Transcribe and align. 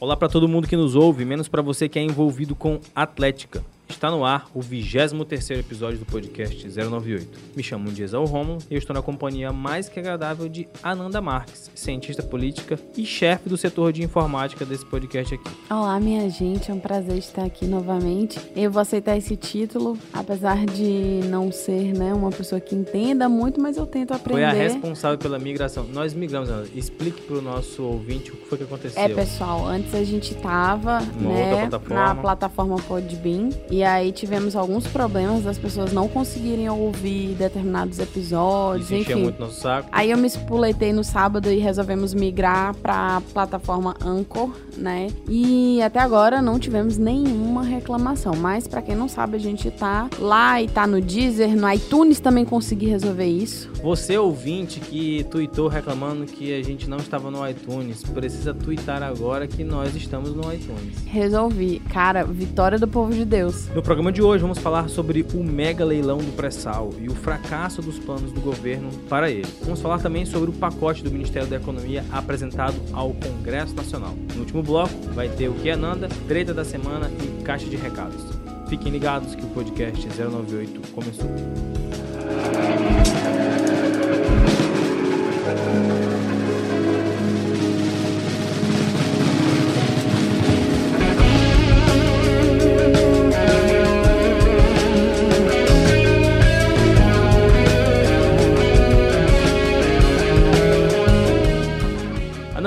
Olá 0.00 0.16
para 0.16 0.28
todo 0.28 0.46
mundo 0.46 0.68
que 0.68 0.76
nos 0.76 0.94
ouve, 0.94 1.24
menos 1.24 1.48
para 1.48 1.60
você 1.60 1.88
que 1.88 1.98
é 1.98 2.02
envolvido 2.02 2.54
com 2.54 2.78
Atlética. 2.94 3.64
Está 3.88 4.10
no 4.10 4.24
ar 4.24 4.48
o 4.54 4.60
23º 4.60 5.58
episódio 5.58 5.98
do 5.98 6.04
podcast 6.04 6.68
098. 6.68 7.26
Me 7.56 7.62
chamo 7.64 7.90
Diesel 7.90 8.24
Romulo 8.26 8.58
e 8.70 8.74
eu 8.74 8.78
estou 8.78 8.94
na 8.94 9.02
companhia 9.02 9.52
mais 9.52 9.88
que 9.88 9.98
agradável 9.98 10.48
de 10.48 10.68
Ananda 10.82 11.20
Marques, 11.20 11.68
cientista 11.74 12.22
política 12.22 12.78
e 12.96 13.04
chefe 13.04 13.48
do 13.48 13.56
setor 13.56 13.92
de 13.92 14.04
informática 14.04 14.64
desse 14.64 14.86
podcast 14.86 15.34
aqui. 15.34 15.50
Olá, 15.68 15.98
minha 15.98 16.30
gente, 16.30 16.70
é 16.70 16.74
um 16.74 16.78
prazer 16.78 17.18
estar 17.18 17.44
aqui 17.44 17.66
novamente. 17.66 18.38
Eu 18.54 18.70
vou 18.70 18.80
aceitar 18.80 19.16
esse 19.16 19.36
título, 19.36 19.98
apesar 20.12 20.64
de 20.66 21.20
não 21.24 21.50
ser 21.50 21.92
né, 21.92 22.14
uma 22.14 22.30
pessoa 22.30 22.60
que 22.60 22.76
entenda 22.76 23.28
muito, 23.28 23.60
mas 23.60 23.76
eu 23.76 23.86
tento 23.86 24.12
aprender. 24.12 24.42
Foi 24.42 24.44
a 24.44 24.52
responsável 24.52 25.18
pela 25.18 25.38
migração. 25.40 25.84
Nós 25.92 26.14
migramos, 26.14 26.48
Ananda. 26.50 26.68
Explique 26.72 27.22
para 27.22 27.38
o 27.38 27.42
nosso 27.42 27.82
ouvinte 27.82 28.30
o 28.30 28.36
que 28.36 28.46
foi 28.46 28.58
que 28.58 28.64
aconteceu. 28.64 29.02
É, 29.02 29.08
pessoal, 29.08 29.66
antes 29.66 29.92
a 29.92 30.04
gente 30.04 30.34
estava 30.34 31.00
né, 31.00 31.68
na 31.88 32.14
plataforma 32.14 32.76
Podbean 32.76 33.48
e 33.70 33.77
aí 33.82 34.12
tivemos 34.12 34.56
alguns 34.56 34.86
problemas 34.86 35.42
das 35.42 35.58
pessoas 35.58 35.92
não 35.92 36.08
conseguirem 36.08 36.68
ouvir 36.68 37.34
determinados 37.34 37.98
episódios, 37.98 38.90
Isso 38.90 38.94
enfim. 38.94 39.22
muito 39.22 39.40
nosso 39.40 39.60
saco. 39.60 39.88
Aí 39.92 40.10
eu 40.10 40.18
me 40.18 40.26
espuletei 40.26 40.92
no 40.92 41.04
sábado 41.04 41.50
e 41.50 41.58
resolvemos 41.58 42.14
migrar 42.14 42.74
para 42.76 43.16
a 43.16 43.20
plataforma 43.20 43.94
Anchor, 44.04 44.50
né? 44.76 45.08
E 45.28 45.80
até 45.82 46.00
agora 46.00 46.40
não 46.40 46.58
tivemos 46.58 46.98
nenhuma 46.98 47.62
reclamação, 47.62 48.34
mas 48.36 48.66
para 48.66 48.82
quem 48.82 48.94
não 48.94 49.08
sabe, 49.08 49.36
a 49.36 49.40
gente 49.40 49.70
tá 49.70 50.08
lá 50.18 50.60
e 50.62 50.68
tá 50.68 50.86
no 50.86 51.00
Deezer, 51.00 51.56
no 51.56 51.70
iTunes 51.72 52.20
também 52.20 52.44
consegui 52.44 52.86
resolver 52.86 53.26
isso. 53.26 53.70
Você 53.82 54.16
ouvinte 54.18 54.80
que 54.80 55.24
tweetou 55.30 55.68
reclamando 55.68 56.24
que 56.26 56.54
a 56.54 56.62
gente 56.62 56.88
não 56.88 56.98
estava 56.98 57.30
no 57.30 57.48
iTunes, 57.48 58.02
precisa 58.02 58.52
twittar 58.52 59.02
agora 59.02 59.46
que 59.46 59.62
nós 59.62 59.94
estamos 59.94 60.34
no 60.34 60.52
iTunes. 60.52 61.04
Resolvi. 61.06 61.80
Cara, 61.90 62.24
vitória 62.24 62.78
do 62.78 62.88
povo 62.88 63.12
de 63.12 63.24
Deus. 63.24 63.67
No 63.74 63.82
programa 63.82 64.10
de 64.10 64.22
hoje 64.22 64.40
vamos 64.40 64.58
falar 64.58 64.88
sobre 64.88 65.24
o 65.34 65.44
mega 65.44 65.84
leilão 65.84 66.18
do 66.18 66.34
pré-sal 66.34 66.90
e 66.98 67.08
o 67.08 67.14
fracasso 67.14 67.82
dos 67.82 67.98
planos 67.98 68.32
do 68.32 68.40
governo 68.40 68.90
para 69.08 69.30
ele. 69.30 69.46
Vamos 69.62 69.80
falar 69.80 70.00
também 70.00 70.24
sobre 70.24 70.50
o 70.50 70.52
pacote 70.52 71.02
do 71.02 71.10
Ministério 71.10 71.48
da 71.48 71.56
Economia 71.56 72.02
apresentado 72.10 72.76
ao 72.92 73.12
Congresso 73.12 73.74
Nacional. 73.74 74.14
No 74.34 74.40
último 74.40 74.62
bloco 74.62 74.94
vai 75.14 75.28
ter 75.28 75.48
o 75.48 75.54
que 75.54 75.70
Ananda, 75.70 76.08
treta 76.26 76.54
da 76.54 76.64
semana 76.64 77.10
e 77.22 77.42
caixa 77.42 77.66
de 77.66 77.76
recados. 77.76 78.24
Fiquem 78.68 78.90
ligados 78.90 79.34
que 79.34 79.44
o 79.44 79.48
podcast 79.48 80.06
098 80.08 80.80
começou. 80.92 81.28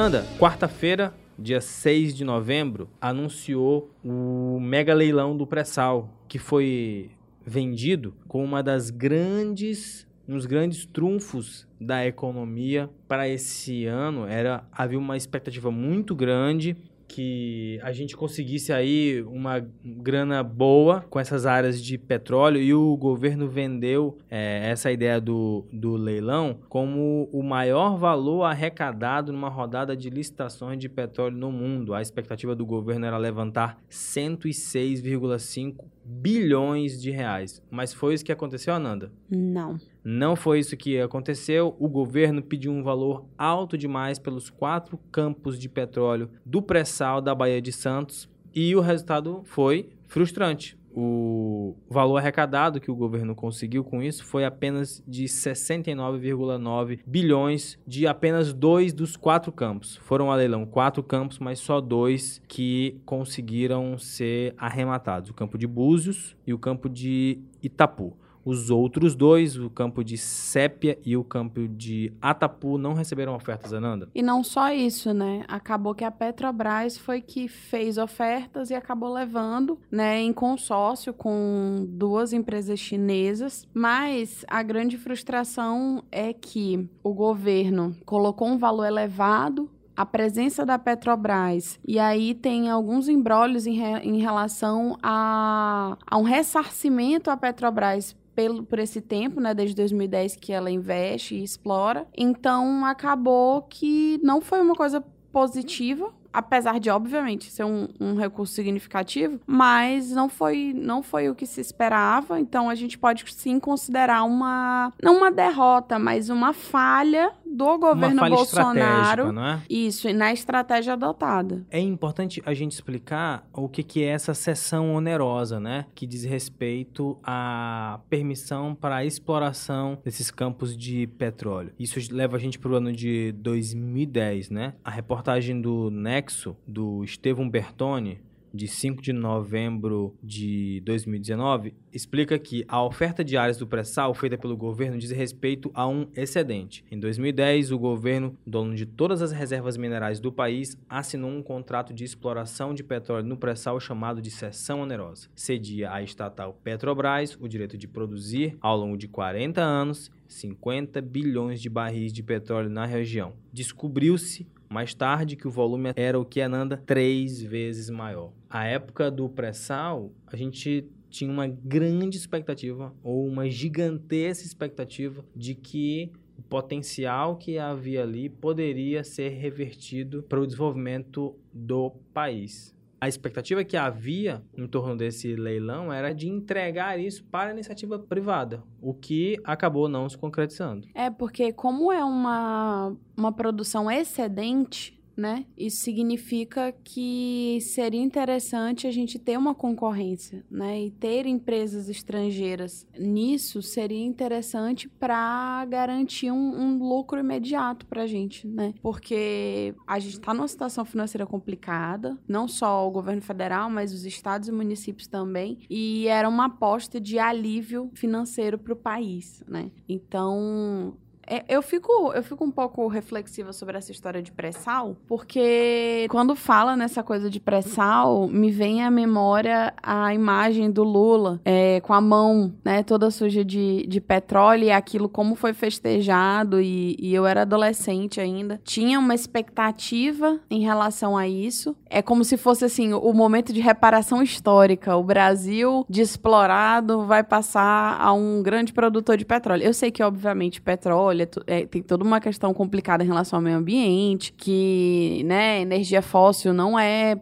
Ananda, 0.01 0.25
quarta-feira, 0.39 1.13
dia 1.37 1.61
6 1.61 2.15
de 2.15 2.25
novembro, 2.25 2.89
anunciou 2.99 3.91
o 4.03 4.59
mega 4.59 4.95
leilão 4.95 5.37
do 5.37 5.45
pré-sal, 5.45 6.09
que 6.27 6.39
foi 6.39 7.11
vendido 7.45 8.11
com 8.27 8.43
uma 8.43 8.63
das 8.63 8.89
grandes, 8.89 10.07
um 10.27 10.33
dos 10.33 10.47
grandes 10.47 10.87
trunfos 10.87 11.67
da 11.79 12.03
economia 12.03 12.89
para 13.07 13.29
esse 13.29 13.85
ano. 13.85 14.25
Era 14.25 14.63
havia 14.71 14.97
uma 14.97 15.15
expectativa 15.15 15.69
muito 15.69 16.15
grande 16.15 16.75
que 17.11 17.77
a 17.83 17.91
gente 17.91 18.15
conseguisse 18.15 18.71
aí 18.71 19.21
uma 19.23 19.59
grana 19.83 20.41
boa 20.41 21.01
com 21.09 21.19
essas 21.19 21.45
áreas 21.45 21.83
de 21.83 21.97
petróleo 21.97 22.61
e 22.61 22.73
o 22.73 22.95
governo 22.95 23.49
vendeu 23.49 24.17
é, 24.29 24.69
essa 24.69 24.89
ideia 24.89 25.19
do, 25.19 25.65
do 25.73 25.97
leilão 25.97 26.61
como 26.69 27.27
o 27.33 27.43
maior 27.43 27.97
valor 27.97 28.43
arrecadado 28.43 29.33
numa 29.33 29.49
rodada 29.49 29.95
de 29.95 30.09
licitações 30.09 30.79
de 30.79 30.87
petróleo 30.87 31.35
no 31.35 31.51
mundo. 31.51 31.93
A 31.93 32.01
expectativa 32.01 32.55
do 32.55 32.65
governo 32.65 33.05
era 33.05 33.17
levantar 33.17 33.77
106,5 33.89 35.83
bilhões 36.03 37.01
de 37.01 37.11
reais. 37.11 37.61
Mas 37.69 37.93
foi 37.93 38.13
isso 38.13 38.25
que 38.25 38.31
aconteceu, 38.31 38.73
Ananda? 38.73 39.11
Não. 39.29 39.77
Não 40.03 40.35
foi 40.35 40.59
isso 40.59 40.75
que 40.75 40.99
aconteceu. 40.99 41.75
O 41.79 41.87
governo 41.87 42.41
pediu 42.41 42.71
um 42.71 42.83
valor 42.83 43.25
alto 43.37 43.77
demais 43.77 44.17
pelos 44.17 44.49
quatro 44.49 44.97
campos 45.11 45.59
de 45.59 45.69
petróleo 45.69 46.29
do 46.45 46.61
pré-sal 46.61 47.21
da 47.21 47.35
Baía 47.35 47.61
de 47.61 47.71
Santos 47.71 48.29
e 48.53 48.75
o 48.75 48.81
resultado 48.81 49.41
foi 49.45 49.89
frustrante. 50.07 50.77
O 50.93 51.75
valor 51.89 52.17
arrecadado 52.17 52.79
que 52.79 52.91
o 52.91 52.95
governo 52.95 53.33
conseguiu 53.33 53.83
com 53.83 54.01
isso 54.01 54.25
foi 54.25 54.43
apenas 54.43 55.03
de 55.07 55.25
69,9 55.25 56.99
bilhões 57.05 57.79
de 57.87 58.05
apenas 58.05 58.53
dois 58.53 58.93
dos 58.93 59.15
quatro 59.15 59.51
campos. 59.51 59.97
Foram 59.97 60.31
a 60.31 60.35
leilão 60.35 60.65
quatro 60.65 61.01
campos, 61.01 61.39
mas 61.39 61.59
só 61.59 61.79
dois 61.79 62.41
que 62.47 62.99
conseguiram 63.05 63.97
ser 63.97 64.53
arrematados: 64.57 65.29
o 65.29 65.33
campo 65.33 65.57
de 65.57 65.67
Búzios 65.67 66.35
e 66.45 66.53
o 66.53 66.59
campo 66.59 66.89
de 66.89 67.39
Itapu. 67.63 68.15
Os 68.43 68.69
outros 68.69 69.15
dois, 69.15 69.57
o 69.57 69.69
campo 69.69 70.03
de 70.03 70.17
Sépia 70.17 70.97
e 71.05 71.15
o 71.15 71.23
campo 71.23 71.67
de 71.67 72.11
Atapu, 72.21 72.77
não 72.77 72.93
receberam 72.93 73.35
ofertas, 73.35 73.73
Ananda. 73.73 74.09
E 74.13 74.21
não 74.21 74.43
só 74.43 74.73
isso, 74.73 75.13
né? 75.13 75.43
Acabou 75.47 75.93
que 75.93 76.03
a 76.03 76.11
Petrobras 76.11 76.97
foi 76.97 77.21
que 77.21 77.47
fez 77.47 77.97
ofertas 77.97 78.69
e 78.69 78.73
acabou 78.73 79.13
levando, 79.13 79.79
né, 79.91 80.19
em 80.19 80.33
consórcio 80.33 81.13
com 81.13 81.85
duas 81.87 82.33
empresas 82.33 82.79
chinesas. 82.79 83.67
Mas 83.73 84.43
a 84.47 84.63
grande 84.63 84.97
frustração 84.97 86.03
é 86.11 86.33
que 86.33 86.89
o 87.03 87.13
governo 87.13 87.95
colocou 88.05 88.47
um 88.47 88.57
valor 88.57 88.85
elevado 88.85 89.69
a 89.95 90.05
presença 90.05 90.65
da 90.65 90.79
Petrobras. 90.79 91.79
E 91.87 91.99
aí 91.99 92.33
tem 92.33 92.69
alguns 92.69 93.07
embrólios 93.07 93.67
em, 93.67 93.73
re, 93.73 93.99
em 93.99 94.19
relação 94.19 94.97
a, 95.03 95.97
a 96.07 96.17
um 96.17 96.23
ressarcimento 96.23 97.29
à 97.29 97.37
Petrobras 97.37 98.15
pelo, 98.35 98.63
por 98.63 98.79
esse 98.79 99.01
tempo, 99.01 99.39
né, 99.39 99.53
desde 99.53 99.75
2010 99.75 100.35
que 100.35 100.51
ela 100.53 100.71
investe 100.71 101.35
e 101.35 101.43
explora. 101.43 102.07
Então 102.17 102.85
acabou 102.85 103.61
que 103.63 104.19
não 104.23 104.41
foi 104.41 104.61
uma 104.61 104.75
coisa 104.75 105.01
positiva 105.31 106.13
apesar 106.33 106.79
de 106.79 106.89
obviamente 106.89 107.51
ser 107.51 107.63
um, 107.63 107.87
um, 107.99 108.15
recurso 108.15 108.53
significativo, 108.53 109.39
mas 109.45 110.11
não 110.11 110.29
foi 110.29 110.73
não 110.75 111.01
foi 111.03 111.29
o 111.29 111.35
que 111.35 111.45
se 111.45 111.61
esperava. 111.61 112.39
Então 112.39 112.69
a 112.69 112.75
gente 112.75 112.97
pode 112.97 113.23
sim 113.33 113.59
considerar 113.59 114.23
uma 114.23 114.93
não 115.01 115.17
uma 115.17 115.31
derrota, 115.31 115.99
mas 115.99 116.29
uma 116.29 116.53
falha 116.53 117.31
do 117.45 117.77
governo 117.77 118.19
falha 118.19 118.35
Bolsonaro. 118.35 119.31
Não 119.31 119.45
é? 119.45 119.61
Isso, 119.69 120.07
e 120.07 120.13
na 120.13 120.31
estratégia 120.31 120.93
adotada. 120.93 121.65
É 121.69 121.79
importante 121.79 122.41
a 122.45 122.53
gente 122.53 122.71
explicar 122.71 123.45
o 123.53 123.67
que, 123.67 123.83
que 123.83 124.03
é 124.03 124.07
essa 124.07 124.33
sessão 124.33 124.95
onerosa, 124.95 125.59
né? 125.59 125.85
Que 125.93 126.07
diz 126.07 126.23
respeito 126.23 127.17
à 127.23 127.99
permissão 128.09 128.73
para 128.73 128.97
a 128.97 129.05
exploração 129.05 129.97
desses 130.03 130.31
campos 130.31 130.77
de 130.77 131.07
petróleo. 131.07 131.73
Isso 131.77 131.99
leva 132.11 132.37
a 132.37 132.39
gente 132.39 132.57
para 132.57 132.71
o 132.71 132.75
ano 132.75 132.93
de 132.93 133.33
2010, 133.33 134.49
né? 134.49 134.73
A 134.83 134.89
reportagem 134.89 135.59
do 135.59 135.89
Nexo, 136.21 136.55
do 136.67 137.03
Estevão 137.03 137.49
Bertoni, 137.49 138.19
de 138.53 138.67
5 138.67 139.01
de 139.01 139.11
novembro 139.11 140.13
de 140.21 140.79
2019, 140.85 141.73
explica 141.91 142.37
que 142.37 142.63
a 142.67 142.83
oferta 142.83 143.23
de 143.23 143.35
áreas 143.37 143.57
do 143.57 143.65
pré-sal 143.65 144.13
feita 144.13 144.37
pelo 144.37 144.55
governo 144.55 144.99
diz 144.99 145.09
respeito 145.09 145.71
a 145.73 145.87
um 145.87 146.05
excedente. 146.15 146.85
Em 146.91 146.99
2010, 146.99 147.71
o 147.71 147.79
governo, 147.79 148.37
dono 148.45 148.75
de 148.75 148.85
todas 148.85 149.23
as 149.23 149.31
reservas 149.31 149.77
minerais 149.77 150.19
do 150.19 150.31
país, 150.31 150.77
assinou 150.87 151.31
um 151.31 151.41
contrato 151.41 151.91
de 151.91 152.03
exploração 152.03 152.71
de 152.71 152.83
petróleo 152.83 153.25
no 153.25 153.37
pré-sal 153.37 153.79
chamado 153.79 154.21
de 154.21 154.29
cessão 154.29 154.81
onerosa. 154.81 155.27
Cedia 155.33 155.91
à 155.91 156.03
estatal 156.03 156.59
Petrobras 156.63 157.35
o 157.39 157.47
direito 157.47 157.79
de 157.79 157.87
produzir, 157.87 158.57
ao 158.61 158.77
longo 158.77 158.97
de 158.97 159.07
40 159.07 159.59
anos, 159.59 160.11
50 160.27 161.01
bilhões 161.01 161.59
de 161.59 161.69
barris 161.69 162.13
de 162.13 162.21
petróleo 162.21 162.69
na 162.69 162.85
região. 162.85 163.33
Descobriu-se 163.51 164.45
mais 164.71 164.93
tarde 164.93 165.35
que 165.35 165.47
o 165.47 165.51
volume 165.51 165.91
era 165.97 166.17
o 166.17 166.23
que 166.23 166.39
Ananda 166.39 166.81
três 166.85 167.41
vezes 167.41 167.89
maior. 167.89 168.31
A 168.49 168.65
época 168.65 169.11
do 169.11 169.27
pré-sal, 169.27 170.13
a 170.25 170.37
gente 170.37 170.87
tinha 171.09 171.29
uma 171.29 171.45
grande 171.45 172.15
expectativa 172.15 172.95
ou 173.03 173.27
uma 173.27 173.49
gigantesca 173.49 174.45
expectativa 174.45 175.25
de 175.35 175.55
que 175.55 176.09
o 176.37 176.41
potencial 176.41 177.35
que 177.35 177.57
havia 177.57 178.01
ali 178.01 178.29
poderia 178.29 179.03
ser 179.03 179.29
revertido 179.29 180.23
para 180.23 180.39
o 180.39 180.47
desenvolvimento 180.47 181.35
do 181.53 181.91
país 182.13 182.73
a 183.01 183.07
expectativa 183.07 183.63
que 183.63 183.75
havia 183.75 184.43
em 184.55 184.67
torno 184.67 184.95
desse 184.95 185.35
leilão 185.35 185.91
era 185.91 186.13
de 186.13 186.29
entregar 186.29 186.99
isso 186.99 187.23
para 187.23 187.49
a 187.49 187.53
iniciativa 187.53 187.97
privada, 187.97 188.63
o 188.79 188.93
que 188.93 189.41
acabou 189.43 189.89
não 189.89 190.07
se 190.07 190.15
concretizando. 190.15 190.87
É, 190.93 191.09
porque 191.09 191.51
como 191.51 191.91
é 191.91 192.03
uma, 192.03 192.95
uma 193.17 193.31
produção 193.31 193.89
excedente, 193.89 195.00
né? 195.21 195.45
Isso 195.55 195.83
significa 195.83 196.73
que 196.83 197.59
seria 197.61 198.01
interessante 198.01 198.87
a 198.87 198.91
gente 198.91 199.19
ter 199.19 199.37
uma 199.37 199.53
concorrência, 199.53 200.43
né? 200.49 200.81
E 200.81 200.89
ter 200.89 201.27
empresas 201.27 201.87
estrangeiras 201.87 202.87
nisso 202.99 203.61
seria 203.61 204.03
interessante 204.03 204.89
para 204.89 205.63
garantir 205.65 206.31
um, 206.31 206.59
um, 206.59 206.77
lucro 206.79 207.19
imediato 207.19 207.85
para 207.85 208.01
a 208.01 208.07
gente, 208.07 208.47
né? 208.47 208.73
Porque 208.81 209.75
a 209.85 209.99
gente 209.99 210.13
está 210.13 210.33
numa 210.33 210.47
situação 210.47 210.83
financeira 210.83 211.27
complicada, 211.27 212.17
não 212.27 212.47
só 212.47 212.87
o 212.87 212.91
governo 212.91 213.21
federal, 213.21 213.69
mas 213.69 213.93
os 213.93 214.05
estados 214.05 214.47
e 214.47 214.51
municípios 214.51 215.05
também, 215.05 215.59
e 215.69 216.07
era 216.07 216.27
uma 216.27 216.45
aposta 216.45 216.99
de 216.99 217.19
alívio 217.19 217.91
financeiro 217.93 218.57
para 218.57 218.73
o 218.73 218.75
país, 218.75 219.43
né? 219.47 219.69
Então 219.87 220.97
é, 221.31 221.45
eu 221.47 221.61
fico, 221.61 222.11
eu 222.13 222.21
fico 222.21 222.43
um 222.43 222.51
pouco 222.51 222.85
reflexiva 222.87 223.53
sobre 223.53 223.77
essa 223.77 223.89
história 223.89 224.21
de 224.21 224.33
pré-sal, 224.33 224.97
porque 225.07 226.05
quando 226.09 226.35
fala 226.35 226.75
nessa 226.75 227.01
coisa 227.01 227.29
de 227.29 227.39
pré-sal, 227.39 228.27
me 228.27 228.51
vem 228.51 228.83
à 228.83 228.91
memória 228.91 229.73
a 229.81 230.13
imagem 230.13 230.69
do 230.69 230.83
Lula 230.83 231.39
é, 231.45 231.79
com 231.79 231.93
a 231.93 232.01
mão, 232.01 232.53
né, 232.65 232.83
toda 232.83 233.09
suja 233.09 233.45
de, 233.45 233.87
de 233.87 234.01
petróleo 234.01 234.65
e 234.65 234.71
aquilo 234.71 235.07
como 235.07 235.35
foi 235.35 235.53
festejado 235.53 236.59
e, 236.59 236.97
e 236.99 237.15
eu 237.15 237.25
era 237.25 237.43
adolescente 237.43 238.19
ainda. 238.19 238.59
Tinha 238.65 238.99
uma 238.99 239.15
expectativa 239.15 240.37
em 240.49 240.59
relação 240.59 241.15
a 241.15 241.29
isso. 241.29 241.77
É 241.89 242.01
como 242.01 242.25
se 242.25 242.35
fosse 242.35 242.65
assim 242.65 242.91
o 242.93 243.13
momento 243.13 243.53
de 243.53 243.61
reparação 243.61 244.21
histórica. 244.21 244.97
O 244.97 245.03
Brasil 245.03 245.85
de 245.89 246.01
explorado 246.01 247.05
vai 247.05 247.23
passar 247.23 247.97
a 248.01 248.11
um 248.11 248.43
grande 248.43 248.73
produtor 248.73 249.15
de 249.15 249.23
petróleo. 249.23 249.63
Eu 249.63 249.73
sei 249.73 249.91
que 249.91 250.03
obviamente 250.03 250.61
petróleo 250.61 251.20
é, 251.47 251.65
tem 251.65 251.81
toda 251.81 252.03
uma 252.03 252.19
questão 252.19 252.53
complicada 252.53 253.03
em 253.03 253.07
relação 253.07 253.37
ao 253.37 253.43
meio 253.43 253.57
ambiente, 253.57 254.33
que, 254.33 255.23
né, 255.25 255.61
energia 255.61 256.01
fóssil 256.01 256.53
não 256.53 256.77
é 256.77 257.19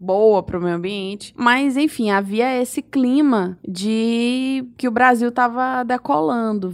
boa 0.00 0.42
para 0.42 0.58
o 0.58 0.62
meio 0.62 0.76
ambiente. 0.76 1.34
Mas, 1.36 1.76
enfim, 1.76 2.10
havia 2.10 2.60
esse 2.60 2.82
clima 2.82 3.58
de 3.66 4.64
que 4.76 4.88
o 4.88 4.90
Brasil 4.90 5.28
estava 5.28 5.82
decolando. 5.82 6.72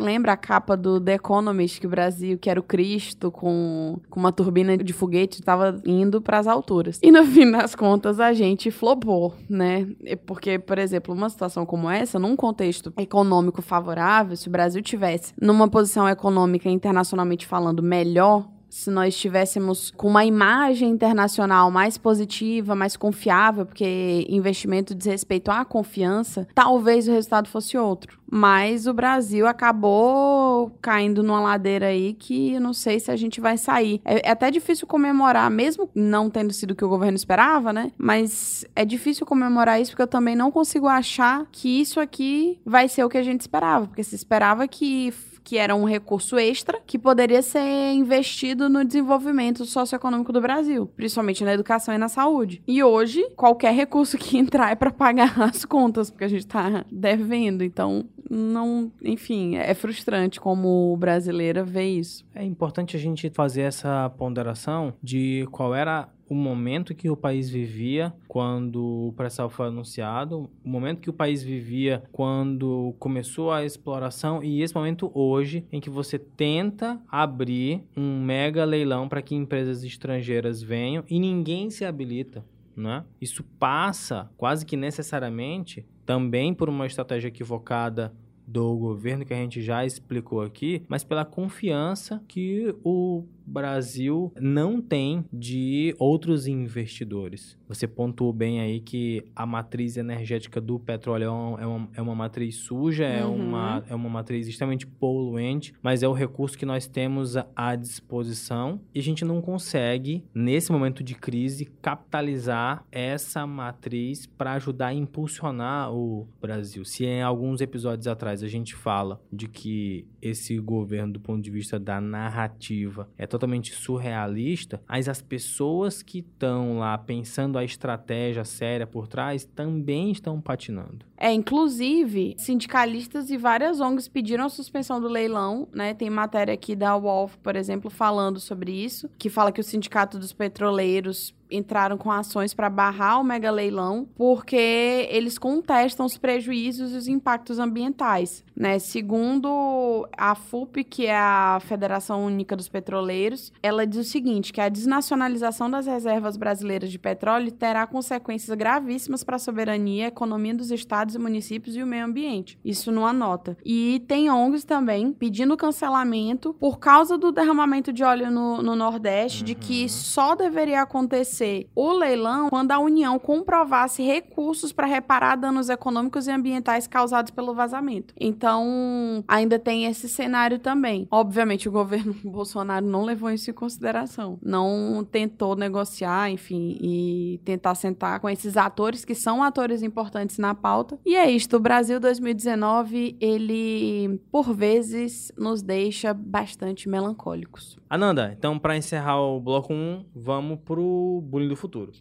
Lembra 0.00 0.32
a 0.32 0.36
capa 0.36 0.76
do 0.76 1.00
The 1.00 1.14
Economist, 1.14 1.80
que 1.80 1.86
o 1.86 1.90
Brasil, 1.90 2.38
que 2.38 2.50
era 2.50 2.60
o 2.60 2.62
Cristo, 2.62 3.30
com, 3.30 3.98
com 4.08 4.20
uma 4.20 4.32
turbina 4.32 4.76
de 4.76 4.92
foguete, 4.92 5.40
estava 5.40 5.80
indo 5.84 6.20
para 6.20 6.38
as 6.38 6.46
alturas. 6.46 6.98
E 7.02 7.10
no 7.10 7.24
fim 7.26 7.50
das 7.50 7.74
contas, 7.74 8.20
a 8.20 8.32
gente 8.32 8.70
flopou, 8.70 9.34
né? 9.48 9.86
Porque, 10.26 10.58
por 10.58 10.78
exemplo, 10.78 11.14
uma 11.14 11.28
situação 11.28 11.64
como 11.66 11.90
essa, 11.90 12.18
num 12.18 12.36
contexto 12.36 12.92
econômico 12.96 13.62
favorável, 13.62 14.36
se 14.36 14.48
o 14.48 14.50
Brasil 14.50 14.82
tivesse 14.82 15.32
numa 15.40 15.68
posição 15.68 16.08
econômica 16.08 16.68
internacionalmente 16.68 17.46
falando 17.46 17.82
melhor, 17.82 18.46
se 18.68 18.90
nós 18.90 19.14
estivéssemos 19.14 19.90
com 19.96 20.08
uma 20.08 20.24
imagem 20.24 20.90
internacional 20.90 21.70
mais 21.70 21.96
positiva, 21.96 22.74
mais 22.74 22.96
confiável, 22.96 23.64
porque 23.64 24.26
investimento 24.28 24.94
diz 24.94 25.06
respeito 25.06 25.50
à 25.50 25.64
confiança, 25.64 26.46
talvez 26.54 27.08
o 27.08 27.12
resultado 27.12 27.48
fosse 27.48 27.76
outro. 27.76 28.18
Mas 28.30 28.86
o 28.86 28.92
Brasil 28.92 29.46
acabou 29.46 30.70
caindo 30.82 31.22
numa 31.22 31.40
ladeira 31.40 31.86
aí 31.86 32.12
que 32.12 32.52
eu 32.52 32.60
não 32.60 32.74
sei 32.74 33.00
se 33.00 33.10
a 33.10 33.16
gente 33.16 33.40
vai 33.40 33.56
sair. 33.56 34.02
É, 34.04 34.28
é 34.28 34.30
até 34.30 34.50
difícil 34.50 34.86
comemorar, 34.86 35.50
mesmo 35.50 35.88
não 35.94 36.28
tendo 36.28 36.52
sido 36.52 36.72
o 36.72 36.76
que 36.76 36.84
o 36.84 36.88
governo 36.88 37.16
esperava, 37.16 37.72
né? 37.72 37.90
Mas 37.96 38.66
é 38.76 38.84
difícil 38.84 39.24
comemorar 39.24 39.80
isso 39.80 39.92
porque 39.92 40.02
eu 40.02 40.06
também 40.06 40.36
não 40.36 40.50
consigo 40.50 40.86
achar 40.86 41.46
que 41.50 41.80
isso 41.80 41.98
aqui 41.98 42.60
vai 42.66 42.86
ser 42.86 43.02
o 43.02 43.08
que 43.08 43.16
a 43.16 43.22
gente 43.22 43.40
esperava. 43.40 43.86
Porque 43.86 44.04
se 44.04 44.14
esperava 44.14 44.68
que 44.68 45.12
que 45.48 45.56
era 45.56 45.74
um 45.74 45.84
recurso 45.84 46.38
extra 46.38 46.78
que 46.86 46.98
poderia 46.98 47.40
ser 47.40 47.94
investido 47.94 48.68
no 48.68 48.84
desenvolvimento 48.84 49.64
socioeconômico 49.64 50.30
do 50.30 50.42
Brasil, 50.42 50.90
principalmente 50.94 51.42
na 51.42 51.54
educação 51.54 51.94
e 51.94 51.96
na 51.96 52.10
saúde. 52.10 52.62
E 52.68 52.82
hoje, 52.82 53.26
qualquer 53.34 53.72
recurso 53.72 54.18
que 54.18 54.36
entrar 54.36 54.72
é 54.72 54.74
para 54.74 54.90
pagar 54.90 55.40
as 55.40 55.64
contas, 55.64 56.10
porque 56.10 56.24
a 56.24 56.28
gente 56.28 56.40
está 56.40 56.84
devendo. 56.92 57.64
Então, 57.64 58.04
não, 58.28 58.92
enfim, 59.02 59.56
é 59.56 59.72
frustrante 59.72 60.38
como 60.38 60.94
brasileira 60.98 61.64
ver 61.64 61.88
isso. 61.88 62.26
É 62.34 62.44
importante 62.44 62.94
a 62.94 63.00
gente 63.00 63.30
fazer 63.30 63.62
essa 63.62 64.10
ponderação 64.18 64.92
de 65.02 65.48
qual 65.50 65.74
era 65.74 66.10
o 66.28 66.34
momento 66.34 66.94
que 66.94 67.08
o 67.08 67.16
país 67.16 67.48
vivia 67.48 68.12
quando 68.26 69.08
o 69.08 69.12
pré-sal 69.16 69.48
foi 69.48 69.66
anunciado, 69.66 70.50
o 70.64 70.68
momento 70.68 71.00
que 71.00 71.10
o 71.10 71.12
país 71.12 71.42
vivia 71.42 72.02
quando 72.12 72.94
começou 72.98 73.50
a 73.50 73.64
exploração 73.64 74.42
e 74.42 74.62
esse 74.62 74.74
momento 74.74 75.10
hoje 75.14 75.64
em 75.72 75.80
que 75.80 75.90
você 75.90 76.18
tenta 76.18 77.00
abrir 77.08 77.82
um 77.96 78.22
mega 78.22 78.64
leilão 78.64 79.08
para 79.08 79.22
que 79.22 79.34
empresas 79.34 79.82
estrangeiras 79.82 80.62
venham 80.62 81.04
e 81.08 81.18
ninguém 81.18 81.70
se 81.70 81.84
habilita. 81.84 82.44
Né? 82.76 83.04
Isso 83.20 83.42
passa 83.58 84.30
quase 84.36 84.64
que 84.64 84.76
necessariamente 84.76 85.84
também 86.06 86.54
por 86.54 86.68
uma 86.68 86.86
estratégia 86.86 87.28
equivocada 87.28 88.14
do 88.48 88.76
governo 88.76 89.24
que 89.24 89.34
a 89.34 89.36
gente 89.36 89.60
já 89.60 89.84
explicou 89.84 90.40
aqui, 90.40 90.82
mas 90.88 91.04
pela 91.04 91.24
confiança 91.24 92.22
que 92.26 92.74
o 92.82 93.24
Brasil 93.48 94.32
não 94.38 94.80
tem 94.80 95.24
de 95.32 95.94
outros 95.98 96.46
investidores. 96.46 97.56
Você 97.66 97.86
pontuou 97.86 98.32
bem 98.32 98.60
aí 98.60 98.80
que 98.80 99.24
a 99.34 99.46
matriz 99.46 99.96
energética 99.96 100.60
do 100.60 100.78
petróleo 100.78 101.24
é 101.58 101.66
uma, 101.66 101.88
é 101.94 102.02
uma 102.02 102.14
matriz 102.14 102.56
suja, 102.56 103.04
é 103.04 103.24
uhum. 103.24 103.32
é, 103.32 103.36
uma, 103.36 103.84
é 103.90 103.94
uma 103.94 104.08
matriz 104.08 104.46
extremamente 104.46 104.86
poluente, 104.86 105.72
mas 105.82 106.02
é 106.02 106.08
o 106.08 106.12
recurso 106.12 106.58
que 106.58 106.66
nós 106.66 106.86
temos 106.86 107.36
à 107.56 107.74
disposição 107.74 108.80
e 108.94 109.00
a 109.00 109.02
gente 109.02 109.24
não 109.24 109.40
consegue, 109.40 110.24
nesse 110.34 110.70
momento 110.70 111.02
de 111.02 111.14
crise, 111.14 111.66
capitalizar 111.80 112.84
essa 112.92 113.46
matriz 113.46 114.26
para 114.26 114.52
ajudar 114.54 114.88
a 114.88 114.94
impulsionar 114.94 115.92
o 115.92 116.28
Brasil. 116.40 116.84
Se 116.84 117.04
em 117.04 117.22
alguns 117.22 117.60
episódios 117.60 118.06
atrás 118.06 118.37
a 118.42 118.48
gente 118.48 118.74
fala 118.74 119.20
de 119.32 119.48
que 119.48 120.06
esse 120.20 120.58
governo, 120.58 121.14
do 121.14 121.20
ponto 121.20 121.40
de 121.42 121.50
vista 121.50 121.78
da 121.78 122.00
narrativa, 122.00 123.08
é 123.16 123.26
totalmente 123.26 123.72
surrealista, 123.72 124.80
mas 124.88 125.08
as 125.08 125.22
pessoas 125.22 126.02
que 126.02 126.18
estão 126.18 126.78
lá 126.78 126.96
pensando 126.98 127.58
a 127.58 127.64
estratégia 127.64 128.44
séria 128.44 128.86
por 128.86 129.06
trás 129.06 129.44
também 129.44 130.10
estão 130.10 130.40
patinando. 130.40 131.06
É, 131.16 131.32
inclusive, 131.32 132.36
sindicalistas 132.38 133.30
e 133.30 133.36
várias 133.36 133.80
ONGs 133.80 134.06
pediram 134.06 134.44
a 134.44 134.48
suspensão 134.48 135.00
do 135.00 135.08
leilão, 135.08 135.66
né? 135.72 135.92
Tem 135.92 136.08
matéria 136.08 136.54
aqui 136.54 136.76
da 136.76 136.96
Wolf, 136.96 137.36
por 137.42 137.56
exemplo, 137.56 137.90
falando 137.90 138.38
sobre 138.38 138.72
isso, 138.72 139.10
que 139.18 139.28
fala 139.28 139.50
que 139.50 139.60
o 139.60 139.64
Sindicato 139.64 140.18
dos 140.18 140.32
Petroleiros 140.32 141.34
entraram 141.50 141.96
com 141.96 142.10
ações 142.10 142.54
para 142.54 142.68
barrar 142.70 143.20
o 143.20 143.24
mega 143.24 143.50
leilão, 143.50 144.08
porque 144.14 145.08
eles 145.10 145.38
contestam 145.38 146.06
os 146.06 146.16
prejuízos 146.18 146.92
e 146.92 146.96
os 146.96 147.08
impactos 147.08 147.58
ambientais. 147.58 148.44
Né? 148.54 148.78
Segundo 148.78 150.08
a 150.16 150.34
FUP, 150.34 150.82
que 150.84 151.06
é 151.06 151.16
a 151.16 151.58
Federação 151.60 152.24
Única 152.24 152.56
dos 152.56 152.68
Petroleiros, 152.68 153.52
ela 153.62 153.86
diz 153.86 154.06
o 154.06 154.10
seguinte, 154.10 154.52
que 154.52 154.60
a 154.60 154.68
desnacionalização 154.68 155.70
das 155.70 155.86
reservas 155.86 156.36
brasileiras 156.36 156.90
de 156.90 156.98
petróleo 156.98 157.52
terá 157.52 157.86
consequências 157.86 158.56
gravíssimas 158.56 159.22
para 159.22 159.36
a 159.36 159.38
soberania, 159.38 160.06
a 160.06 160.08
economia 160.08 160.54
dos 160.54 160.70
estados 160.70 161.14
e 161.14 161.18
municípios 161.18 161.76
e 161.76 161.82
o 161.82 161.86
meio 161.86 162.04
ambiente. 162.04 162.58
Isso 162.64 162.90
numa 162.90 163.12
nota. 163.12 163.56
E 163.64 164.02
tem 164.08 164.30
ONGs 164.30 164.64
também 164.64 165.12
pedindo 165.12 165.56
cancelamento 165.56 166.54
por 166.54 166.78
causa 166.78 167.16
do 167.16 167.30
derramamento 167.30 167.92
de 167.92 168.02
óleo 168.02 168.30
no, 168.30 168.62
no 168.62 168.74
Nordeste, 168.74 169.40
uhum. 169.40 169.46
de 169.46 169.54
que 169.54 169.82
uhum. 169.82 169.88
só 169.88 170.34
deveria 170.34 170.82
acontecer 170.82 171.37
o 171.74 171.92
leilão 171.92 172.48
quando 172.48 172.72
a 172.72 172.78
União 172.78 173.18
comprovasse 173.18 174.02
recursos 174.02 174.72
para 174.72 174.86
reparar 174.86 175.36
danos 175.36 175.68
econômicos 175.68 176.26
e 176.26 176.30
ambientais 176.30 176.86
causados 176.86 177.30
pelo 177.30 177.54
vazamento. 177.54 178.14
Então, 178.18 179.24
ainda 179.26 179.58
tem 179.58 179.86
esse 179.86 180.08
cenário 180.08 180.58
também. 180.58 181.06
Obviamente, 181.10 181.68
o 181.68 181.72
governo 181.72 182.14
Bolsonaro 182.24 182.86
não 182.86 183.04
levou 183.04 183.30
isso 183.30 183.50
em 183.50 183.54
consideração. 183.54 184.38
Não 184.42 185.06
tentou 185.10 185.56
negociar, 185.56 186.30
enfim, 186.30 186.76
e 186.80 187.40
tentar 187.44 187.74
sentar 187.74 188.20
com 188.20 188.28
esses 188.28 188.56
atores 188.56 189.04
que 189.04 189.14
são 189.14 189.42
atores 189.42 189.82
importantes 189.82 190.38
na 190.38 190.54
pauta. 190.54 190.98
E 191.04 191.16
é 191.16 191.30
isto. 191.30 191.56
O 191.56 191.60
Brasil 191.60 192.00
2019, 192.00 193.16
ele, 193.20 194.20
por 194.30 194.54
vezes, 194.54 195.32
nos 195.36 195.62
deixa 195.62 196.12
bastante 196.14 196.88
melancólicos. 196.88 197.78
Ananda, 197.88 198.34
então, 198.36 198.58
para 198.58 198.76
encerrar 198.76 199.20
o 199.20 199.40
bloco 199.40 199.72
1, 199.72 200.04
vamos 200.14 200.58
pro 200.60 201.22
bullying 201.28 201.48
do 201.48 201.56
futuro. 201.56 201.92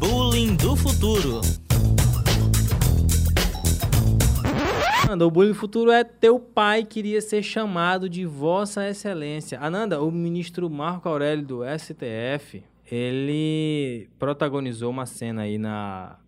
Bullying 0.00 0.56
do 0.56 0.74
futuro. 0.74 1.40
Ananda, 5.04 5.24
o 5.24 5.30
bullying 5.30 5.52
do 5.52 5.54
futuro 5.54 5.92
é 5.92 6.02
teu 6.02 6.40
pai 6.40 6.84
queria 6.84 7.20
ser 7.20 7.40
chamado 7.44 8.08
de 8.08 8.26
Vossa 8.26 8.88
Excelência. 8.88 9.60
Ananda, 9.60 10.02
o 10.02 10.10
ministro 10.10 10.68
Marco 10.68 11.08
Aurélio 11.08 11.46
do 11.46 11.60
STF, 11.78 12.64
ele 12.90 14.08
protagonizou 14.18 14.90
uma 14.90 15.06
cena 15.06 15.42
aí 15.42 15.56
na 15.56 16.18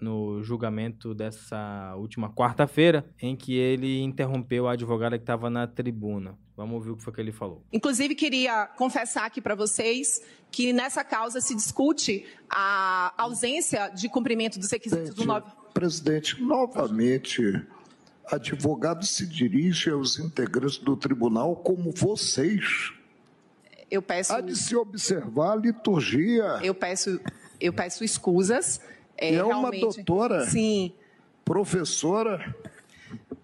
no 0.00 0.42
julgamento 0.42 1.14
dessa 1.14 1.94
última 1.96 2.28
quarta-feira, 2.28 3.06
em 3.22 3.34
que 3.34 3.54
ele 3.54 4.02
interrompeu 4.02 4.68
a 4.68 4.72
advogada 4.72 5.16
que 5.16 5.22
estava 5.22 5.48
na 5.48 5.66
tribuna. 5.66 6.36
Vamos 6.56 6.74
ouvir 6.74 6.90
o 6.90 6.96
que 6.96 7.02
foi 7.02 7.12
que 7.12 7.20
ele 7.20 7.32
falou. 7.32 7.62
Inclusive, 7.72 8.14
queria 8.14 8.66
confessar 8.66 9.26
aqui 9.26 9.40
para 9.40 9.56
vocês 9.56 10.22
que 10.52 10.72
nessa 10.72 11.02
causa 11.02 11.40
se 11.40 11.54
discute 11.54 12.24
a 12.48 13.12
ausência 13.18 13.88
de 13.88 14.08
cumprimento 14.08 14.58
dos 14.58 14.70
requisitos 14.70 15.14
do 15.14 15.24
9. 15.24 15.50
Presidente, 15.72 16.40
novamente, 16.40 17.60
advogado 18.30 19.04
se 19.04 19.26
dirige 19.26 19.90
aos 19.90 20.20
integrantes 20.20 20.78
do 20.78 20.96
tribunal 20.96 21.56
como 21.56 21.90
vocês. 21.90 22.92
Eu 23.90 24.00
peço. 24.00 24.32
Há 24.32 24.40
de 24.40 24.54
se 24.54 24.76
observar 24.76 25.52
a 25.52 25.56
liturgia. 25.56 26.60
Eu 26.62 26.74
peço, 26.74 27.20
eu 27.60 27.72
peço 27.72 28.04
escusas. 28.04 28.80
É, 29.16 29.34
é 29.34 29.44
uma 29.44 29.72
doutora. 29.72 30.46
Sim. 30.46 30.92
Professora. 31.44 32.54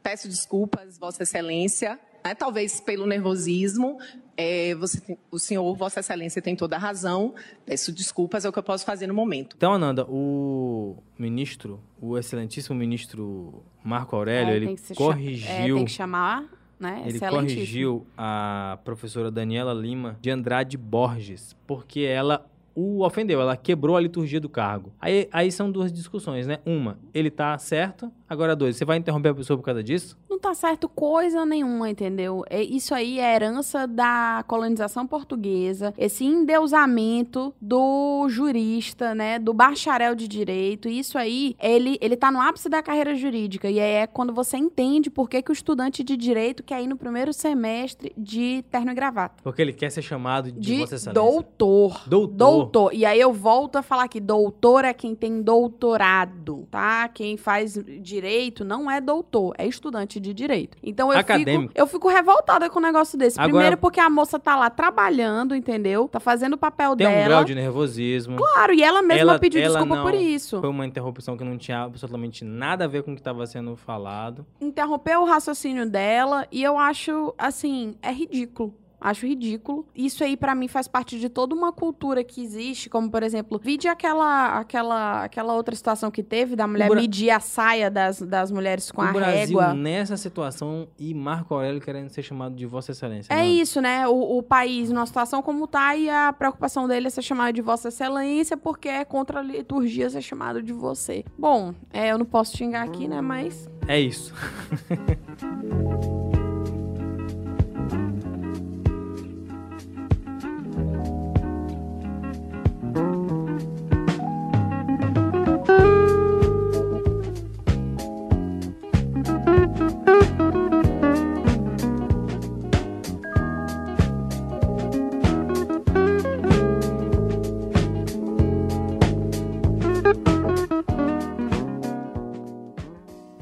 Peço 0.01 0.29
desculpas, 0.29 0.97
Vossa 0.97 1.25
Excelência. 1.25 1.99
Né? 2.25 2.35
Talvez 2.35 2.81
pelo 2.81 3.07
nervosismo. 3.07 3.99
É, 4.37 4.75
você 4.75 5.01
tem, 5.01 5.19
o 5.31 5.39
senhor, 5.39 5.75
Vossa 5.75 6.01
Excelência, 6.01 6.41
tem 6.41 6.57
toda 6.57 6.77
a 6.77 6.79
razão. 6.79 7.35
Peço 7.67 7.93
desculpas, 7.93 8.45
é 8.45 8.49
o 8.49 8.53
que 8.53 8.59
eu 8.59 8.63
posso 8.63 8.87
fazer 8.87 9.07
no 9.07 9.13
momento. 9.15 9.55
Então, 9.57 9.75
Ananda, 9.75 10.07
o 10.09 10.97
ministro, 11.19 11.81
o 12.01 12.17
excelentíssimo 12.17 12.75
ministro 12.75 13.63
Marco 13.85 14.17
Aurélio, 14.17 14.53
é, 14.53 14.57
ele 14.57 14.77
corrigiu. 14.95 15.77
É, 15.77 15.79
tem 15.79 15.85
que 15.85 15.93
chamar. 15.93 16.49
Né? 16.79 17.03
Ele 17.05 17.21
corrigiu 17.21 18.07
a 18.17 18.79
professora 18.83 19.31
Daniela 19.31 19.75
Lima 19.75 20.17
de 20.23 20.31
Andrade 20.31 20.79
Borges, 20.79 21.55
porque 21.67 22.01
ela 22.01 22.47
o 22.75 23.05
ofendeu, 23.05 23.41
ela 23.41 23.57
quebrou 23.57 23.97
a 23.97 24.01
liturgia 24.01 24.41
do 24.41 24.49
cargo. 24.49 24.93
Aí, 24.99 25.29
aí 25.31 25.53
são 25.53 25.71
duas 25.71 25.93
discussões, 25.93 26.47
né? 26.47 26.59
Uma, 26.65 26.99
ele 27.13 27.31
tá 27.31 27.57
certo. 27.59 28.11
Agora, 28.31 28.55
dois, 28.55 28.77
você 28.77 28.85
vai 28.85 28.97
interromper 28.97 29.31
a 29.31 29.35
pessoa 29.35 29.57
por 29.59 29.65
causa 29.65 29.83
disso? 29.83 30.17
Não 30.31 30.39
tá 30.39 30.55
certo 30.55 30.89
coisa 30.89 31.45
nenhuma, 31.45 31.91
entendeu? 31.91 32.45
É, 32.49 32.63
isso 32.63 32.95
aí 32.95 33.19
é 33.19 33.35
herança 33.35 33.89
da 33.89 34.45
colonização 34.47 35.05
portuguesa, 35.05 35.93
esse 35.99 36.25
endeusamento 36.25 37.53
do 37.61 38.29
jurista, 38.29 39.17
né? 39.17 39.37
Do 39.41 39.53
bacharel 39.53 40.15
de 40.15 40.29
direito. 40.29 40.89
Isso 40.89 41.19
aí, 41.19 41.57
ele, 41.59 41.99
ele 42.01 42.17
tá 42.17 42.31
no 42.31 42.41
ápice 42.41 42.69
da 42.69 42.81
carreira 42.81 43.17
jurídica. 43.17 43.69
E 43.69 43.81
aí 43.81 43.95
é 43.95 44.07
quando 44.07 44.33
você 44.33 44.57
entende 44.57 45.11
por 45.11 45.29
que, 45.29 45.43
que 45.43 45.51
o 45.51 45.53
estudante 45.53 46.05
de 46.05 46.17
direito 46.17 46.63
quer 46.63 46.81
ir 46.81 46.87
no 46.87 46.97
primeiro 46.97 47.33
semestre 47.33 48.13
de 48.17 48.65
terno 48.71 48.93
e 48.93 48.95
gravata. 48.95 49.43
Porque 49.43 49.61
ele 49.61 49.73
quer 49.73 49.91
ser 49.91 50.03
chamado 50.03 50.53
de, 50.53 50.61
de 50.61 50.87
doutor. 51.13 52.01
Doutor. 52.07 52.09
Doutor 52.09 52.37
doutor. 52.37 52.95
E 52.95 53.05
aí 53.05 53.19
eu 53.19 53.33
volto 53.33 53.75
a 53.75 53.83
falar 53.83 54.07
que 54.07 54.21
doutor 54.21 54.85
é 54.85 54.95
quem 54.95 55.17
tem 55.17 55.43
doutorado, 55.43 56.69
tá? 56.71 57.09
Quem 57.09 57.37
faz 57.37 57.75
direito 58.01 58.20
não 58.65 58.91
é 58.91 59.01
doutor, 59.01 59.55
é 59.59 59.67
estudante 59.67 60.21
de 60.21 60.33
direito. 60.35 60.77
Então 60.83 61.13
eu 61.13 61.19
Acadêmico. 61.19 61.69
fico 61.69 61.81
eu 61.81 61.87
fico 61.87 62.09
revoltada 62.09 62.69
com 62.69 62.79
um 62.79 62.83
negócio 62.83 63.19
desse. 63.19 63.39
Agora, 63.39 63.53
Primeiro 63.53 63.77
porque 63.77 64.01
a 64.01 64.11
moça 64.11 64.39
tá 64.39 64.57
lá 64.57 64.71
trabalhando, 64.71 65.55
entendeu? 65.55 66.09
Tá 66.09 66.21
fazendo 66.21 66.55
o 66.55 66.59
papel 66.59 66.97
tem 66.97 67.07
dela. 67.07 67.17
Tem 67.17 67.25
um 67.25 67.29
grau 67.29 67.45
de 67.45 67.55
nervosismo. 67.55 68.37
Claro, 68.37 68.73
e 68.73 68.83
ela 68.83 69.03
mesma 69.03 69.33
ela, 69.33 69.39
pediu 69.39 69.61
ela 69.63 69.79
desculpa 69.79 70.03
por 70.03 70.15
isso. 70.15 70.61
Foi 70.61 70.71
uma 70.71 70.87
interrupção 70.87 71.37
que 71.37 71.45
não 71.45 71.57
tinha 71.57 71.83
absolutamente 71.83 72.45
nada 72.45 72.85
a 72.85 72.89
ver 72.89 73.03
com 73.03 73.13
o 73.13 73.15
que 73.15 73.21
estava 73.21 73.47
sendo 73.47 73.77
falado. 73.77 74.47
Interrompeu 74.61 75.21
o 75.23 75.25
raciocínio 75.25 75.89
dela 75.89 76.47
e 76.51 76.63
eu 76.63 76.79
acho, 76.79 77.35
assim, 77.39 77.97
é 78.03 78.13
ridículo. 78.13 78.75
Acho 79.01 79.27
ridículo. 79.27 79.87
Isso 79.95 80.23
aí, 80.23 80.37
para 80.37 80.55
mim, 80.55 80.69
faz 80.69 80.87
parte 80.87 81.19
de 81.19 81.29
toda 81.29 81.55
uma 81.55 81.73
cultura 81.73 82.23
que 82.23 82.43
existe, 82.43 82.91
como, 82.91 83.11
por 83.11 83.23
exemplo, 83.23 83.59
vide 83.59 83.89
aquela, 83.89 84.59
aquela, 84.59 85.25
aquela 85.25 85.55
outra 85.55 85.75
situação 85.75 86.11
que 86.11 86.23
teve 86.23 86.55
da 86.55 86.67
mulher 86.67 86.89
Bra... 86.89 87.01
medir 87.01 87.31
a 87.31 87.41
saia 87.41 87.91
das, 87.91 88.21
das 88.21 88.51
mulheres 88.51 88.91
com 88.91 89.01
o 89.01 89.05
a 89.05 89.13
Brasil, 89.13 89.59
régua. 89.59 89.75
nessa 89.75 90.17
situação, 90.17 90.87
e 90.99 91.15
Marco 91.15 91.55
Aurélio 91.55 91.81
querendo 91.81 92.11
ser 92.11 92.23
chamado 92.23 92.55
de 92.55 92.67
Vossa 92.67 92.93
Excelência. 92.93 93.33
É 93.33 93.39
não? 93.39 93.45
isso, 93.45 93.81
né? 93.81 94.07
O, 94.07 94.39
o 94.39 94.43
país 94.43 94.91
numa 94.91 95.07
situação 95.07 95.41
como 95.41 95.67
tá, 95.67 95.97
e 95.97 96.11
a 96.11 96.33
preocupação 96.33 96.87
dele 96.87 97.07
é 97.07 97.11
ser 97.11 97.23
chamado 97.23 97.55
de 97.55 97.63
Vossa 97.63 97.89
Excelência, 97.89 98.57
porque 98.57 98.89
é 98.89 99.05
contra 99.05 99.41
a 99.41 99.43
liturgia 99.43 100.11
ser 100.11 100.23
chamado 100.23 100.63
de 100.63 100.73
você. 100.73 101.25
Bom, 101.39 101.75
é, 101.93 102.13
eu 102.13 102.19
não 102.19 102.27
posso 102.27 102.57
xingar 102.57 102.83
aqui, 102.83 103.09
né? 103.09 103.21
Mas. 103.21 103.69
É 103.89 103.99
isso. 103.99 104.35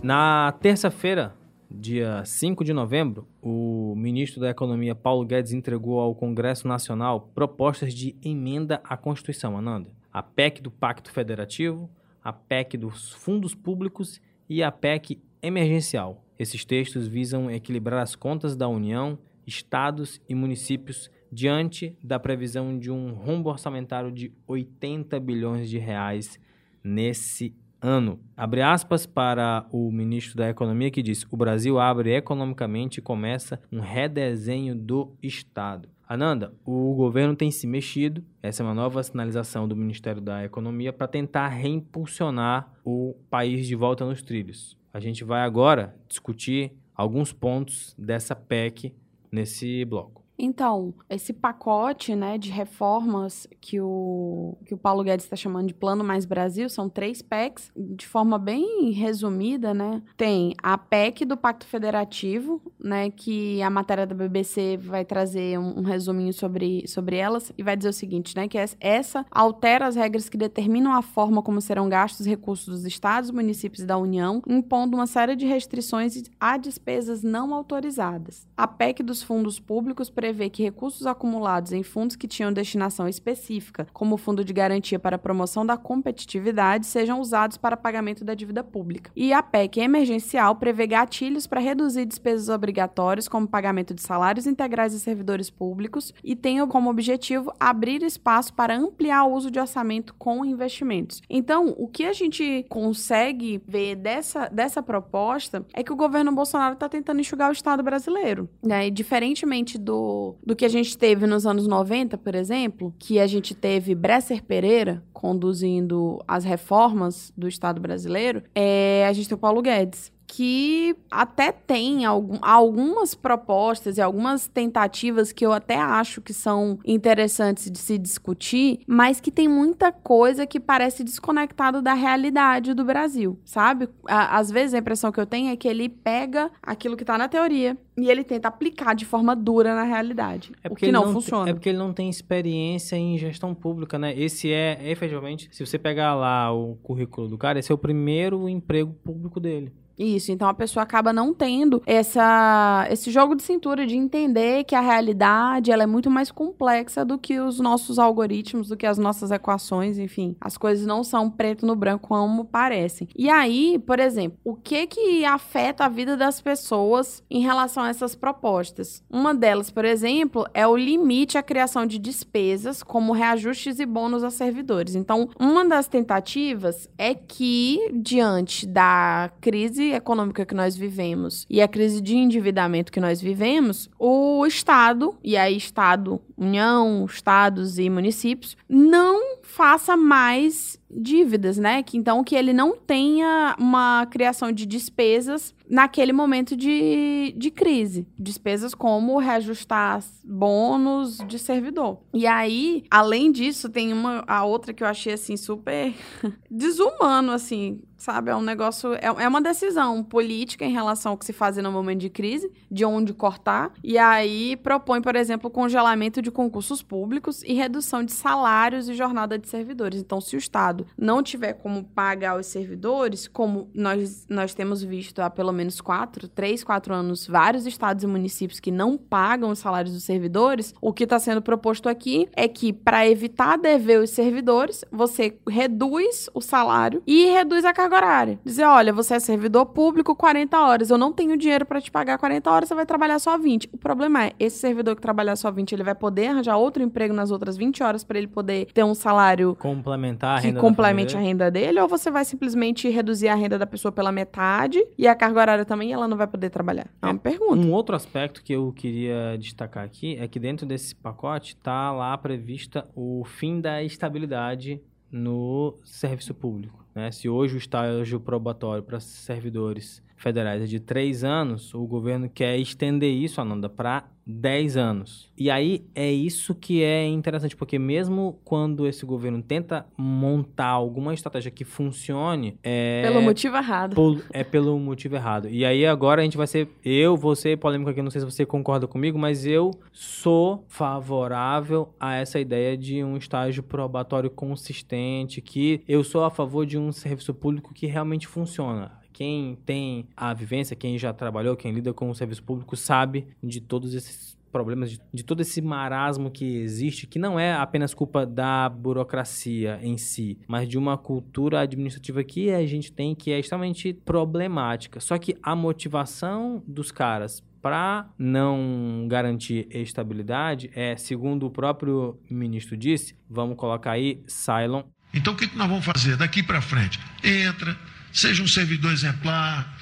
Na 0.09 0.53
terça-feira, 0.53 1.37
dia 1.71 2.25
5 2.25 2.65
de 2.65 2.73
novembro, 2.73 3.29
o 3.43 3.93
ministro 3.95 4.41
da 4.41 4.49
Economia 4.49 4.95
Paulo 4.95 5.23
Guedes 5.23 5.53
entregou 5.53 6.01
ao 6.01 6.15
Congresso 6.15 6.67
Nacional 6.67 7.31
propostas 7.35 7.93
de 7.93 8.17
emenda 8.25 8.81
à 8.85 8.97
Constituição, 8.97 9.59
Ananda. 9.59 9.91
A 10.11 10.23
PEC 10.23 10.63
do 10.63 10.71
Pacto 10.71 11.13
Federativo, 11.13 11.91
a 12.25 12.33
PEC 12.33 12.79
dos 12.79 13.13
fundos 13.13 13.55
públicos 13.55 14.19
e 14.49 14.63
a 14.63 14.73
PEC 14.73 15.21
emergencial. 15.43 16.25
Esses 16.39 16.65
textos 16.65 17.07
visam 17.07 17.51
equilibrar 17.51 18.01
as 18.01 18.17
contas 18.17 18.57
da 18.57 18.67
União, 18.67 19.19
estados 19.47 20.23
e 20.27 20.35
municípios 20.35 21.11
diante 21.31 21.95
da 22.03 22.19
previsão 22.19 22.79
de 22.79 22.91
um 22.91 23.13
rombo 23.13 23.51
orçamentário 23.51 24.11
de 24.11 24.33
80 24.47 25.21
bilhões 25.21 25.69
de 25.69 25.77
reais 25.77 26.41
nesse 26.83 27.55
ano. 27.81 28.19
Abre 28.37 28.63
aspas 28.63 29.07
para 29.07 29.67
o 29.73 29.91
ministro 29.91 30.37
da 30.37 30.49
Economia 30.49 30.91
que 30.91 31.03
diz: 31.03 31.27
o 31.31 31.37
Brasil 31.37 31.79
abre 31.79 32.15
economicamente 32.15 32.99
e 32.99 33.03
começa 33.03 33.61
um 33.71 33.81
redesenho 33.81 34.75
do 34.75 35.15
Estado. 35.23 35.89
Ananda, 36.09 36.55
o 36.65 36.95
governo 36.95 37.37
tem 37.37 37.51
se 37.51 37.67
mexido, 37.67 38.25
essa 38.43 38.63
é 38.63 38.67
uma 38.67 38.75
nova 38.75 39.03
sinalização 39.03 39.69
do 39.69 39.77
Ministério 39.77 40.23
da 40.23 40.43
Economia 40.43 40.91
para 40.91 41.07
tentar 41.07 41.49
reimpulsionar 41.49 42.73
o 42.83 43.15
país 43.29 43.67
de 43.67 43.75
volta 43.75 44.07
nos 44.07 44.23
trilhos. 44.23 44.75
A 44.91 45.01
gente 45.01 45.23
vai 45.23 45.43
agora 45.43 45.95
discutir 46.09 46.73
alguns 46.95 47.31
pontos 47.31 47.95
dessa 47.99 48.35
PEC 48.35 48.95
nesse 49.31 49.85
bloco. 49.85 50.25
Então, 50.39 50.95
esse 51.11 51.33
pacote 51.33 52.15
né, 52.15 52.39
de 52.39 52.51
reformas 52.51 53.47
que 53.61 53.81
o, 53.81 54.57
que 54.65 54.73
o 54.73 54.79
Paulo 54.79 55.03
Guedes 55.03 55.27
está 55.27 55.35
chamando 55.35 55.67
de 55.67 55.75
Plano 55.75 56.05
Mais 56.05 56.25
Brasil 56.25 56.69
são 56.69 56.89
três 56.89 57.21
PECs, 57.21 57.73
de 57.77 58.07
forma 58.07 58.39
bem 58.39 58.93
resumida, 58.93 59.75
né? 59.75 60.01
Tem 60.17 60.55
a 60.63 60.79
PEC 60.79 61.25
do 61.25 61.37
Pacto 61.37 61.67
Federativo, 61.67 62.63
né? 62.79 63.11
Que 63.11 63.61
a 63.63 63.69
matéria 63.69 64.07
da 64.07 64.15
BBC 64.15 64.77
vai 64.77 65.05
trazer 65.05 65.59
um, 65.59 65.81
um 65.81 65.83
resuminho 65.83 66.33
sobre, 66.33 66.87
sobre 66.87 67.17
elas 67.17 67.53
e 67.59 67.63
vai 67.65 67.77
dizer 67.77 67.89
o 67.89 67.93
seguinte, 67.93 68.37
né? 68.37 68.47
Que 68.47 68.59
essa 68.81 69.27
altera 69.31 69.89
as 69.89 69.97
regras 69.97 70.29
que 70.29 70.37
determinam 70.37 70.93
a 70.93 71.03
forma 71.03 71.43
como 71.43 71.61
serão 71.61 71.89
gastos 71.89 72.21
os 72.21 72.27
recursos 72.27 72.67
dos 72.67 72.87
estados, 72.87 73.31
municípios 73.31 73.83
e 73.83 73.87
da 73.87 73.99
União, 73.99 74.41
impondo 74.47 74.97
uma 74.97 75.07
série 75.07 75.35
de 75.35 75.47
restrições 75.47 76.23
a 76.39 76.57
despesas 76.57 77.23
não 77.23 77.53
autorizadas. 77.53 78.47
A 78.57 78.67
PEC 78.67 79.03
dos 79.03 79.23
fundos 79.23 79.59
públicos 79.59 80.09
prevê 80.09 80.28
prevê 80.29 80.51
que 80.51 80.63
recursos 80.63 81.07
acumulados 81.07 81.73
em 81.73 81.83
fundos 81.83 82.15
que 82.15 82.29
tinham 82.29 82.53
destinação 82.53 83.09
específica, 83.09 83.87
como 83.95 84.15
o 84.15 84.19
Fundo 84.19 84.45
de 84.45 84.53
Garantia 84.53 84.99
para 84.99 85.17
a 85.17 85.19
Promoção 85.19 85.65
da 85.65 85.75
Competitividade, 85.75 86.85
sejam 86.85 87.19
usados 87.19 87.57
para 87.57 87.79
pagamento 87.79 88.27
da 88.27 88.35
dívida 88.35 88.63
pública. 88.63 89.11
E 89.17 89.33
a 89.33 89.43
PEC 89.43 89.81
emergencial 89.81 90.55
prevê 90.57 90.87
gatilhos 90.87 91.47
para 91.47 91.63
reduzir 91.63 92.05
despesas 92.05 92.51
obrigatórias, 92.51 93.27
como 93.27 93.49
pagamento 93.49 93.95
de 93.95 94.03
salários 94.03 94.47
integrais 94.47 94.93
de 94.93 94.99
servidores 95.01 95.49
públicos, 95.49 96.13
e 96.23 96.37
tem 96.37 96.59
como 96.67 96.91
objetivo 96.91 97.51
abrir 97.59 98.03
espaço 98.03 98.53
para 98.53 98.77
ampliar 98.77 99.25
o 99.25 99.33
uso 99.33 99.51
de 99.51 99.59
orçamento 99.59 100.15
com 100.19 100.45
investimentos. 100.45 101.23
Então, 101.31 101.75
o 101.79 101.89
que 101.89 102.05
a 102.05 102.13
gente 102.13 102.67
consegue 102.69 103.63
ver 103.67 103.97
dessa, 103.97 104.47
dessa 104.49 104.83
proposta 104.83 105.65
é 105.73 105.83
que 105.83 105.93
o 105.93 105.97
governo 105.97 106.33
Bolsonaro 106.33 106.75
está 106.75 106.87
tentando 106.87 107.21
enxugar 107.21 107.49
o 107.49 107.53
Estado 107.53 107.83
brasileiro. 107.83 108.47
Né? 108.63 108.89
E 108.89 108.91
diferentemente 108.91 109.79
do 109.79 110.18
do, 110.45 110.57
que 110.57 110.65
a 110.65 110.69
gente 110.69 110.97
teve 110.97 111.27
nos 111.27 111.47
anos 111.47 111.67
90, 111.67 112.17
por 112.19 112.35
exemplo, 112.35 112.95
que 112.99 113.19
a 113.19 113.27
gente 113.27 113.55
teve 113.55 113.95
Bresser 113.95 114.43
Pereira 114.43 115.03
conduzindo 115.13 116.23
as 116.27 116.45
reformas 116.45 117.33
do 117.37 117.49
Estado 117.49 117.81
brasileiro, 117.81 118.43
é, 118.55 119.07
a 119.09 119.13
gente 119.13 119.29
tem 119.29 119.37
o 119.37 119.41
Paulo 119.41 119.63
Guedes 119.63 120.13
que 120.29 120.95
até 121.11 121.51
tem 121.51 122.05
algum, 122.05 122.39
algumas 122.43 123.15
propostas 123.15 123.97
e 123.97 124.01
algumas 124.03 124.47
tentativas 124.47 125.33
que 125.33 125.45
eu 125.45 125.53
até 125.53 125.77
acho 125.77 126.21
que 126.21 126.35
são 126.35 126.79
interessantes 126.85 127.71
de 127.71 127.79
se 127.79 127.97
discutir, 127.97 128.81
mas 128.87 129.21
que 129.21 129.33
tem 129.33 129.49
muita 129.49 129.91
coisa 129.91 130.47
que 130.47 130.61
parece 130.61 131.03
desconectado 131.03 131.81
da 131.81 131.95
realidade 131.95 132.75
do 132.75 132.85
Brasil, 132.85 133.39
sabe? 133.43 133.89
Às 134.07 134.51
vezes 134.51 134.75
a 134.75 134.79
impressão 134.79 135.11
que 135.11 135.19
eu 135.19 135.27
tenho 135.27 135.51
é 135.51 135.57
que 135.57 135.67
ele 135.67 135.89
pega 135.89 136.51
aquilo 136.63 136.97
que 136.97 137.07
tá 137.07 137.17
na 137.17 137.27
teoria 137.27 137.77
e 137.97 138.11
ele 138.11 138.23
tenta 138.23 138.49
aplicar 138.49 138.95
de 138.95 139.07
forma 139.07 139.35
dura 139.35 139.75
na 139.75 139.85
realidade. 139.85 140.53
É 140.63 140.69
porque 140.69 140.85
o 140.85 140.89
que 140.89 140.93
não, 140.93 141.07
não 141.07 141.13
funciona. 141.15 141.51
É 141.51 141.55
porque 141.55 141.71
ele 141.71 141.79
não 141.79 141.93
tem 141.93 142.11
experiência 142.11 142.97
em 142.97 143.17
gestão 143.17 143.55
pública, 143.55 143.99
né? 143.99 144.17
Esse 144.17 144.53
é, 144.53 144.79
efetivamente, 144.91 145.49
se 145.51 145.65
você 145.65 145.79
pegar 145.79 146.15
lá 146.15 146.53
o 146.53 146.77
currículo 146.83 147.29
do 147.29 147.39
cara, 147.39 147.59
esse 147.59 147.73
é 147.73 147.75
o 147.75 147.79
primeiro 147.79 148.47
emprego 148.47 148.93
público 149.03 149.41
dele. 149.41 149.73
Isso, 149.99 150.31
então 150.31 150.49
a 150.49 150.55
pessoa 150.55 150.83
acaba 150.83 151.13
não 151.13 151.35
tendo 151.35 151.83
essa, 151.87 152.87
esse 152.91 153.11
jogo 153.11 153.35
de 153.35 153.43
cintura 153.43 153.87
de 153.87 153.97
entender 153.97 154.65
que 154.65 154.75
a 154.75 154.81
realidade 154.81 155.73
ela 155.73 155.83
é 155.83 155.87
muito 155.87 156.11
mais 156.11 156.31
complexa 156.31 157.05
do 157.05 157.19
que 157.19 157.41
os 157.41 157.59
nossos 157.59 157.99
algoritmos, 157.99 158.69
do 158.69 158.77
que 158.77 158.87
as 158.87 158.99
nossas 158.99 159.31
equações, 159.31 159.99
enfim. 159.99 160.37
As 160.41 160.57
coisas 160.57 160.87
não 160.87 161.03
são 161.03 161.29
preto 161.29 161.67
no 161.67 161.75
branco 161.75 162.09
como 162.09 162.45
parecem. 162.45 163.09
E 163.17 163.29
aí, 163.29 163.79
por 163.79 163.99
exemplo, 163.99 164.39
o 164.45 164.55
que 164.55 164.87
que 164.87 165.25
afeta 165.25 165.85
a 165.85 165.89
vida 165.89 166.17
das 166.17 166.41
pessoas 166.41 167.23
em 167.29 167.41
relação 167.41 167.83
a 167.83 167.89
essas 167.89 168.15
propostas? 168.15 169.03
Uma 169.11 169.35
delas, 169.35 169.71
por 169.71 169.85
exemplo, 169.85 170.47
é 170.55 170.67
o 170.67 170.77
limite 170.77 171.37
à 171.37 171.43
criação 171.43 171.85
de 171.87 171.99
despesas, 171.99 172.83
como 172.83 173.13
reajustes 173.13 173.81
e 173.81 173.87
bônus 173.87 174.23
a 174.23 174.31
servidores. 174.31 174.95
Então, 174.95 175.29
uma 175.39 175.65
das 175.65 175.89
tentativas 175.89 176.89
é 176.97 177.15
que, 177.15 177.91
diante 177.93 178.67
da 178.67 179.31
crise 179.41 179.88
econômica 179.93 180.47
que 180.47 180.55
nós 180.55 180.77
vivemos 180.77 181.47
e 181.49 181.61
a 181.61 181.69
crise 181.69 182.01
de 182.01 182.17
endividamento 182.17 182.93
que 182.93 183.01
nós 183.01 183.21
vivemos, 183.21 183.89
o 183.99 184.47
Estado, 184.47 185.17
e 185.23 185.37
aí 185.37 185.57
Estado, 185.57 186.21
União, 186.37 187.05
Estados 187.05 187.79
e 187.79 187.89
municípios, 187.91 188.57
não 188.69 189.39
faça 189.43 189.97
mais 189.97 190.79
dívidas, 190.91 191.59
né? 191.59 191.83
Que 191.83 191.97
então 191.97 192.25
que 192.25 192.35
ele 192.35 192.53
não 192.53 192.77
tenha 192.77 193.55
uma 193.59 194.07
criação 194.07 194.51
de 194.53 194.65
despesas 194.65 195.55
naquele 195.69 196.13
momento 196.13 196.57
de, 196.57 197.35
de 197.37 197.51
crise. 197.51 198.07
Despesas 198.19 198.75
como 198.75 199.19
reajustar 199.19 200.03
bônus 200.25 201.19
de 201.27 201.39
servidor. 201.39 201.99
E 202.15 202.27
aí, 202.27 202.85
além 202.91 203.31
disso, 203.31 203.69
tem 203.69 203.93
uma 203.93 204.25
a 204.27 204.45
outra 204.45 204.73
que 204.73 204.83
eu 204.83 204.87
achei 204.87 205.13
assim 205.13 205.37
super 205.37 205.95
desumano 206.51 207.33
assim, 207.33 207.81
sabe? 207.99 208.31
É 208.31 208.37
um 208.37 208.41
negócio 208.41 208.95
é, 208.95 209.07
é 209.07 209.29
uma 209.29 209.43
decisão 209.43 210.03
política 210.03 210.65
em 210.65 210.73
relação 210.73 211.13
ao 211.13 211.19
que 211.19 211.27
se 211.27 211.33
fazer 211.33 211.61
no 211.61 211.73
momento 211.73 212.01
de 212.01 212.09
crise, 212.09 212.51
de 212.71 212.85
onde 212.85 213.13
cortar. 213.13 213.73
E 213.83 213.99
aí 213.99 214.57
propõe, 214.57 215.03
por 215.03 215.17
exemplo, 215.17 215.51
congelamento 215.51 216.23
de 216.23 216.31
concursos 216.31 216.83
públicos 216.83 217.43
e 217.43 217.53
redução 217.53 218.05
de 218.05 218.13
salários 218.13 218.89
e 218.89 218.95
jornada 218.95 219.37
de 219.37 219.49
servidores. 219.49 220.01
Então, 220.01 220.21
se 220.21 220.37
o 220.37 220.39
Estado 220.39 220.87
não 220.97 221.23
tiver 221.23 221.55
como 221.55 221.83
pagar 221.83 222.39
os 222.39 222.47
servidores, 222.47 223.27
como 223.27 223.69
nós 223.75 224.27
nós 224.29 224.55
temos 224.55 224.83
visto 224.83 225.21
há 225.21 225.29
pelo 225.29 225.53
menos 225.53 225.81
quatro, 225.81 226.29
três, 226.29 226.63
quatro 226.63 226.95
anos, 226.95 227.27
vários 227.27 227.67
estados 227.67 228.05
e 228.05 228.07
municípios 228.07 228.61
que 228.61 228.71
não 228.71 228.97
pagam 228.97 229.51
os 229.51 229.59
salários 229.59 229.93
dos 229.93 230.05
servidores, 230.05 230.73
o 230.81 230.93
que 230.93 231.05
está 231.05 231.19
sendo 231.19 231.43
proposto 231.43 231.89
aqui 231.89 232.29
é 232.37 232.47
que, 232.47 232.73
para 232.73 233.09
evitar 233.09 233.57
dever 233.57 234.01
os 234.01 234.11
servidores, 234.11 234.85
você 234.93 235.37
reduz 235.49 236.29
o 236.33 236.41
salário 236.41 237.03
e 237.07 237.27
reduz 237.27 237.65
a 237.65 237.73
carga 237.73 237.88
horária. 237.97 238.39
Dizer, 238.45 238.65
olha, 238.65 238.93
você 238.93 239.15
é 239.15 239.21
servidor 239.21 239.67
público 239.67 240.15
40 240.15 240.59
horas, 240.59 240.91
eu 240.91 240.99
não 240.99 241.13
tenho 241.13 241.37
dinheiro 241.37 241.67
para 241.67 241.81
te 241.81 241.91
pagar 241.91 242.19
40 242.19 242.51
horas, 242.51 242.69
você 242.69 242.75
vai 242.75 242.87
trabalhar 242.87 243.19
só 243.19 243.37
20. 243.39 243.71
O 243.73 243.79
problema 243.79 244.27
é, 244.27 244.33
esse 244.39 244.59
servidor 244.59 244.97
que 244.97 245.03
trabalhar 245.03 245.37
só 245.37 245.51
20, 245.51 245.73
ele 245.73 245.83
vai 245.83 245.95
poder 245.95 246.29
arranjar 246.29 246.57
outro 246.57 246.83
emprego 246.83 247.15
nas 247.15 247.31
outras 247.31 247.57
20 247.57 247.83
horas 247.83 248.05
para 248.05 248.19
ele 248.19 248.27
poder 248.27 248.67
ter 248.73 248.85
um 248.85 248.95
salário 248.95 249.55
complementar 249.57 250.39
a 250.39 250.41
que 250.41 250.53
complemente 250.53 251.17
a 251.17 251.21
renda 251.21 251.51
dele, 251.51 251.81
ou 251.81 251.89
você 251.89 252.11
vai 252.11 252.25
simplesmente 252.25 252.89
reduzir 252.89 253.29
a 253.29 253.35
renda 253.35 253.59
da 253.59 253.67
pessoa 253.67 253.93
pela 253.93 254.13
metade 254.13 254.85
e 254.97 255.07
a 255.07 255.15
carga 255.15 255.41
horária 255.41 255.65
também 255.65 255.93
ela 255.93 256.09
não 256.09 256.17
vai 256.17 256.27
poder 256.27 256.51
trabalhar? 256.51 256.87
É 257.03 257.07
uma 257.07 257.15
é, 257.15 257.19
pergunta. 257.19 257.67
Um 257.67 257.73
outro 257.73 257.95
aspecto 257.95 258.43
que 258.43 258.53
eu 258.53 258.73
queria 258.73 259.37
destacar 259.39 259.85
aqui 259.85 260.17
é 260.19 260.29
que 260.29 260.39
dentro 260.39 260.67
desse 260.67 260.95
pacote 260.95 261.55
está 261.55 261.91
lá 261.93 262.17
prevista 262.17 262.87
o 262.95 263.25
fim 263.25 263.61
da 263.61 263.83
estabilidade 263.83 264.81
no 265.11 265.75
serviço 265.85 266.35
público. 266.35 266.85
Né? 266.99 267.13
Se 267.13 267.29
hoje 267.29 267.55
o 267.55 267.59
estágio 267.59 268.19
probatório 268.19 268.83
para 268.83 268.99
servidores 268.99 270.03
federais 270.19 270.63
é 270.63 270.67
de 270.67 270.81
três 270.81 271.25
anos, 271.25 271.73
o 271.73 271.87
governo 271.87 272.29
quer 272.29 272.59
estender 272.59 273.11
isso, 273.11 273.41
Ananda, 273.41 273.69
para 273.69 274.05
10 274.27 274.77
anos. 274.77 275.33
E 275.39 275.51
aí 275.51 275.87
é 275.95 276.13
isso 276.13 276.55
que 276.55 276.83
é 276.83 277.07
interessante, 277.07 277.57
porque 277.57 277.79
mesmo 277.79 278.39
quando 278.45 278.87
esse 278.87 279.07
governo 279.07 279.43
tenta 279.43 279.87
montar 279.97 280.67
alguma 280.67 281.15
estratégia 281.15 281.51
que 281.51 281.65
funcione. 281.65 282.59
É 282.63 283.03
pelo 283.05 283.23
motivo 283.23 283.57
errado. 283.57 283.95
é 284.31 284.45
pelo 284.45 284.79
motivo 284.79 285.17
errado. 285.17 285.49
E 285.49 285.65
aí 285.65 285.87
agora 285.87 286.21
a 286.21 286.25
gente 286.25 286.37
vai 286.37 286.47
ser. 286.47 286.69
Eu 286.85 287.17
vou 287.17 287.35
ser 287.35 287.57
polêmico 287.57 287.89
aqui, 287.89 288.03
não 288.03 288.11
sei 288.11 288.21
se 288.21 288.27
você 288.27 288.45
concorda 288.45 288.87
comigo, 288.87 289.19
mas 289.19 289.47
eu 289.47 289.71
sou 289.93 290.63
favorável 290.69 291.95
a 291.99 292.17
essa 292.17 292.39
ideia 292.39 292.77
de 292.77 293.03
um 293.03 293.17
estágio 293.17 293.63
probatório 293.63 294.29
consistente, 294.29 295.41
que 295.41 295.83
eu 295.89 296.05
sou 296.05 296.23
a 296.25 296.31
favor 296.31 296.67
de 296.67 296.77
um 296.77 296.93
serviço 296.93 297.33
público 297.33 297.73
que 297.73 297.87
realmente 297.87 298.27
funciona 298.27 298.99
quem 299.19 299.59
tem 299.67 300.07
a 300.17 300.33
vivência, 300.33 300.77
quem 300.77 300.97
já 300.97 301.13
trabalhou, 301.13 301.57
quem 301.57 301.73
lida 301.73 301.93
com 301.93 302.09
o 302.09 302.15
serviço 302.15 302.41
público, 302.41 302.77
sabe 302.77 303.27
de 303.43 303.61
todos 303.61 303.93
esses 303.93 304.39
problemas, 304.53 304.93
de, 304.93 305.01
de, 305.13 305.25
todo 305.25 305.41
esse 305.41 305.61
marasmo 305.61 306.31
que 306.31 306.59
existe, 306.59 307.05
que 307.05 307.19
não 307.19 307.39
é 307.39 307.53
apenas 307.53 307.93
culpa 307.93 308.25
da 308.25 308.69
burocracia 308.69 309.81
em 309.83 309.97
si, 309.99 310.39
mas 310.47 310.69
de 310.69 310.79
uma 310.79 310.97
cultura 310.97 311.63
administrativa 311.63 312.23
que 312.23 312.53
a 312.53 312.65
gente 312.65 312.93
tem 312.93 313.13
que 313.13 313.33
é 313.33 313.41
extremamente 313.41 313.93
problemática. 313.93 315.01
Só 315.01 315.19
que 315.19 315.37
a 315.43 315.57
motivação 315.57 316.63
dos 316.65 316.93
caras 316.93 317.43
para 317.61 318.09
não 318.17 319.05
garantir 319.09 319.67
estabilidade 319.69 320.71
é, 320.77 320.97
segundo 320.97 321.45
o 321.45 321.51
próprio 321.51 322.17
ministro 322.31 322.77
disse, 322.77 323.17
vamos 323.29 323.57
colocar 323.57 323.91
aí, 323.91 324.23
Cylon. 324.29 324.85
Então 325.13 325.33
o 325.33 325.37
que 325.37 325.57
nós 325.57 325.69
vamos 325.69 325.85
fazer 325.85 326.17
daqui 326.17 326.41
para 326.41 326.61
frente? 326.61 327.01
Entra 327.25 327.77
seja 328.13 328.43
um 328.43 328.49
servidor 328.49 328.93
exemplar, 328.93 329.77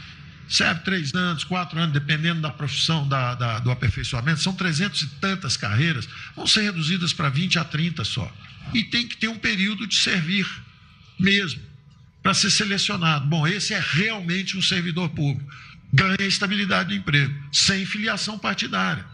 serve 0.49 0.81
três 0.81 1.15
anos, 1.15 1.45
quatro 1.45 1.79
anos, 1.79 1.93
dependendo 1.93 2.41
da 2.41 2.51
profissão, 2.51 3.07
da, 3.09 3.35
da, 3.35 3.59
do 3.59 3.71
aperfeiçoamento, 3.71 4.43
são 4.43 4.55
trezentos 4.55 5.03
e 5.03 5.07
tantas 5.21 5.57
carreiras, 5.57 6.09
vão 6.35 6.47
ser 6.47 6.63
reduzidas 6.63 7.13
para 7.13 7.29
20 7.29 7.59
a 7.59 7.65
30 7.65 8.05
só. 8.05 8.33
E 8.75 8.85
tem 8.85 9.07
que 9.07 9.17
ter 9.17 9.29
um 9.29 9.39
período 9.39 9.87
de 9.87 9.95
servir 9.95 10.47
mesmo, 11.19 11.61
para 12.23 12.35
ser 12.35 12.51
selecionado. 12.51 13.27
Bom, 13.27 13.47
esse 13.47 13.73
é 13.73 13.83
realmente 13.93 14.57
um 14.57 14.63
servidor 14.63 15.09
público. 15.11 15.49
Ganha 15.93 16.17
estabilidade 16.23 16.89
do 16.91 16.95
emprego, 16.95 17.33
sem 17.53 17.87
filiação 17.87 18.39
partidária. 18.39 19.05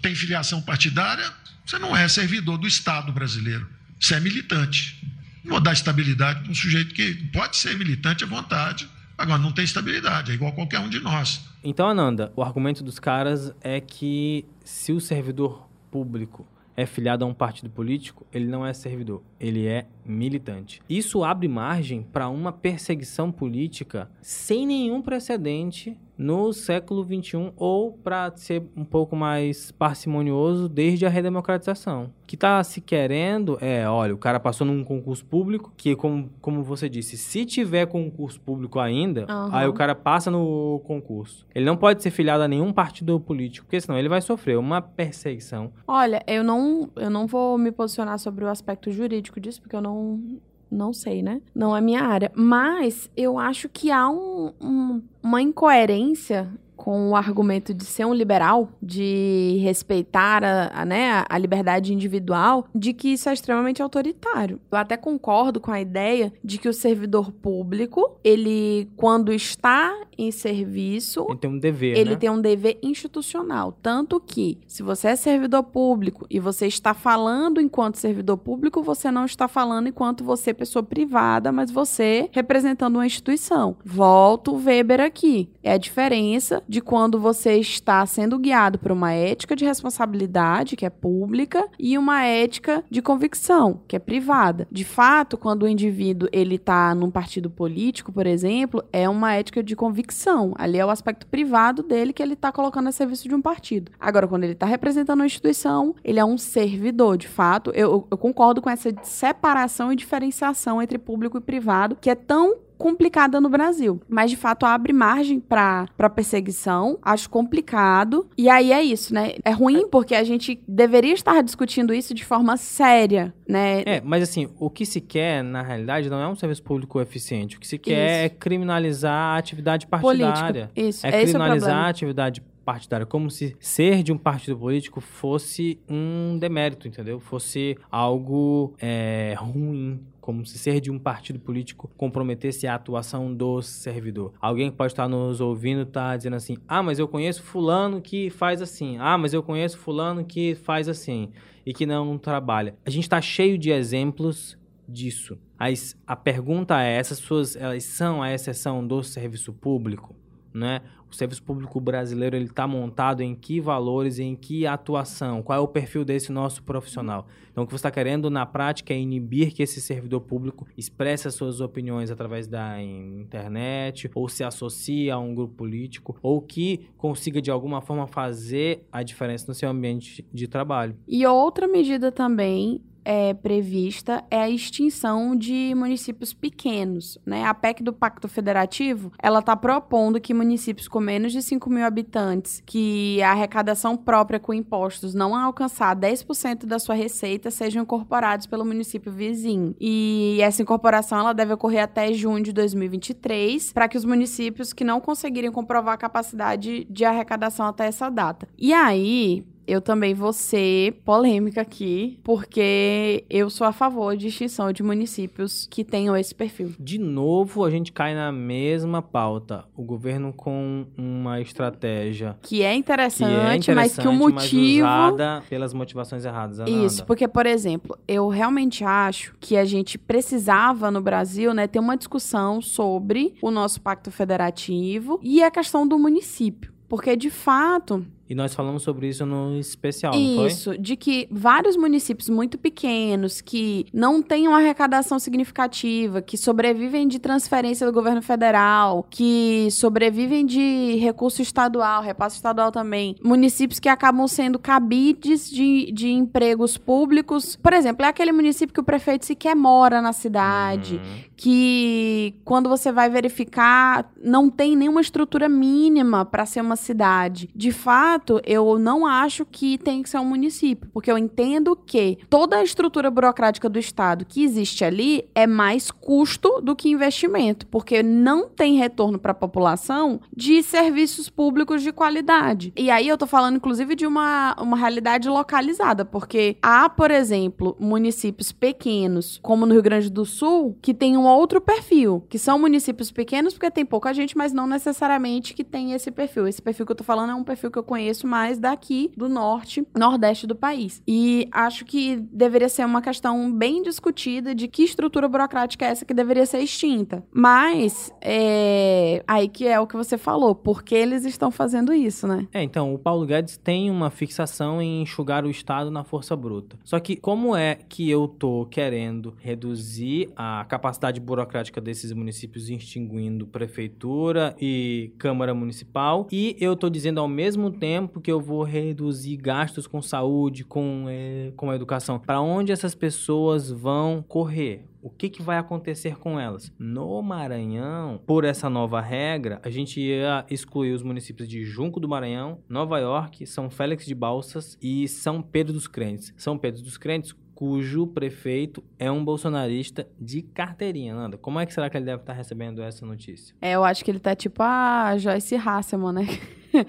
Tem 0.00 0.14
filiação 0.14 0.60
partidária, 0.60 1.30
você 1.64 1.78
não 1.78 1.96
é 1.96 2.08
servidor 2.08 2.58
do 2.58 2.66
Estado 2.66 3.12
brasileiro, 3.12 3.68
você 4.00 4.14
é 4.14 4.20
militante. 4.20 4.98
Vou 5.44 5.60
dar 5.60 5.72
estabilidade 5.72 6.40
para 6.40 6.50
um 6.50 6.54
sujeito 6.54 6.94
que 6.94 7.14
pode 7.32 7.56
ser 7.56 7.76
militante 7.76 8.24
à 8.24 8.26
vontade, 8.26 8.88
agora 9.18 9.38
não 9.38 9.52
tem 9.52 9.64
estabilidade, 9.64 10.30
é 10.30 10.34
igual 10.34 10.52
qualquer 10.52 10.78
um 10.80 10.88
de 10.88 11.00
nós. 11.00 11.44
Então, 11.64 11.88
Ananda, 11.88 12.32
o 12.36 12.42
argumento 12.42 12.82
dos 12.82 12.98
caras 12.98 13.52
é 13.60 13.80
que 13.80 14.44
se 14.64 14.92
o 14.92 15.00
servidor 15.00 15.68
público 15.90 16.46
é 16.76 16.86
filiado 16.86 17.24
a 17.24 17.28
um 17.28 17.34
partido 17.34 17.70
político, 17.70 18.26
ele 18.32 18.46
não 18.46 18.64
é 18.64 18.72
servidor, 18.72 19.22
ele 19.38 19.66
é 19.66 19.86
militante. 20.04 20.80
Isso 20.88 21.22
abre 21.22 21.46
margem 21.46 22.02
para 22.02 22.28
uma 22.28 22.52
perseguição 22.52 23.30
política 23.30 24.10
sem 24.20 24.66
nenhum 24.66 25.02
precedente 25.02 25.96
no 26.16 26.52
século 26.52 27.04
XXI 27.04 27.52
ou, 27.56 27.92
para 27.92 28.32
ser 28.36 28.62
um 28.76 28.84
pouco 28.84 29.16
mais 29.16 29.72
parcimonioso, 29.72 30.68
desde 30.68 31.06
a 31.06 31.08
redemocratização. 31.08 32.04
O 32.22 32.26
que 32.26 32.36
está 32.36 32.62
se 32.64 32.80
querendo 32.80 33.58
é, 33.60 33.86
olha, 33.88 34.14
o 34.14 34.18
cara 34.18 34.40
passou 34.40 34.66
num 34.66 34.84
concurso 34.84 35.24
público, 35.24 35.72
que 35.76 35.94
como, 35.96 36.30
como 36.40 36.62
você 36.62 36.88
disse, 36.88 37.16
se 37.16 37.44
tiver 37.44 37.86
concurso 37.86 38.40
público 38.40 38.78
ainda, 38.78 39.26
uhum. 39.28 39.54
aí 39.54 39.68
o 39.68 39.72
cara 39.72 39.94
passa 39.94 40.30
no 40.30 40.80
concurso. 40.84 41.46
Ele 41.54 41.64
não 41.64 41.76
pode 41.76 42.02
ser 42.02 42.10
filiado 42.10 42.42
a 42.42 42.48
nenhum 42.48 42.72
partido 42.72 43.18
político, 43.20 43.66
porque 43.66 43.80
senão 43.80 43.98
ele 43.98 44.08
vai 44.08 44.20
sofrer 44.20 44.58
uma 44.58 44.80
perseguição. 44.80 45.72
Olha, 45.86 46.22
eu 46.26 46.42
não, 46.44 46.90
eu 46.96 47.10
não 47.10 47.26
vou 47.26 47.58
me 47.58 47.70
posicionar 47.70 48.18
sobre 48.18 48.44
o 48.44 48.48
aspecto 48.48 48.90
jurídico 48.90 49.40
disso, 49.40 49.60
porque 49.60 49.76
eu 49.76 49.82
não, 49.82 50.40
não 50.72 50.92
sei, 50.92 51.22
né? 51.22 51.40
Não 51.54 51.76
é 51.76 51.80
minha 51.80 52.02
área. 52.02 52.32
Mas 52.34 53.10
eu 53.16 53.38
acho 53.38 53.68
que 53.68 53.90
há 53.90 54.08
um, 54.08 54.52
um, 54.60 55.02
uma 55.22 55.42
incoerência 55.42 56.50
com 56.82 57.10
o 57.10 57.14
argumento 57.14 57.72
de 57.72 57.84
ser 57.84 58.04
um 58.04 58.12
liberal, 58.12 58.68
de 58.82 59.56
respeitar 59.62 60.42
a, 60.42 60.80
a, 60.80 60.84
né, 60.84 61.24
a 61.28 61.38
liberdade 61.38 61.94
individual, 61.94 62.66
de 62.74 62.92
que 62.92 63.12
isso 63.12 63.28
é 63.28 63.32
extremamente 63.32 63.80
autoritário. 63.80 64.60
Eu 64.68 64.76
até 64.76 64.96
concordo 64.96 65.60
com 65.60 65.70
a 65.70 65.80
ideia 65.80 66.32
de 66.42 66.58
que 66.58 66.68
o 66.68 66.72
servidor 66.72 67.30
público, 67.30 68.18
ele, 68.24 68.90
quando 68.96 69.32
está 69.32 69.96
em 70.18 70.32
serviço, 70.32 71.24
ele 71.28 71.38
tem 71.38 71.50
um 71.50 71.58
dever, 71.58 71.96
ele 71.96 72.10
né? 72.10 72.16
tem 72.16 72.30
um 72.30 72.40
dever 72.40 72.78
institucional. 72.82 73.78
Tanto 73.80 74.18
que, 74.18 74.58
se 74.66 74.82
você 74.82 75.08
é 75.08 75.16
servidor 75.16 75.62
público 75.62 76.26
e 76.28 76.40
você 76.40 76.66
está 76.66 76.94
falando 76.94 77.60
enquanto 77.60 77.96
servidor 77.96 78.38
público, 78.38 78.82
você 78.82 79.08
não 79.08 79.24
está 79.24 79.46
falando 79.46 79.86
enquanto 79.86 80.24
você, 80.24 80.52
pessoa 80.52 80.82
privada, 80.82 81.52
mas 81.52 81.70
você 81.70 82.28
representando 82.32 82.96
uma 82.96 83.06
instituição. 83.06 83.76
Volto 83.84 84.52
o 84.52 84.64
Weber 84.64 85.00
aqui. 85.00 85.48
É 85.62 85.72
a 85.72 85.78
diferença 85.78 86.60
de 86.72 86.80
quando 86.80 87.20
você 87.20 87.58
está 87.58 88.04
sendo 88.06 88.38
guiado 88.38 88.78
por 88.78 88.90
uma 88.90 89.12
ética 89.12 89.54
de 89.54 89.62
responsabilidade, 89.62 90.74
que 90.74 90.86
é 90.86 90.88
pública, 90.88 91.68
e 91.78 91.98
uma 91.98 92.24
ética 92.24 92.82
de 92.90 93.02
convicção, 93.02 93.82
que 93.86 93.94
é 93.94 93.98
privada. 93.98 94.66
De 94.72 94.82
fato, 94.82 95.36
quando 95.36 95.64
o 95.64 95.68
indivíduo 95.68 96.30
ele 96.32 96.54
está 96.54 96.94
num 96.94 97.10
partido 97.10 97.50
político, 97.50 98.10
por 98.10 98.26
exemplo, 98.26 98.82
é 98.90 99.06
uma 99.06 99.34
ética 99.34 99.62
de 99.62 99.76
convicção. 99.76 100.54
Ali 100.56 100.78
é 100.78 100.86
o 100.86 100.88
aspecto 100.88 101.26
privado 101.26 101.82
dele 101.82 102.10
que 102.10 102.22
ele 102.22 102.32
está 102.32 102.50
colocando 102.50 102.88
a 102.88 102.92
serviço 102.92 103.28
de 103.28 103.34
um 103.34 103.42
partido. 103.42 103.92
Agora, 104.00 104.26
quando 104.26 104.44
ele 104.44 104.54
está 104.54 104.64
representando 104.64 105.20
uma 105.20 105.26
instituição, 105.26 105.94
ele 106.02 106.18
é 106.18 106.24
um 106.24 106.38
servidor. 106.38 107.18
De 107.18 107.28
fato, 107.28 107.70
eu, 107.74 108.08
eu 108.10 108.16
concordo 108.16 108.62
com 108.62 108.70
essa 108.70 108.88
separação 109.02 109.92
e 109.92 109.96
diferenciação 109.96 110.80
entre 110.80 110.96
público 110.96 111.36
e 111.36 111.42
privado, 111.42 111.98
que 112.00 112.08
é 112.08 112.14
tão 112.14 112.56
complicada 112.82 113.40
no 113.40 113.48
Brasil. 113.48 114.00
Mas, 114.08 114.30
de 114.30 114.36
fato, 114.36 114.66
abre 114.66 114.92
margem 114.92 115.38
para 115.38 115.86
perseguição. 116.14 116.98
Acho 117.00 117.30
complicado. 117.30 118.26
E 118.36 118.48
aí 118.48 118.72
é 118.72 118.82
isso, 118.82 119.14
né? 119.14 119.34
É 119.44 119.52
ruim 119.52 119.88
porque 119.88 120.14
a 120.14 120.24
gente 120.24 120.60
deveria 120.66 121.14
estar 121.14 121.40
discutindo 121.42 121.94
isso 121.94 122.12
de 122.12 122.24
forma 122.24 122.56
séria, 122.56 123.32
né? 123.48 123.82
É, 123.86 124.00
mas 124.04 124.22
assim, 124.22 124.48
o 124.58 124.68
que 124.68 124.84
se 124.84 125.00
quer, 125.00 125.44
na 125.44 125.62
realidade, 125.62 126.10
não 126.10 126.20
é 126.20 126.28
um 126.28 126.34
serviço 126.34 126.62
público 126.62 127.00
eficiente. 127.00 127.56
O 127.56 127.60
que 127.60 127.66
se 127.66 127.78
quer 127.78 128.24
isso. 128.24 128.26
é 128.26 128.28
criminalizar 128.28 129.34
a 129.34 129.38
atividade 129.38 129.86
partidária. 129.86 130.68
Político. 130.68 130.88
Isso. 130.88 131.06
É, 131.06 131.22
é 131.22 131.24
criminalizar 131.24 131.76
a 131.76 131.88
atividade 131.88 132.42
partidária, 132.64 133.04
como 133.04 133.30
se 133.30 133.56
ser 133.60 134.02
de 134.02 134.12
um 134.12 134.18
partido 134.18 134.56
político 134.56 135.00
fosse 135.00 135.78
um 135.88 136.38
demérito, 136.38 136.88
entendeu? 136.88 137.20
Fosse 137.20 137.76
algo 137.90 138.74
é, 138.80 139.34
ruim, 139.38 140.00
como 140.20 140.46
se 140.46 140.56
ser 140.56 140.80
de 140.80 140.90
um 140.90 140.98
partido 140.98 141.38
político 141.40 141.90
comprometesse 141.96 142.66
a 142.66 142.74
atuação 142.74 143.34
do 143.34 143.60
servidor. 143.60 144.32
Alguém 144.40 144.70
que 144.70 144.76
pode 144.76 144.92
estar 144.92 145.08
nos 145.08 145.40
ouvindo 145.40 145.82
está 145.82 146.16
dizendo 146.16 146.36
assim: 146.36 146.56
ah, 146.66 146.82
mas 146.82 146.98
eu 146.98 147.08
conheço 147.08 147.42
fulano 147.42 148.00
que 148.00 148.30
faz 148.30 148.62
assim, 148.62 148.96
ah, 148.98 149.18
mas 149.18 149.34
eu 149.34 149.42
conheço 149.42 149.78
fulano 149.78 150.24
que 150.24 150.54
faz 150.54 150.88
assim 150.88 151.30
e 151.66 151.74
que 151.74 151.84
não 151.84 152.16
trabalha. 152.16 152.74
A 152.86 152.90
gente 152.90 153.04
está 153.04 153.20
cheio 153.20 153.58
de 153.58 153.70
exemplos 153.70 154.56
disso. 154.88 155.38
Mas 155.58 155.96
a 156.06 156.14
pergunta 156.14 156.80
é: 156.82 156.96
essas 156.96 157.20
pessoas 157.20 157.56
elas 157.56 157.84
são 157.84 158.22
a 158.22 158.32
exceção 158.32 158.86
do 158.86 159.02
serviço 159.02 159.52
público? 159.52 160.14
Né? 160.54 160.82
O 161.12 161.14
serviço 161.14 161.42
público 161.42 161.78
brasileiro 161.78 162.34
ele 162.34 162.46
está 162.46 162.66
montado 162.66 163.20
em 163.20 163.34
que 163.34 163.60
valores, 163.60 164.18
em 164.18 164.34
que 164.34 164.66
atuação, 164.66 165.42
qual 165.42 165.58
é 165.58 165.60
o 165.60 165.68
perfil 165.68 166.06
desse 166.06 166.32
nosso 166.32 166.62
profissional. 166.62 167.26
Então, 167.50 167.64
o 167.64 167.66
que 167.66 167.72
você 167.72 167.76
está 167.76 167.90
querendo 167.90 168.30
na 168.30 168.46
prática 168.46 168.94
é 168.94 168.98
inibir 168.98 169.52
que 169.52 169.62
esse 169.62 169.78
servidor 169.78 170.22
público 170.22 170.66
expresse 170.74 171.28
as 171.28 171.34
suas 171.34 171.60
opiniões 171.60 172.10
através 172.10 172.48
da 172.48 172.82
internet, 172.82 174.10
ou 174.14 174.26
se 174.26 174.42
associe 174.42 175.10
a 175.10 175.18
um 175.18 175.34
grupo 175.34 175.54
político, 175.54 176.16
ou 176.22 176.40
que 176.40 176.88
consiga 176.96 177.42
de 177.42 177.50
alguma 177.50 177.82
forma 177.82 178.06
fazer 178.06 178.86
a 178.90 179.02
diferença 179.02 179.44
no 179.48 179.54
seu 179.54 179.68
ambiente 179.68 180.24
de 180.32 180.48
trabalho. 180.48 180.96
E 181.06 181.26
outra 181.26 181.68
medida 181.68 182.10
também 182.10 182.80
é, 183.04 183.34
prevista 183.34 184.24
é 184.30 184.40
a 184.40 184.50
extinção 184.50 185.36
de 185.36 185.74
municípios 185.74 186.32
pequenos. 186.32 187.18
Né? 187.24 187.44
A 187.44 187.54
PEC 187.54 187.82
do 187.82 187.92
Pacto 187.92 188.28
Federativo, 188.28 189.12
ela 189.18 189.40
está 189.40 189.56
propondo 189.56 190.20
que 190.20 190.34
municípios 190.34 190.88
com 190.88 191.00
menos 191.00 191.32
de 191.32 191.42
5 191.42 191.68
mil 191.70 191.84
habitantes, 191.84 192.62
que 192.64 193.22
a 193.22 193.32
arrecadação 193.32 193.96
própria 193.96 194.40
com 194.40 194.54
impostos 194.54 195.14
não 195.14 195.34
alcançar 195.34 195.96
10% 195.96 196.66
da 196.66 196.78
sua 196.78 196.94
receita, 196.94 197.50
sejam 197.50 197.82
incorporados 197.82 198.46
pelo 198.46 198.64
município 198.64 199.10
vizinho. 199.12 199.74
E 199.80 200.38
essa 200.40 200.62
incorporação 200.62 201.18
ela 201.18 201.32
deve 201.32 201.52
ocorrer 201.54 201.82
até 201.82 202.12
junho 202.12 202.42
de 202.42 202.52
2023, 202.52 203.72
para 203.72 203.88
que 203.88 203.96
os 203.96 204.04
municípios 204.04 204.72
que 204.72 204.84
não 204.84 205.00
conseguirem 205.00 205.50
comprovar 205.50 205.94
a 205.94 205.98
capacidade 205.98 206.84
de 206.84 207.04
arrecadação 207.04 207.66
até 207.66 207.86
essa 207.86 208.08
data. 208.08 208.48
E 208.58 208.72
aí, 208.72 209.44
eu 209.66 209.80
também 209.80 210.14
vou 210.14 210.32
ser 210.32 211.00
polêmica 211.04 211.60
aqui, 211.60 212.18
porque 212.22 213.24
eu 213.28 213.48
sou 213.50 213.66
a 213.66 213.72
favor 213.72 214.16
de 214.16 214.28
extinção 214.28 214.72
de 214.72 214.82
municípios 214.82 215.66
que 215.70 215.84
tenham 215.84 216.16
esse 216.16 216.34
perfil. 216.34 216.72
De 216.78 216.98
novo, 216.98 217.64
a 217.64 217.70
gente 217.70 217.92
cai 217.92 218.14
na 218.14 218.32
mesma 218.32 219.02
pauta. 219.02 219.64
O 219.76 219.82
governo 219.82 220.32
com 220.32 220.86
uma 220.96 221.40
estratégia 221.40 222.36
que 222.42 222.62
é 222.62 222.74
interessante, 222.74 223.28
que 223.28 223.34
é 223.34 223.56
interessante 223.56 223.74
mas 223.74 223.98
que 223.98 224.08
o 224.08 224.12
motivo 224.12 224.86
usada 224.86 225.42
pelas 225.48 225.72
motivações 225.72 226.24
erradas. 226.24 226.60
Ananda. 226.60 226.86
Isso, 226.86 227.04
porque 227.04 227.26
por 227.28 227.46
exemplo, 227.46 227.96
eu 228.06 228.28
realmente 228.28 228.84
acho 228.84 229.34
que 229.40 229.56
a 229.56 229.64
gente 229.64 229.98
precisava 229.98 230.90
no 230.90 231.00
Brasil, 231.00 231.54
né, 231.54 231.66
ter 231.66 231.78
uma 231.78 231.96
discussão 231.96 232.60
sobre 232.60 233.34
o 233.42 233.50
nosso 233.50 233.80
pacto 233.80 234.10
federativo 234.10 235.18
e 235.22 235.42
a 235.42 235.50
questão 235.50 235.86
do 235.86 235.98
município. 235.98 236.72
Porque, 236.88 237.16
de 237.16 237.30
fato, 237.30 238.04
e 238.32 238.34
nós 238.34 238.54
falamos 238.54 238.82
sobre 238.82 239.08
isso 239.08 239.26
no 239.26 239.58
especial, 239.58 240.14
não 240.14 240.46
Isso, 240.46 240.78
de 240.78 240.96
que 240.96 241.28
vários 241.30 241.76
municípios 241.76 242.30
muito 242.30 242.56
pequenos, 242.56 243.42
que 243.42 243.84
não 243.92 244.22
têm 244.22 244.48
uma 244.48 244.56
arrecadação 244.56 245.18
significativa, 245.18 246.22
que 246.22 246.38
sobrevivem 246.38 247.06
de 247.06 247.18
transferência 247.18 247.86
do 247.86 247.92
governo 247.92 248.22
federal, 248.22 249.06
que 249.10 249.68
sobrevivem 249.70 250.46
de 250.46 250.96
recurso 250.96 251.42
estadual, 251.42 252.02
repasse 252.02 252.36
estadual 252.36 252.72
também, 252.72 253.16
municípios 253.22 253.78
que 253.78 253.88
acabam 253.90 254.26
sendo 254.26 254.58
cabides 254.58 255.50
de, 255.50 255.92
de 255.92 256.08
empregos 256.08 256.78
públicos. 256.78 257.54
Por 257.56 257.74
exemplo, 257.74 258.06
é 258.06 258.08
aquele 258.08 258.32
município 258.32 258.72
que 258.72 258.80
o 258.80 258.84
prefeito 258.84 259.26
sequer 259.26 259.54
mora 259.54 260.00
na 260.00 260.14
cidade, 260.14 260.94
uhum. 260.94 261.31
Que 261.42 262.36
quando 262.44 262.68
você 262.68 262.92
vai 262.92 263.10
verificar, 263.10 264.08
não 264.22 264.48
tem 264.48 264.76
nenhuma 264.76 265.00
estrutura 265.00 265.48
mínima 265.48 266.24
para 266.24 266.46
ser 266.46 266.60
uma 266.60 266.76
cidade. 266.76 267.50
De 267.52 267.72
fato, 267.72 268.40
eu 268.46 268.78
não 268.78 269.04
acho 269.04 269.44
que 269.44 269.76
tem 269.76 270.04
que 270.04 270.08
ser 270.08 270.18
um 270.18 270.24
município, 270.24 270.88
porque 270.92 271.10
eu 271.10 271.18
entendo 271.18 271.74
que 271.74 272.16
toda 272.30 272.58
a 272.58 272.62
estrutura 272.62 273.10
burocrática 273.10 273.68
do 273.68 273.76
Estado 273.76 274.24
que 274.24 274.44
existe 274.44 274.84
ali 274.84 275.24
é 275.34 275.44
mais 275.44 275.90
custo 275.90 276.60
do 276.60 276.76
que 276.76 276.88
investimento, 276.88 277.66
porque 277.66 278.04
não 278.04 278.48
tem 278.48 278.76
retorno 278.76 279.18
para 279.18 279.32
a 279.32 279.34
população 279.34 280.20
de 280.32 280.62
serviços 280.62 281.28
públicos 281.28 281.82
de 281.82 281.90
qualidade. 281.90 282.72
E 282.76 282.88
aí 282.88 283.08
eu 283.08 283.18
tô 283.18 283.26
falando, 283.26 283.56
inclusive, 283.56 283.96
de 283.96 284.06
uma, 284.06 284.54
uma 284.60 284.76
realidade 284.76 285.28
localizada, 285.28 286.04
porque 286.04 286.56
há, 286.62 286.88
por 286.88 287.10
exemplo, 287.10 287.76
municípios 287.80 288.52
pequenos, 288.52 289.40
como 289.42 289.66
no 289.66 289.72
Rio 289.72 289.82
Grande 289.82 290.08
do 290.08 290.24
Sul, 290.24 290.78
que 290.80 290.94
tem 290.94 291.16
um 291.16 291.31
outro 291.36 291.60
perfil, 291.60 292.24
que 292.28 292.38
são 292.38 292.58
municípios 292.58 293.10
pequenos 293.10 293.54
porque 293.54 293.70
tem 293.70 293.84
pouca 293.84 294.12
gente, 294.12 294.36
mas 294.36 294.52
não 294.52 294.66
necessariamente 294.66 295.54
que 295.54 295.64
tem 295.64 295.92
esse 295.92 296.10
perfil. 296.10 296.46
Esse 296.46 296.60
perfil 296.60 296.86
que 296.86 296.92
eu 296.92 296.96
tô 296.96 297.04
falando 297.04 297.30
é 297.30 297.34
um 297.34 297.44
perfil 297.44 297.70
que 297.70 297.78
eu 297.78 297.82
conheço 297.82 298.26
mais 298.26 298.58
daqui 298.58 299.10
do 299.16 299.28
norte, 299.28 299.86
nordeste 299.96 300.46
do 300.46 300.54
país. 300.54 301.02
E 301.06 301.48
acho 301.50 301.84
que 301.84 302.16
deveria 302.32 302.68
ser 302.68 302.84
uma 302.84 303.02
questão 303.02 303.52
bem 303.52 303.82
discutida 303.82 304.54
de 304.54 304.68
que 304.68 304.82
estrutura 304.82 305.28
burocrática 305.28 305.84
é 305.84 305.88
essa 305.88 306.04
que 306.04 306.14
deveria 306.14 306.46
ser 306.46 306.60
extinta. 306.60 307.24
Mas, 307.32 308.12
é... 308.20 309.22
aí 309.26 309.48
que 309.48 309.66
é 309.66 309.78
o 309.80 309.86
que 309.86 309.96
você 309.96 310.16
falou, 310.18 310.54
por 310.54 310.82
que 310.82 310.94
eles 310.94 311.24
estão 311.24 311.50
fazendo 311.50 311.92
isso, 311.92 312.26
né? 312.26 312.46
É, 312.52 312.62
então, 312.62 312.94
o 312.94 312.98
Paulo 312.98 313.26
Guedes 313.26 313.56
tem 313.56 313.90
uma 313.90 314.10
fixação 314.10 314.80
em 314.80 315.02
enxugar 315.02 315.44
o 315.44 315.50
Estado 315.50 315.90
na 315.90 316.04
força 316.04 316.36
bruta. 316.36 316.78
Só 316.84 316.98
que 317.00 317.16
como 317.16 317.56
é 317.56 317.78
que 317.88 318.08
eu 318.08 318.28
tô 318.28 318.66
querendo 318.70 319.34
reduzir 319.38 320.30
a 320.36 320.64
capacidade 320.68 321.20
burocrática 321.22 321.80
desses 321.80 322.12
municípios 322.12 322.68
extinguindo 322.68 323.46
prefeitura 323.46 324.54
e 324.60 325.12
Câmara 325.18 325.54
Municipal 325.54 326.26
e 326.30 326.56
eu 326.60 326.76
tô 326.76 326.90
dizendo 326.90 327.20
ao 327.20 327.28
mesmo 327.28 327.70
tempo 327.70 328.02
tempo 328.02 328.20
que 328.20 328.32
eu 328.32 328.40
vou 328.40 328.62
reduzir 328.62 329.36
gastos 329.36 329.86
com 329.86 330.02
saúde, 330.02 330.64
com, 330.64 331.06
é, 331.08 331.52
com 331.56 331.70
a 331.70 331.76
educação? 331.76 332.18
Para 332.18 332.40
onde 332.40 332.72
essas 332.72 332.94
pessoas 332.94 333.70
vão 333.70 334.24
correr? 334.26 334.86
O 335.02 335.10
que, 335.10 335.28
que 335.28 335.42
vai 335.42 335.58
acontecer 335.58 336.16
com 336.16 336.38
elas? 336.38 336.72
No 336.78 337.20
Maranhão, 337.22 338.20
por 338.24 338.44
essa 338.44 338.70
nova 338.70 339.00
regra, 339.00 339.60
a 339.64 339.68
gente 339.68 340.00
ia 340.00 340.46
excluir 340.48 340.92
os 340.92 341.02
municípios 341.02 341.48
de 341.48 341.64
Junco 341.64 341.98
do 341.98 342.08
Maranhão, 342.08 342.60
Nova 342.68 343.00
York, 343.00 343.44
São 343.46 343.68
Félix 343.68 344.06
de 344.06 344.14
Balsas 344.14 344.78
e 344.80 345.08
São 345.08 345.42
Pedro 345.42 345.72
dos 345.72 345.88
Crentes. 345.88 346.32
São 346.36 346.56
Pedro 346.56 346.82
dos 346.82 346.96
Crentes 346.96 347.34
cujo 347.54 348.06
prefeito 348.06 348.82
é 348.98 349.10
um 349.10 349.24
bolsonarista 349.24 350.06
de 350.20 350.42
carteirinha, 350.42 351.14
Nanda. 351.14 351.36
Como 351.36 351.58
é 351.60 351.66
que 351.66 351.72
será 351.72 351.88
que 351.90 351.96
ele 351.96 352.06
deve 352.06 352.22
estar 352.22 352.32
recebendo 352.32 352.82
essa 352.82 353.04
notícia? 353.06 353.54
É, 353.60 353.72
eu 353.72 353.84
acho 353.84 354.04
que 354.04 354.10
ele 354.10 354.18
tá 354.20 354.34
tipo 354.34 354.62
a 354.62 355.16
Joyce 355.18 355.54
Hasselman, 355.56 356.12
né? 356.12 356.26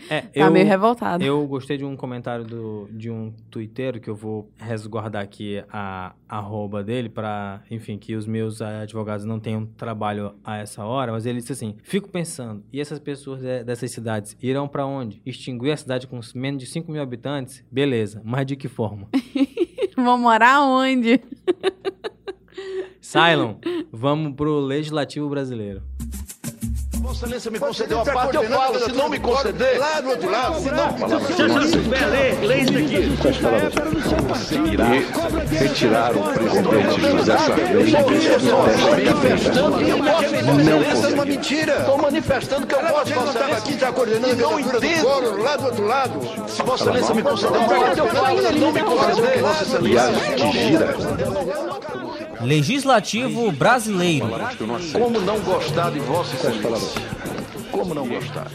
É, 0.10 0.21
tá 0.21 0.30
eu, 0.34 0.49
meio 0.52 0.65
revoltado. 0.65 1.21
eu 1.23 1.45
gostei 1.45 1.78
de 1.78 1.84
um 1.84 1.95
comentário 1.97 2.45
do, 2.45 2.88
de 2.91 3.12
um 3.12 3.34
twitteiro 3.52 3.99
que 3.99 4.10
eu 4.10 4.15
vou 4.15 4.49
resguardar 4.58 5.21
aqui 5.21 5.62
a 5.69 6.13
arroba 6.28 6.82
dele 6.82 7.10
para, 7.10 7.62
enfim, 7.69 7.97
que 7.97 8.15
os 8.15 8.26
meus 8.26 8.62
eh, 8.62 8.82
advogados 8.84 9.26
não 9.26 9.41
tenham 9.41 9.65
trabalho 9.65 10.36
a 10.43 10.58
essa 10.58 10.86
hora, 10.86 11.12
mas 11.12 11.26
ele 11.26 11.39
disse 11.39 11.52
assim: 11.52 11.76
"Fico 11.84 12.08
pensando, 12.10 12.63
e 12.71 12.80
essas 12.80 12.97
pessoas 12.97 13.41
de- 13.41 13.63
dessas 13.65 13.91
cidades 13.91 14.38
irão 14.41 14.69
para 14.69 14.86
onde? 14.86 15.21
Extinguir 15.26 15.71
a 15.71 15.78
cidade 15.78 16.08
com 16.08 16.19
menos 16.34 16.62
de 16.63 16.65
5 16.65 16.89
mil 16.89 17.02
habitantes? 17.02 17.63
Beleza, 17.69 18.21
mas 18.23 18.45
de 18.45 18.56
que 18.56 18.69
forma? 18.69 19.10
Vão 19.97 20.17
morar 20.17 20.62
onde? 20.62 21.21
Cylon, 23.01 23.58
vamos 23.91 24.36
pro 24.36 24.60
legislativo 24.60 25.29
brasileiro. 25.29 25.82
Vossa 27.03 27.25
Excelência 27.25 27.51
me 27.51 27.59
concedeu 27.59 27.99
a 27.99 28.05
parte, 28.05 28.35
eu 28.37 28.43
falo. 28.43 28.79
Se 28.79 28.91
não 28.93 29.09
me 29.09 29.19
conceder, 29.19 29.77
lá 29.77 29.99
do 29.99 30.09
outro 30.11 30.31
lado, 30.31 30.61
se 30.61 30.71
não 30.71 30.93
Retirar 35.51 36.15
o 36.15 36.23
presidente 36.33 37.01
José 37.01 37.37
Sarney 37.37 37.91
manifestando 37.91 39.77
que 39.77 39.89
eu 39.89 39.97
posso 39.97 40.29
fazer. 40.29 40.85
Essa 40.87 41.07
é 41.07 41.13
uma 41.13 41.25
mentira. 41.25 41.73
Estou 41.79 41.97
manifestando 41.97 42.67
que 42.67 42.75
eu 42.75 42.79
posso 42.79 43.13
fazer. 43.13 43.53
aqui 43.53 43.79
já 43.79 43.91
coordenando 43.91 44.37
não 44.37 44.59
entendo. 44.59 45.43
lá 45.43 45.57
do 45.57 45.65
outro 45.65 45.85
lado. 45.85 46.21
Se 46.47 46.63
Vossa 46.63 46.83
Excelência 46.85 47.15
me 47.15 47.23
conceder 47.23 47.61
a 47.61 47.65
parte, 47.65 47.99
eu 47.99 48.07
falo. 48.07 48.41
Se 48.47 48.59
não 48.59 48.71
me 48.71 48.81
conceder, 48.81 49.41
Vossa 49.41 49.63
Excelência. 49.63 50.35
que 50.37 50.51
gira. 50.53 52.02
Legislativo 52.43 53.51
brasileiro. 53.51 54.27
Como 54.91 55.19
não 55.21 55.39
gostar 55.41 55.91
de 55.91 55.99
Vossa 55.99 56.36
Excelência? 56.36 57.01
Como 57.71 57.93
não 57.93 58.08
gostar? 58.08 58.51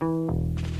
thank 0.00 0.60
you 0.60 0.79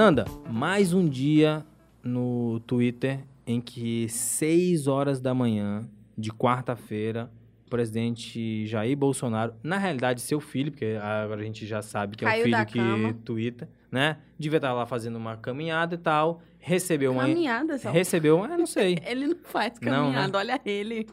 Ananda, 0.00 0.26
mais 0.48 0.92
um 0.94 1.08
dia 1.08 1.66
no 2.04 2.60
Twitter 2.60 3.18
em 3.44 3.60
que 3.60 4.08
6 4.08 4.86
horas 4.86 5.20
da 5.20 5.34
manhã 5.34 5.88
de 6.16 6.30
quarta-feira, 6.30 7.28
o 7.66 7.68
presidente 7.68 8.64
Jair 8.64 8.96
Bolsonaro, 8.96 9.54
na 9.60 9.76
realidade 9.76 10.20
seu 10.20 10.38
filho, 10.38 10.70
porque 10.70 10.96
agora 11.02 11.40
a 11.40 11.44
gente 11.44 11.66
já 11.66 11.82
sabe 11.82 12.16
que 12.16 12.24
é 12.24 12.28
Caiu 12.28 12.46
o 12.46 12.50
da 12.52 12.58
filho 12.58 12.68
que 12.68 12.78
cama. 12.78 13.12
twitta, 13.24 13.68
né? 13.90 14.18
Devia 14.38 14.58
estar 14.58 14.72
lá 14.72 14.86
fazendo 14.86 15.16
uma 15.16 15.36
caminhada 15.36 15.96
e 15.96 15.98
tal, 15.98 16.42
recebeu 16.60 17.10
uma 17.10 17.22
Caminhada, 17.22 17.76
só. 17.76 17.90
recebeu, 17.90 18.38
eu 18.38 18.56
não 18.56 18.66
sei, 18.66 18.98
Ele 19.04 19.26
não 19.26 19.36
faz 19.42 19.72
Não, 19.82 19.90
né? 19.90 19.96
caminhada, 19.98 20.38
olha 20.38 20.60
ele. 20.64 21.08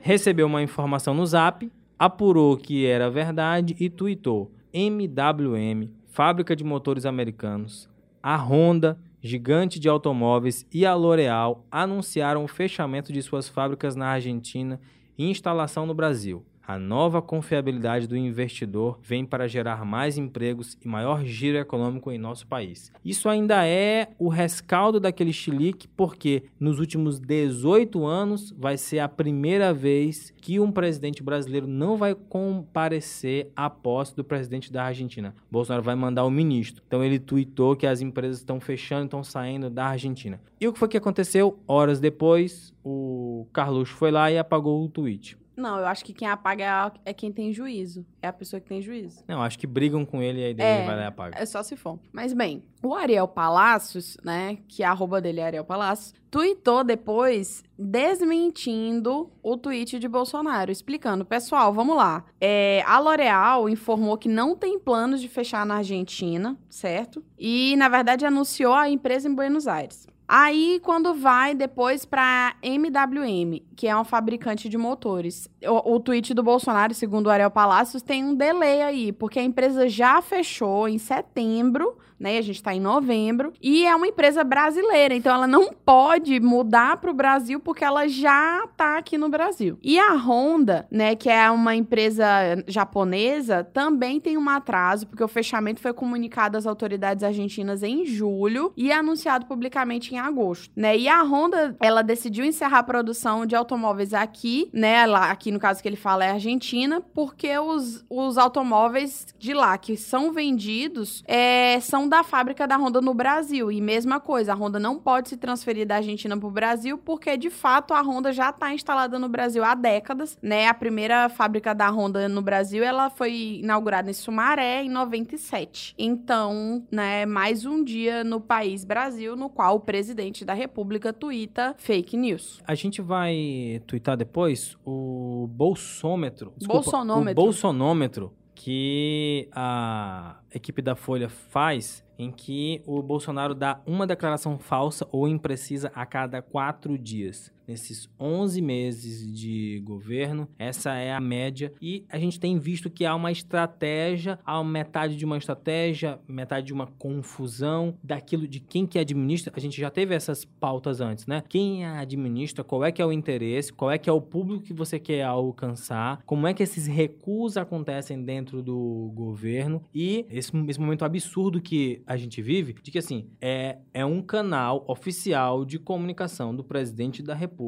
recebeu 0.00 0.46
uma 0.46 0.62
informação 0.62 1.12
no 1.12 1.26
Zap, 1.26 1.70
apurou 1.98 2.56
que 2.56 2.86
era 2.86 3.10
verdade 3.10 3.76
e 3.78 3.90
tweetou: 3.90 4.50
MWM, 4.72 5.90
fábrica 6.10 6.56
de 6.56 6.64
motores 6.64 7.06
americanos, 7.06 7.88
a 8.22 8.36
Honda, 8.36 8.98
gigante 9.22 9.78
de 9.78 9.88
automóveis 9.88 10.66
e 10.72 10.84
a 10.84 10.94
L'Oréal 10.94 11.64
anunciaram 11.70 12.44
o 12.44 12.48
fechamento 12.48 13.12
de 13.12 13.22
suas 13.22 13.48
fábricas 13.48 13.94
na 13.94 14.08
Argentina 14.08 14.80
e 15.16 15.30
instalação 15.30 15.86
no 15.86 15.94
Brasil. 15.94 16.44
A 16.70 16.78
nova 16.78 17.20
confiabilidade 17.20 18.06
do 18.06 18.16
investidor 18.16 19.00
vem 19.02 19.24
para 19.24 19.48
gerar 19.48 19.84
mais 19.84 20.16
empregos 20.16 20.78
e 20.80 20.86
maior 20.86 21.24
giro 21.24 21.58
econômico 21.58 22.12
em 22.12 22.16
nosso 22.16 22.46
país. 22.46 22.92
Isso 23.04 23.28
ainda 23.28 23.66
é 23.66 24.10
o 24.20 24.28
rescaldo 24.28 25.00
daquele 25.00 25.32
chilique, 25.32 25.88
porque 25.88 26.44
nos 26.60 26.78
últimos 26.78 27.18
18 27.18 28.06
anos 28.06 28.54
vai 28.56 28.76
ser 28.76 29.00
a 29.00 29.08
primeira 29.08 29.74
vez 29.74 30.32
que 30.40 30.60
um 30.60 30.70
presidente 30.70 31.24
brasileiro 31.24 31.66
não 31.66 31.96
vai 31.96 32.14
comparecer 32.14 33.50
à 33.56 33.68
posse 33.68 34.14
do 34.14 34.22
presidente 34.22 34.72
da 34.72 34.84
Argentina. 34.84 35.34
Bolsonaro 35.50 35.82
vai 35.82 35.96
mandar 35.96 36.24
o 36.24 36.30
ministro. 36.30 36.84
Então 36.86 37.02
ele 37.02 37.18
tuitou 37.18 37.74
que 37.74 37.84
as 37.84 38.00
empresas 38.00 38.36
estão 38.36 38.60
fechando, 38.60 39.06
estão 39.06 39.24
saindo 39.24 39.68
da 39.68 39.86
Argentina. 39.86 40.40
E 40.60 40.68
o 40.68 40.72
que 40.72 40.78
foi 40.78 40.86
que 40.86 40.96
aconteceu? 40.96 41.58
Horas 41.66 41.98
depois, 41.98 42.72
o 42.84 43.48
Carluxo 43.52 43.94
foi 43.94 44.12
lá 44.12 44.30
e 44.30 44.38
apagou 44.38 44.84
o 44.84 44.88
tweet. 44.88 45.36
Não, 45.60 45.78
eu 45.78 45.86
acho 45.86 46.04
que 46.04 46.12
quem 46.12 46.26
apaga 46.26 46.92
é 47.04 47.10
é 47.10 47.14
quem 47.14 47.30
tem 47.30 47.52
juízo. 47.52 48.04
É 48.22 48.28
a 48.28 48.32
pessoa 48.32 48.58
que 48.60 48.68
tem 48.68 48.80
juízo. 48.82 49.22
Não, 49.28 49.42
acho 49.42 49.58
que 49.58 49.66
brigam 49.66 50.04
com 50.04 50.22
ele 50.22 50.40
e 50.40 50.44
aí 50.44 50.56
É. 50.58 50.78
ele 50.78 50.86
vai 50.86 50.96
lá 50.96 51.02
e 51.02 51.06
apaga. 51.06 51.38
É 51.38 51.44
só 51.46 51.62
se 51.62 51.76
for. 51.76 51.98
Mas 52.12 52.32
bem, 52.32 52.62
o 52.82 52.94
Ariel 52.94 53.28
Palacios, 53.28 54.16
né, 54.24 54.58
que 54.66 54.82
a 54.82 54.90
arroba 54.90 55.20
dele 55.20 55.40
é 55.40 55.44
Ariel 55.46 55.64
Palacios, 55.64 56.14
tweetou 56.30 56.82
depois 56.84 57.62
desmentindo 57.78 59.30
o 59.42 59.56
tweet 59.56 59.98
de 59.98 60.08
Bolsonaro, 60.08 60.70
explicando, 60.70 61.24
pessoal, 61.24 61.72
vamos 61.72 61.96
lá. 61.96 62.24
É, 62.40 62.82
a 62.86 62.98
L'Oréal 62.98 63.68
informou 63.68 64.16
que 64.16 64.28
não 64.28 64.54
tem 64.54 64.78
planos 64.78 65.20
de 65.20 65.28
fechar 65.28 65.64
na 65.66 65.76
Argentina, 65.76 66.56
certo? 66.68 67.22
E, 67.38 67.74
na 67.76 67.88
verdade, 67.88 68.24
anunciou 68.24 68.72
a 68.74 68.88
empresa 68.88 69.28
em 69.28 69.34
Buenos 69.34 69.66
Aires. 69.66 70.06
Aí, 70.32 70.80
quando 70.84 71.12
vai 71.12 71.56
depois 71.56 72.04
para 72.04 72.54
MWM, 72.62 73.62
que 73.74 73.88
é 73.88 73.96
um 73.96 74.04
fabricante 74.04 74.68
de 74.68 74.78
motores, 74.78 75.50
o, 75.60 75.94
o 75.96 75.98
tweet 75.98 76.32
do 76.34 76.40
Bolsonaro, 76.40 76.94
segundo 76.94 77.26
o 77.26 77.30
Ariel 77.30 77.50
Palacios, 77.50 78.00
tem 78.00 78.24
um 78.24 78.32
delay 78.32 78.80
aí, 78.80 79.10
porque 79.10 79.40
a 79.40 79.42
empresa 79.42 79.88
já 79.88 80.22
fechou 80.22 80.86
em 80.86 80.98
setembro, 80.98 81.98
né? 82.20 82.36
A 82.38 82.42
gente 82.42 82.62
tá 82.62 82.74
em 82.74 82.80
novembro, 82.80 83.52
e 83.60 83.86
é 83.86 83.96
uma 83.96 84.06
empresa 84.06 84.44
brasileira, 84.44 85.14
então 85.14 85.34
ela 85.34 85.46
não 85.46 85.72
pode 85.72 86.38
mudar 86.38 86.98
para 86.98 87.10
o 87.10 87.14
Brasil 87.14 87.58
porque 87.58 87.84
ela 87.84 88.06
já 88.06 88.66
tá 88.76 88.98
aqui 88.98 89.16
no 89.16 89.28
Brasil. 89.28 89.78
E 89.82 89.98
a 89.98 90.14
Honda, 90.14 90.86
né, 90.90 91.16
que 91.16 91.30
é 91.30 91.50
uma 91.50 91.74
empresa 91.74 92.24
japonesa, 92.66 93.64
também 93.64 94.20
tem 94.20 94.36
um 94.36 94.48
atraso, 94.48 95.06
porque 95.06 95.24
o 95.24 95.28
fechamento 95.28 95.80
foi 95.80 95.92
comunicado 95.92 96.58
às 96.58 96.66
autoridades 96.66 97.24
argentinas 97.24 97.82
em 97.82 98.04
julho 98.04 98.72
e 98.76 98.92
anunciado 98.92 99.46
publicamente 99.46 100.14
em 100.14 100.18
agosto, 100.18 100.70
né? 100.76 100.96
E 100.96 101.08
a 101.08 101.22
Honda, 101.22 101.76
ela 101.80 102.02
decidiu 102.02 102.44
encerrar 102.44 102.80
a 102.80 102.82
produção 102.82 103.46
de 103.46 103.56
automóveis 103.56 104.12
aqui, 104.12 104.68
né? 104.72 105.06
Lá, 105.06 105.30
aqui 105.30 105.50
no 105.50 105.58
caso 105.58 105.80
que 105.80 105.88
ele 105.88 105.96
fala 105.96 106.24
é 106.24 106.30
Argentina, 106.30 107.00
porque 107.14 107.56
os, 107.58 108.04
os 108.10 108.36
automóveis 108.36 109.26
de 109.38 109.54
lá 109.54 109.78
que 109.78 109.96
são 109.96 110.32
vendidos 110.32 111.22
é, 111.26 111.78
são 111.80 112.08
da 112.10 112.22
fábrica 112.24 112.66
da 112.66 112.76
Honda 112.76 113.00
no 113.00 113.14
Brasil. 113.14 113.70
E 113.70 113.80
mesma 113.80 114.20
coisa, 114.20 114.52
a 114.52 114.54
Honda 114.56 114.78
não 114.78 114.98
pode 114.98 115.30
se 115.30 115.36
transferir 115.36 115.86
da 115.86 115.96
Argentina 115.96 116.36
para 116.36 116.46
o 116.46 116.50
Brasil, 116.50 116.98
porque 116.98 117.36
de 117.36 117.48
fato 117.48 117.94
a 117.94 118.02
Honda 118.02 118.32
já 118.32 118.50
está 118.50 118.74
instalada 118.74 119.18
no 119.18 119.28
Brasil 119.28 119.64
há 119.64 119.74
décadas, 119.74 120.36
né? 120.42 120.66
A 120.66 120.74
primeira 120.74 121.28
fábrica 121.28 121.74
da 121.74 121.88
Honda 121.88 122.28
no 122.28 122.42
Brasil, 122.42 122.82
ela 122.82 123.08
foi 123.08 123.60
inaugurada 123.62 124.10
em 124.10 124.12
Sumaré 124.12 124.82
em 124.82 124.90
97. 124.90 125.94
Então, 125.96 126.84
né, 126.90 127.24
mais 127.24 127.64
um 127.64 127.82
dia 127.82 128.24
no 128.24 128.40
país 128.40 128.84
Brasil 128.84 129.36
no 129.36 129.48
qual 129.48 129.76
o 129.76 129.80
presidente 129.80 130.44
da 130.44 130.52
República 130.52 131.12
tuita 131.12 131.74
fake 131.78 132.16
news. 132.16 132.60
A 132.66 132.74
gente 132.74 133.00
vai 133.00 133.80
twittar 133.86 134.16
depois 134.16 134.76
o 134.84 135.48
bolsômetro. 135.52 136.52
Desculpa, 136.56 136.82
Bolsonômetro. 136.82 137.40
O 137.40 137.44
bolsonômetro 137.44 138.39
que 138.62 139.48
a 139.52 140.36
equipe 140.54 140.82
da 140.82 140.94
Folha 140.94 141.30
faz 141.30 142.04
em 142.18 142.30
que 142.30 142.82
o 142.84 143.02
Bolsonaro 143.02 143.54
dá 143.54 143.80
uma 143.86 144.06
declaração 144.06 144.58
falsa 144.58 145.08
ou 145.10 145.26
imprecisa 145.26 145.90
a 145.94 146.04
cada 146.04 146.42
quatro 146.42 146.98
dias. 146.98 147.50
Nesses 147.70 148.10
11 148.18 148.60
meses 148.60 149.32
de 149.32 149.80
governo, 149.84 150.48
essa 150.58 150.92
é 150.94 151.12
a 151.12 151.20
média. 151.20 151.72
E 151.80 152.04
a 152.08 152.18
gente 152.18 152.40
tem 152.40 152.58
visto 152.58 152.90
que 152.90 153.06
há 153.06 153.14
uma 153.14 153.30
estratégia, 153.30 154.40
há 154.44 154.64
metade 154.64 155.14
de 155.14 155.24
uma 155.24 155.38
estratégia, 155.38 156.18
metade 156.26 156.66
de 156.66 156.72
uma 156.72 156.88
confusão 156.88 157.96
daquilo 158.02 158.48
de 158.48 158.58
quem 158.58 158.88
que 158.88 158.98
administra. 158.98 159.52
A 159.54 159.60
gente 159.60 159.80
já 159.80 159.88
teve 159.88 160.16
essas 160.16 160.44
pautas 160.44 161.00
antes, 161.00 161.28
né? 161.28 161.44
Quem 161.48 161.86
administra, 161.86 162.64
qual 162.64 162.84
é 162.84 162.90
que 162.90 163.00
é 163.00 163.06
o 163.06 163.12
interesse, 163.12 163.72
qual 163.72 163.92
é 163.92 163.98
que 163.98 164.10
é 164.10 164.12
o 164.12 164.20
público 164.20 164.64
que 164.64 164.74
você 164.74 164.98
quer 164.98 165.22
alcançar, 165.22 166.24
como 166.26 166.48
é 166.48 166.52
que 166.52 166.64
esses 166.64 166.88
recursos 166.88 167.56
acontecem 167.56 168.20
dentro 168.20 168.64
do 168.64 169.12
governo 169.14 169.80
e 169.94 170.26
esse, 170.28 170.50
esse 170.66 170.80
momento 170.80 171.04
absurdo 171.04 171.60
que 171.60 172.02
a 172.04 172.16
gente 172.16 172.42
vive, 172.42 172.72
de 172.82 172.90
que 172.90 172.98
assim, 172.98 173.28
é, 173.40 173.78
é 173.94 174.04
um 174.04 174.20
canal 174.20 174.84
oficial 174.88 175.64
de 175.64 175.78
comunicação 175.78 176.52
do 176.52 176.64
presidente 176.64 177.22
da 177.22 177.32
República 177.32 177.59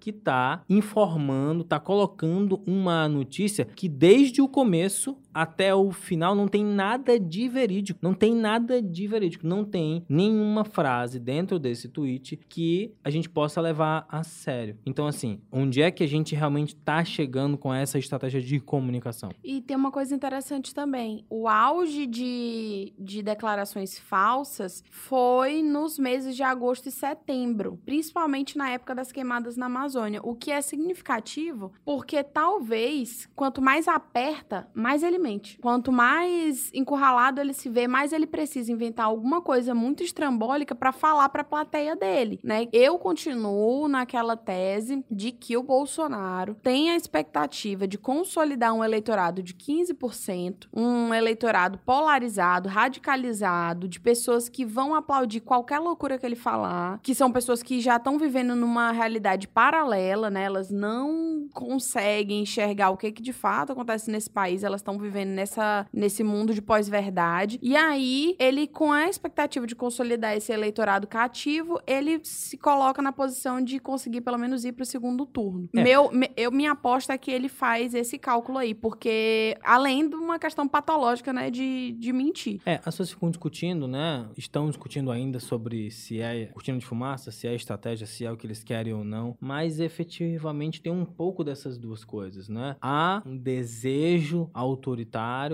que 0.00 0.10
está 0.10 0.62
informando, 0.68 1.62
está 1.62 1.80
colocando 1.80 2.62
uma 2.66 3.08
notícia 3.08 3.64
que 3.64 3.88
desde 3.88 4.40
o 4.40 4.48
começo 4.48 5.16
até 5.32 5.74
o 5.74 5.90
final 5.90 6.34
não 6.34 6.48
tem 6.48 6.64
nada 6.64 7.18
de 7.18 7.48
verídico. 7.48 7.98
Não 8.02 8.14
tem 8.14 8.34
nada 8.34 8.80
de 8.82 9.06
verídico. 9.06 9.46
Não 9.46 9.64
tem 9.64 10.04
nenhuma 10.08 10.64
frase 10.64 11.18
dentro 11.18 11.58
desse 11.58 11.88
tweet 11.88 12.38
que 12.48 12.92
a 13.02 13.10
gente 13.10 13.28
possa 13.28 13.60
levar 13.60 14.06
a 14.08 14.22
sério. 14.22 14.76
Então, 14.84 15.06
assim, 15.06 15.40
onde 15.50 15.82
é 15.82 15.90
que 15.90 16.02
a 16.02 16.08
gente 16.08 16.34
realmente 16.34 16.74
está 16.74 17.04
chegando 17.04 17.56
com 17.56 17.72
essa 17.72 17.98
estratégia 17.98 18.40
de 18.40 18.60
comunicação? 18.60 19.30
E 19.42 19.60
tem 19.60 19.76
uma 19.76 19.90
coisa 19.90 20.14
interessante 20.14 20.74
também. 20.74 21.24
O 21.28 21.48
auge 21.48 22.06
de, 22.06 22.92
de 22.98 23.22
declarações 23.22 23.98
falsas 23.98 24.82
foi 24.90 25.62
nos 25.62 25.98
meses 25.98 26.36
de 26.36 26.42
agosto 26.42 26.88
e 26.88 26.92
setembro, 26.92 27.78
principalmente 27.84 28.56
na 28.56 28.70
época 28.70 28.94
das 28.94 29.12
queimadas 29.12 29.56
na 29.56 29.66
Amazônia. 29.66 30.20
O 30.22 30.34
que 30.34 30.50
é 30.50 30.60
significativo 30.60 31.72
porque 31.84 32.22
talvez 32.22 33.28
quanto 33.34 33.60
mais 33.60 33.88
aperta, 33.88 34.68
mais 34.74 35.02
ele 35.02 35.18
Quanto 35.60 35.92
mais 35.92 36.70
encurralado 36.74 37.40
ele 37.40 37.52
se 37.52 37.68
vê, 37.68 37.86
mais 37.86 38.12
ele 38.12 38.26
precisa 38.26 38.72
inventar 38.72 39.06
alguma 39.06 39.40
coisa 39.40 39.74
muito 39.74 40.02
estrambólica 40.02 40.74
para 40.74 40.92
falar 40.92 41.28
para 41.28 41.42
a 41.42 41.44
plateia 41.44 41.94
dele, 41.94 42.40
né? 42.42 42.66
Eu 42.72 42.98
continuo 42.98 43.86
naquela 43.88 44.36
tese 44.36 45.04
de 45.10 45.30
que 45.30 45.56
o 45.56 45.62
Bolsonaro 45.62 46.56
tem 46.62 46.90
a 46.90 46.96
expectativa 46.96 47.86
de 47.86 47.96
consolidar 47.96 48.74
um 48.74 48.84
eleitorado 48.84 49.42
de 49.42 49.54
15%, 49.54 50.66
um 50.72 51.14
eleitorado 51.14 51.78
polarizado, 51.78 52.68
radicalizado, 52.68 53.88
de 53.88 54.00
pessoas 54.00 54.48
que 54.48 54.64
vão 54.64 54.94
aplaudir 54.94 55.40
qualquer 55.40 55.78
loucura 55.78 56.18
que 56.18 56.26
ele 56.26 56.36
falar, 56.36 56.98
que 57.02 57.14
são 57.14 57.30
pessoas 57.30 57.62
que 57.62 57.80
já 57.80 57.96
estão 57.96 58.18
vivendo 58.18 58.56
numa 58.56 58.90
realidade 58.90 59.46
paralela, 59.46 60.30
né? 60.30 60.44
Elas 60.44 60.70
não 60.70 61.48
conseguem 61.54 62.42
enxergar 62.42 62.90
o 62.90 62.96
que, 62.96 63.12
que 63.12 63.22
de 63.22 63.32
fato 63.32 63.72
acontece 63.72 64.10
nesse 64.10 64.28
país, 64.28 64.64
elas 64.64 64.80
estão 64.80 64.98
vivendo 64.98 65.11
nessa, 65.12 65.86
nesse 65.92 66.22
mundo 66.24 66.54
de 66.54 66.62
pós-verdade. 66.62 67.58
E 67.62 67.76
aí, 67.76 68.34
ele, 68.38 68.66
com 68.66 68.90
a 68.92 69.08
expectativa 69.08 69.66
de 69.66 69.74
consolidar 69.74 70.36
esse 70.36 70.52
eleitorado 70.52 71.06
cativo, 71.06 71.80
ele 71.86 72.20
se 72.22 72.56
coloca 72.56 73.00
na 73.02 73.12
posição 73.12 73.62
de 73.62 73.78
conseguir 73.78 74.20
pelo 74.20 74.38
menos 74.38 74.64
ir 74.64 74.72
para 74.72 74.82
o 74.82 74.86
segundo 74.86 75.26
turno. 75.26 75.68
É. 75.74 75.82
Meu, 75.82 76.10
me- 76.10 76.30
eu, 76.36 76.50
minha 76.50 76.72
aposta 76.72 77.12
é 77.12 77.18
que 77.18 77.30
ele 77.30 77.48
faz 77.48 77.94
esse 77.94 78.18
cálculo 78.18 78.58
aí, 78.58 78.74
porque 78.74 79.56
além 79.62 80.08
de 80.08 80.14
uma 80.16 80.38
questão 80.38 80.66
patológica, 80.68 81.32
né, 81.32 81.50
de, 81.50 81.92
de 81.98 82.12
mentir. 82.12 82.60
É, 82.66 82.74
as 82.76 82.84
pessoas 82.84 83.10
ficam 83.10 83.30
discutindo, 83.30 83.86
né? 83.88 84.26
Estão 84.36 84.68
discutindo 84.68 85.10
ainda 85.10 85.38
sobre 85.40 85.90
se 85.90 86.20
é 86.20 86.46
cortina 86.46 86.78
de 86.78 86.84
fumaça, 86.86 87.30
se 87.30 87.46
é 87.46 87.54
estratégia, 87.54 88.06
se 88.06 88.24
é 88.24 88.30
o 88.32 88.36
que 88.36 88.46
eles 88.46 88.62
querem 88.62 88.92
ou 88.92 89.04
não. 89.04 89.36
Mas 89.40 89.80
efetivamente 89.80 90.80
tem 90.80 90.92
um 90.92 91.04
pouco 91.04 91.42
dessas 91.44 91.78
duas 91.78 92.04
coisas, 92.04 92.48
né? 92.48 92.76
Há 92.80 93.22
um 93.26 93.36
desejo 93.36 94.50
autoritário, 94.54 95.01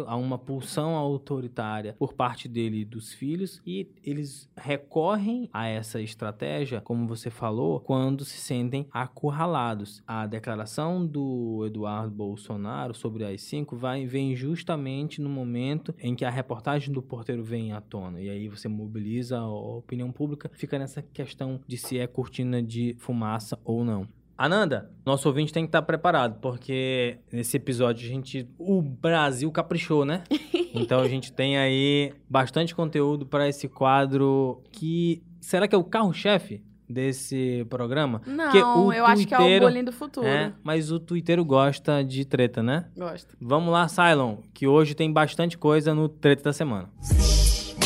há 0.06 0.16
uma 0.16 0.38
pulsão 0.38 0.94
autoritária 0.96 1.94
por 1.98 2.14
parte 2.14 2.48
dele 2.48 2.80
e 2.80 2.84
dos 2.84 3.12
filhos, 3.12 3.60
e 3.66 3.88
eles 4.02 4.50
recorrem 4.56 5.48
a 5.52 5.66
essa 5.66 6.00
estratégia, 6.00 6.80
como 6.80 7.06
você 7.06 7.30
falou, 7.30 7.80
quando 7.80 8.24
se 8.24 8.38
sentem 8.38 8.86
acurralados. 8.90 10.02
A 10.06 10.26
declaração 10.26 11.06
do 11.06 11.64
Eduardo 11.66 12.14
Bolsonaro 12.14 12.94
sobre 12.94 13.24
as 13.24 13.42
cinco 13.42 13.76
vai 13.76 14.06
vem 14.06 14.34
justamente 14.34 15.20
no 15.20 15.28
momento 15.28 15.94
em 15.98 16.14
que 16.14 16.24
a 16.24 16.30
reportagem 16.30 16.92
do 16.92 17.02
porteiro 17.02 17.44
vem 17.44 17.72
à 17.72 17.80
tona. 17.80 18.20
E 18.20 18.28
aí 18.28 18.48
você 18.48 18.68
mobiliza 18.68 19.38
a 19.38 19.48
opinião 19.48 20.10
pública, 20.12 20.50
fica 20.52 20.78
nessa 20.78 21.02
questão 21.02 21.60
de 21.66 21.76
se 21.76 21.98
é 21.98 22.06
cortina 22.06 22.62
de 22.62 22.94
fumaça 22.98 23.58
ou 23.64 23.84
não. 23.84 24.08
Ananda, 24.38 24.88
nosso 25.04 25.28
ouvinte 25.28 25.52
tem 25.52 25.64
que 25.64 25.68
estar 25.68 25.82
preparado, 25.82 26.38
porque 26.40 27.18
nesse 27.32 27.56
episódio 27.56 28.06
a 28.08 28.08
gente. 28.08 28.48
O 28.56 28.80
Brasil 28.80 29.50
caprichou, 29.50 30.04
né? 30.04 30.22
Então 30.74 31.00
a 31.00 31.08
gente 31.08 31.32
tem 31.32 31.56
aí 31.58 32.12
bastante 32.28 32.74
conteúdo 32.74 33.26
para 33.26 33.48
esse 33.48 33.66
quadro 33.66 34.62
que. 34.70 35.22
Será 35.40 35.66
que 35.66 35.74
é 35.74 35.78
o 35.78 35.82
carro-chefe 35.82 36.62
desse 36.88 37.66
programa? 37.70 38.20
Porque 38.20 38.60
Não, 38.60 38.86
o 38.86 38.92
eu 38.92 39.04
acho 39.04 39.26
que 39.26 39.34
é 39.34 39.56
o 39.56 39.60
bolinho 39.60 39.86
do 39.86 39.92
futuro. 39.92 40.26
É, 40.26 40.52
mas 40.62 40.92
o 40.92 41.00
Twitter 41.00 41.42
gosta 41.42 42.04
de 42.04 42.24
treta, 42.24 42.62
né? 42.62 42.84
Gosto. 42.96 43.34
Vamos 43.40 43.72
lá, 43.72 43.88
Cylon, 43.88 44.36
que 44.54 44.68
hoje 44.68 44.94
tem 44.94 45.10
bastante 45.10 45.56
coisa 45.58 45.94
no 45.94 46.08
Treta 46.08 46.44
da 46.44 46.52
Semana. 46.52 46.90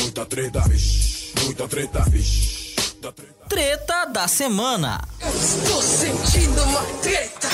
Muita 0.01 0.27
treta, 0.27 0.61
vixe. 0.69 1.33
Muita 1.45 1.69
treta, 1.69 2.01
vixe. 2.11 2.75
Muita 2.95 3.13
treta. 3.13 3.32
Treta 3.53 4.07
da 4.07 4.27
semana. 4.27 4.99
Estou 5.21 5.83
sentindo 5.83 6.63
uma 6.63 6.81
treta. 7.03 7.49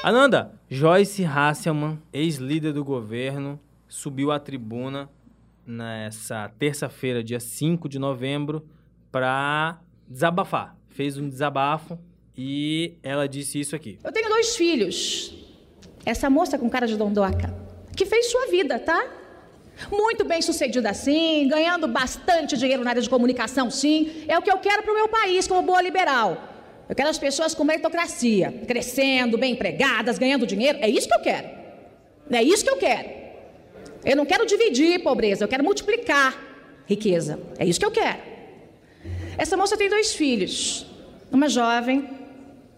Ananda, 0.00 0.52
Joyce 0.70 1.24
Hasselman, 1.24 2.00
ex-líder 2.12 2.72
do 2.72 2.84
governo, 2.84 3.58
subiu 3.88 4.30
à 4.30 4.38
tribuna 4.38 5.10
nessa 5.66 6.48
terça-feira, 6.56 7.24
dia 7.24 7.40
5 7.40 7.88
de 7.88 7.98
novembro, 7.98 8.64
para 9.10 9.80
desabafar. 10.06 10.76
Fez 10.88 11.18
um 11.18 11.28
desabafo 11.28 11.98
e 12.38 12.94
ela 13.02 13.28
disse 13.28 13.58
isso 13.58 13.74
aqui. 13.74 13.98
Eu 14.04 14.12
tenho 14.12 14.28
dois 14.28 14.54
filhos. 14.54 15.36
Essa 16.04 16.30
moça 16.30 16.56
com 16.56 16.70
cara 16.70 16.86
de 16.86 16.96
dondoca, 16.96 17.52
que 17.96 18.06
fez 18.06 18.30
sua 18.30 18.46
vida, 18.46 18.78
tá? 18.78 19.04
Muito 19.90 20.24
bem 20.24 20.40
sucedida 20.40 20.92
sim, 20.94 21.48
ganhando 21.48 21.86
bastante 21.86 22.56
dinheiro 22.56 22.82
na 22.82 22.90
área 22.90 23.02
de 23.02 23.10
comunicação, 23.10 23.70
sim. 23.70 24.24
É 24.26 24.38
o 24.38 24.42
que 24.42 24.50
eu 24.50 24.58
quero 24.58 24.82
para 24.82 24.92
o 24.92 24.94
meu 24.94 25.08
país, 25.08 25.46
como 25.46 25.62
boa 25.62 25.82
liberal. 25.82 26.54
Eu 26.88 26.94
quero 26.94 27.08
as 27.08 27.18
pessoas 27.18 27.54
com 27.54 27.64
meritocracia, 27.64 28.62
crescendo, 28.66 29.36
bem 29.36 29.52
empregadas, 29.52 30.18
ganhando 30.18 30.46
dinheiro. 30.46 30.78
É 30.80 30.88
isso 30.88 31.08
que 31.08 31.14
eu 31.14 31.20
quero. 31.20 31.48
É 32.30 32.42
isso 32.42 32.64
que 32.64 32.70
eu 32.70 32.76
quero. 32.76 33.08
Eu 34.04 34.16
não 34.16 34.24
quero 34.24 34.46
dividir 34.46 35.02
pobreza, 35.02 35.44
eu 35.44 35.48
quero 35.48 35.64
multiplicar 35.64 36.40
riqueza. 36.86 37.40
É 37.58 37.66
isso 37.66 37.78
que 37.78 37.86
eu 37.86 37.90
quero. 37.90 38.18
Essa 39.36 39.56
moça 39.56 39.76
tem 39.76 39.88
dois 39.90 40.14
filhos, 40.14 40.86
uma 41.30 41.48
jovem 41.48 42.08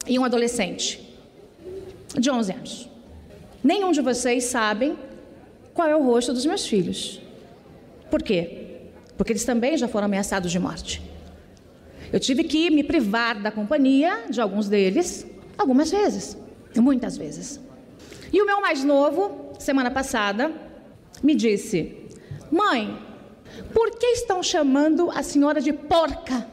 e 0.07 0.19
um 0.19 0.25
adolescente 0.25 1.01
de 2.19 2.31
11 2.31 2.53
anos. 2.53 2.89
Nenhum 3.63 3.93
de 3.93 4.01
vocês 4.01 4.45
sabem 4.45 4.99
qual 5.79 5.89
é 5.89 5.95
o 5.95 6.03
rosto 6.03 6.33
dos 6.33 6.45
meus 6.45 6.67
filhos. 6.67 7.23
Por 8.11 8.21
quê? 8.21 8.41
Porque 9.17 9.31
eles 9.31 9.45
também 9.45 9.77
já 9.77 9.87
foram 9.87 10.07
ameaçados 10.07 10.51
de 10.51 10.59
morte. 10.59 11.01
Eu 12.13 12.19
tive 12.19 12.43
que 12.43 12.69
me 12.69 12.83
privar 12.83 13.41
da 13.41 13.53
companhia 13.53 14.25
de 14.29 14.41
alguns 14.41 14.69
deles 14.69 15.25
algumas 15.57 15.89
vezes, 15.89 16.37
muitas 16.75 17.17
vezes. 17.17 17.61
E 18.33 18.43
o 18.43 18.45
meu 18.45 18.61
mais 18.61 18.83
novo, 18.83 19.53
semana 19.61 19.89
passada, 19.89 20.51
me 21.23 21.33
disse: 21.33 21.95
Mãe, 22.51 22.99
por 23.73 23.93
que 23.93 24.07
estão 24.07 24.43
chamando 24.43 25.13
a 25.13 25.23
senhora 25.23 25.61
de 25.61 25.73
porca 25.73 26.45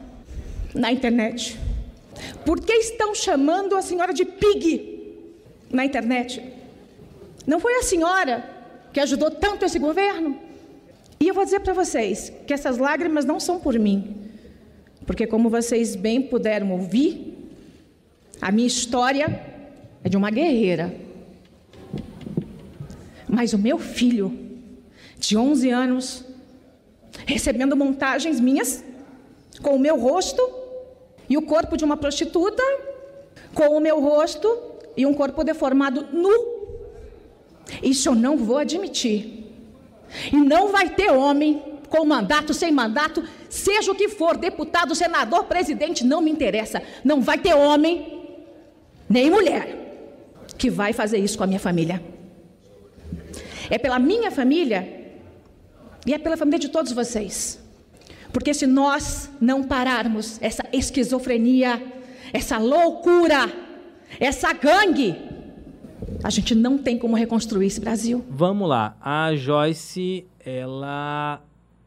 na 0.72 0.92
internet? 0.92 1.58
Por 2.44 2.60
que 2.60 2.74
estão 2.74 3.12
chamando 3.12 3.74
a 3.74 3.82
senhora 3.82 4.14
de 4.14 4.24
pig 4.24 5.26
na 5.68 5.84
internet? 5.84 6.40
Não 7.44 7.58
foi 7.58 7.74
a 7.74 7.82
senhora 7.82 8.55
que 8.96 9.00
ajudou 9.00 9.30
tanto 9.30 9.62
esse 9.62 9.78
governo? 9.78 10.38
E 11.20 11.28
eu 11.28 11.34
vou 11.34 11.44
dizer 11.44 11.60
para 11.60 11.74
vocês 11.74 12.32
que 12.46 12.54
essas 12.54 12.78
lágrimas 12.78 13.26
não 13.26 13.38
são 13.38 13.60
por 13.60 13.78
mim, 13.78 14.30
porque, 15.04 15.26
como 15.26 15.50
vocês 15.50 15.94
bem 15.94 16.22
puderam 16.22 16.72
ouvir, 16.72 17.46
a 18.40 18.50
minha 18.50 18.66
história 18.66 19.38
é 20.02 20.08
de 20.08 20.16
uma 20.16 20.30
guerreira. 20.30 20.96
Mas 23.28 23.52
o 23.52 23.58
meu 23.58 23.78
filho, 23.78 24.34
de 25.18 25.36
11 25.36 25.68
anos, 25.68 26.24
recebendo 27.26 27.76
montagens 27.76 28.40
minhas, 28.40 28.82
com 29.60 29.76
o 29.76 29.78
meu 29.78 30.00
rosto 30.00 30.40
e 31.28 31.36
o 31.36 31.42
corpo 31.42 31.76
de 31.76 31.84
uma 31.84 31.98
prostituta, 31.98 32.62
com 33.52 33.76
o 33.76 33.78
meu 33.78 34.00
rosto 34.00 34.48
e 34.96 35.04
um 35.04 35.12
corpo 35.12 35.44
deformado 35.44 36.08
nu. 36.14 36.55
Isso 37.82 38.08
eu 38.08 38.14
não 38.14 38.36
vou 38.36 38.58
admitir. 38.58 39.44
E 40.32 40.36
não 40.36 40.70
vai 40.70 40.90
ter 40.90 41.10
homem 41.10 41.62
com 41.88 42.04
mandato, 42.04 42.52
sem 42.52 42.72
mandato, 42.72 43.22
seja 43.48 43.92
o 43.92 43.94
que 43.94 44.08
for, 44.08 44.36
deputado, 44.36 44.94
senador, 44.94 45.44
presidente, 45.44 46.04
não 46.04 46.20
me 46.20 46.30
interessa. 46.30 46.82
Não 47.04 47.20
vai 47.20 47.38
ter 47.38 47.54
homem, 47.54 48.24
nem 49.08 49.30
mulher, 49.30 49.76
que 50.58 50.70
vai 50.70 50.92
fazer 50.92 51.18
isso 51.18 51.38
com 51.38 51.44
a 51.44 51.46
minha 51.46 51.60
família. 51.60 52.02
É 53.70 53.78
pela 53.78 53.98
minha 53.98 54.30
família 54.30 55.10
e 56.06 56.14
é 56.14 56.18
pela 56.18 56.36
família 56.36 56.58
de 56.58 56.68
todos 56.68 56.92
vocês. 56.92 57.60
Porque 58.32 58.52
se 58.52 58.66
nós 58.66 59.30
não 59.40 59.62
pararmos 59.62 60.38
essa 60.40 60.64
esquizofrenia, 60.72 61.82
essa 62.32 62.58
loucura, 62.58 63.52
essa 64.20 64.52
gangue, 64.52 65.16
a 66.22 66.30
gente 66.30 66.54
não 66.54 66.78
tem 66.78 66.98
como 66.98 67.16
reconstruir 67.16 67.66
esse 67.66 67.80
Brasil. 67.80 68.24
Vamos 68.28 68.68
lá. 68.68 68.96
A 69.00 69.34
Joyce, 69.34 70.26
ela 70.44 71.42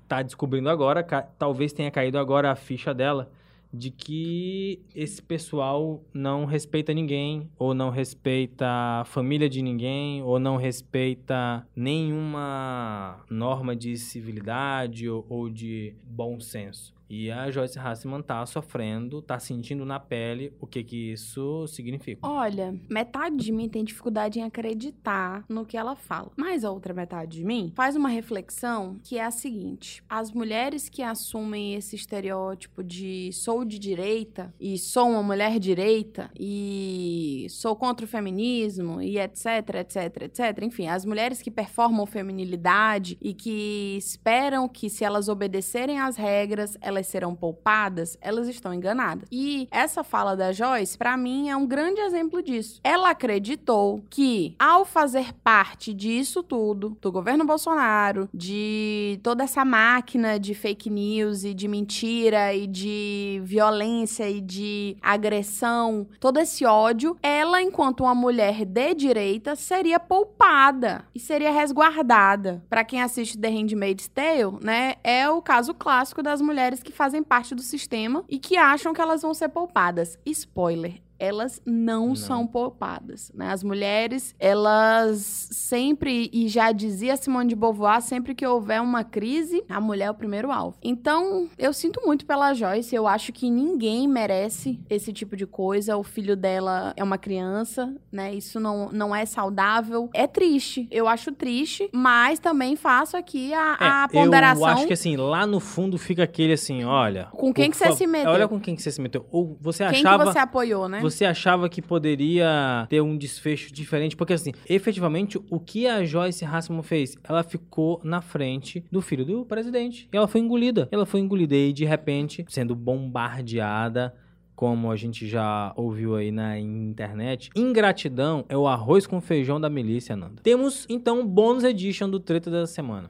tá 0.08 0.22
descobrindo 0.22 0.70
agora, 0.70 1.04
talvez 1.38 1.72
tenha 1.72 1.92
caído 1.92 2.18
agora 2.18 2.52
a 2.52 2.56
ficha 2.56 2.94
dela, 2.94 3.32
de 3.72 3.92
que 3.92 4.82
esse 4.96 5.22
pessoal 5.22 6.02
não 6.12 6.46
respeita 6.46 6.92
ninguém, 6.94 7.48
ou 7.58 7.76
não 7.76 7.92
respeita 7.92 8.66
a 8.68 9.06
família 9.06 9.48
de 9.48 9.62
ninguém, 9.62 10.24
ou 10.24 10.40
não 10.40 10.58
respeita 10.58 11.66
nenhuma 11.76 13.24
norma 13.30 13.76
de 13.76 13.96
civilidade 13.98 15.08
ou, 15.08 15.24
ou 15.30 15.50
de 15.50 15.94
bom 16.04 16.40
senso. 16.40 16.99
E 17.10 17.32
a 17.32 17.50
Joyce 17.50 17.80
Hassman 17.80 18.22
tá 18.22 18.46
sofrendo, 18.46 19.22
tá 19.22 19.40
sentindo 19.40 19.84
na 19.84 20.00
pele 20.00 20.54
o 20.60 20.68
que 20.68 20.84
que 20.84 21.14
isso 21.14 21.66
significa. 21.68 22.28
Olha, 22.28 22.80
metade 22.88 23.38
de 23.38 23.52
mim 23.52 23.68
tem 23.68 23.84
dificuldade 23.84 24.40
em 24.40 24.44
acreditar 24.44 25.44
no 25.50 25.66
que 25.66 25.76
ela 25.76 25.96
fala. 25.96 26.32
Mas 26.38 26.64
a 26.64 26.72
outra 26.72 26.94
metade 26.94 27.38
de 27.38 27.44
mim 27.44 27.74
faz 27.76 27.96
uma 27.96 28.10
reflexão 28.10 29.00
que 29.04 29.18
é 29.18 29.26
a 29.26 29.32
seguinte: 29.32 30.04
as 30.08 30.32
mulheres 30.32 30.88
que 30.88 31.02
assumem 31.02 31.74
esse 31.74 31.96
estereótipo 31.96 32.84
de 32.84 33.32
sou 33.34 33.66
de 33.66 33.80
direita 33.80 34.54
e 34.60 34.78
sou 34.78 35.10
uma 35.10 35.24
mulher 35.24 35.58
direita 35.58 36.30
e 36.40 37.48
sou 37.50 37.76
contra 37.76 38.06
o 38.06 38.10
feminismo 38.10 39.02
e 39.02 39.18
etc, 39.18 39.46
etc, 39.80 40.22
etc. 40.24 40.64
Enfim, 40.64 40.88
as 40.88 41.06
mulheres 41.06 41.42
que 41.42 41.50
performam 41.50 42.06
feminilidade 42.06 43.18
e 43.22 43.34
que 43.34 43.96
esperam 43.98 44.68
que 44.68 44.90
se 44.90 45.04
elas 45.04 45.28
obedecerem 45.28 46.00
às 46.00 46.16
regras, 46.16 46.78
elas 46.82 46.99
elas 47.00 47.08
serão 47.08 47.34
poupadas, 47.34 48.18
elas 48.22 48.48
estão 48.48 48.74
enganadas. 48.74 49.28
E 49.32 49.68
essa 49.72 50.04
fala 50.04 50.36
da 50.36 50.52
Joyce, 50.52 50.98
para 50.98 51.16
mim, 51.16 51.50
é 51.50 51.56
um 51.56 51.66
grande 51.66 52.02
exemplo 52.02 52.42
disso. 52.42 52.80
Ela 52.84 53.12
acreditou 53.12 54.04
que, 54.10 54.56
ao 54.60 54.86
fazer 54.86 55.34
parte 55.34 55.94
disso 55.94 56.44
tudo, 56.44 56.98
do 57.02 57.12
governo 57.12 57.46
Bolsonaro, 57.46 58.30
de 58.34 59.20
toda 59.24 59.44
essa 59.44 59.64
máquina 59.64 60.40
de 60.40 60.54
fake 60.54 60.90
news 60.90 61.44
e 61.44 61.54
de 61.54 61.68
mentira 61.68 62.54
e 62.54 62.68
de 62.68 63.42
violência 63.44 64.30
e 64.30 64.42
de 64.42 64.98
agressão, 65.02 66.08
todo 66.20 66.40
esse 66.40 66.66
ódio, 66.66 67.18
ela, 67.24 67.62
enquanto 67.62 68.02
uma 68.02 68.16
mulher 68.16 68.66
de 68.66 68.94
direita, 68.94 69.56
seria 69.56 70.00
poupada 70.00 71.06
e 71.16 71.20
seria 71.20 71.52
resguardada. 71.52 72.62
Para 72.70 72.84
quem 72.84 73.02
assiste 73.02 73.38
The 73.38 73.50
Handmaid's 73.50 74.08
Tale, 74.08 74.58
né, 74.62 74.96
é 75.04 75.30
o 75.30 75.42
caso 75.42 75.74
clássico 75.74 76.22
das 76.22 76.42
mulheres 76.42 76.84
que 76.84 76.89
que 76.90 76.98
fazem 76.98 77.24
parte 77.24 77.54
do 77.54 77.62
sistema 77.62 78.26
e 78.28 78.40
que 78.40 78.58
acham 78.58 78.94
que 78.94 79.02
elas 79.02 79.22
vão 79.22 79.34
ser 79.34 79.50
poupadas. 79.50 80.18
Spoiler, 80.26 81.02
elas 81.20 81.62
não, 81.66 82.08
não, 82.08 82.16
são 82.16 82.48
poupadas, 82.48 83.32
né? 83.36 83.52
As 83.52 83.62
mulheres, 83.62 84.34
elas 84.40 85.50
sempre, 85.52 86.30
e 86.32 86.48
já 86.48 86.72
dizia 86.72 87.18
Simone 87.18 87.50
de 87.50 87.56
Beauvoir, 87.56 88.02
sempre 88.02 88.34
que 88.34 88.48
houver 88.48 88.82
uma 88.82 89.04
crise, 89.04 89.64
a 89.68 89.82
mulher 89.82 90.06
é 90.06 90.12
o 90.12 90.14
primeiro 90.14 90.52
alvo. 90.52 90.78
Então, 90.82 91.50
eu 91.58 91.74
sinto 91.74 92.02
muito 92.06 92.26
pela 92.26 92.54
Joyce, 92.54 92.96
eu 92.96 93.06
acho 93.06 93.34
que 93.34 93.50
ninguém 93.50 94.08
merece 94.08 94.80
esse 94.90 95.12
tipo 95.12 95.36
de 95.36 95.46
coisa, 95.46 95.98
o 95.98 96.04
filho 96.04 96.38
dela 96.38 96.94
é 96.96 97.04
uma 97.04 97.18
criança, 97.18 97.94
né? 98.12 98.34
Isso 98.34 98.60
não, 98.60 98.90
não 98.92 99.14
é 99.14 99.26
saudável. 99.26 100.10
É 100.14 100.26
triste, 100.26 100.88
eu 100.90 101.08
acho 101.08 101.34
triste, 101.34 101.90
mas 101.92 102.40
também 102.40 102.76
faço 102.76 103.18
aqui 103.18 103.54
a, 103.54 103.78
é, 103.80 103.86
a 103.86 104.08
ponderação. 104.10 104.68
Eu 104.68 104.74
acho 104.74 104.88
que 104.88 104.94
assim, 104.94 105.18
lá 105.18 105.46
no 105.46 105.60
fundo 105.60 105.98
fica 105.98 106.24
aquele 106.24 106.54
assim, 106.54 106.86
olha... 106.86 107.26
Com 107.32 107.54
quem 107.54 107.70
que 107.70 107.76
você 107.76 107.92
se 107.92 108.08
meteu? 108.08 108.32
Olha 108.32 108.48
com 108.48 108.60
quem 108.60 108.76
que 108.76 108.82
você 108.82 108.92
se 108.92 109.02
meteu. 109.02 109.26
Ou 109.32 109.58
você 109.60 109.80
quem 109.90 110.00
achava... 110.00 110.24
Quem 110.24 110.28
que 110.28 110.34
você 110.34 110.40
apoiou, 110.40 110.88
né? 110.88 111.02
você 111.09 111.09
achava 111.26 111.70
que 111.70 111.82
poderia 111.82 112.88
ter 112.90 113.02
um 113.02 113.18
desfecho 113.18 113.74
diferente? 113.74 114.16
Porque, 114.16 114.34
assim, 114.34 114.52
efetivamente, 114.68 115.40
o 115.50 115.60
que 115.60 115.88
a 115.88 116.04
Joyce 116.04 116.46
Hassman 116.46 116.84
fez? 116.84 117.18
Ela 117.24 117.44
ficou 117.44 118.00
na 118.04 118.22
frente 118.22 118.84
do 118.92 119.02
filho 119.02 119.26
do 119.26 119.46
presidente. 119.46 120.08
E 120.12 120.18
ela 120.18 120.28
foi 120.28 120.42
engolida. 120.42 120.88
Ela 120.92 121.06
foi 121.06 121.20
engolida 121.20 121.56
e, 121.56 121.74
de 121.74 121.86
repente, 121.86 122.46
sendo 122.50 122.76
bombardeada 122.76 124.14
como 124.60 124.92
a 124.92 124.96
gente 124.98 125.26
já 125.26 125.72
ouviu 125.78 126.18
aí 126.18 126.32
na 126.32 126.60
internet, 126.60 127.50
ingratidão 127.56 128.44
é 128.50 128.58
o 128.58 128.68
arroz 128.68 129.08
com 129.08 129.22
feijão 129.22 129.58
da 129.58 129.70
milícia, 129.70 130.18
Nanda. 130.18 130.42
Temos 130.44 130.86
então 130.90 131.22
o 131.22 131.26
bônus 131.26 131.64
edition 131.64 132.10
do 132.10 132.20
Treta 132.20 132.52
da 132.52 132.68
Semana. 132.68 133.08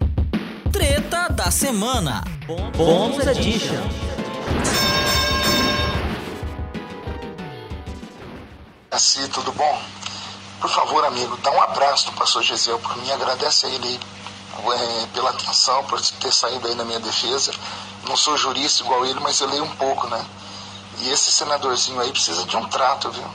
Treta 0.72 1.28
da 1.30 1.50
Semana. 1.50 2.24
Bônus 2.78 3.26
edition. 3.26 4.19
Assim, 8.92 9.28
tudo 9.30 9.52
bom? 9.52 9.82
Por 10.60 10.70
favor, 10.70 11.06
amigo, 11.06 11.38
dá 11.38 11.52
um 11.52 11.62
abraço 11.62 12.08
do 12.08 12.18
pastor 12.18 12.42
Gisel 12.42 12.80
por 12.80 12.98
mim, 12.98 13.12
agradece 13.12 13.68
a 13.68 13.70
ele 13.70 14.00
é, 14.58 15.08
pela 15.14 15.30
atenção, 15.30 15.84
por 15.86 16.02
ter 16.02 16.34
saído 16.34 16.68
aí 16.68 16.76
na 16.76 16.84
minha 16.84 17.00
defesa. 17.00 17.54
Não 18.08 18.18
sou 18.18 18.36
jurista 18.36 18.84
igual 18.84 19.06
ele, 19.06 19.20
mas 19.20 19.40
eu 19.40 19.48
leio 19.48 19.64
um 19.64 19.76
pouco, 19.76 20.08
né? 20.08 20.26
E 21.02 21.10
esse 21.12 21.32
senadorzinho 21.32 22.02
aí 22.02 22.12
precisa 22.12 22.44
de 22.46 22.58
um 22.58 22.68
trato, 22.68 23.12
viu? 23.12 23.28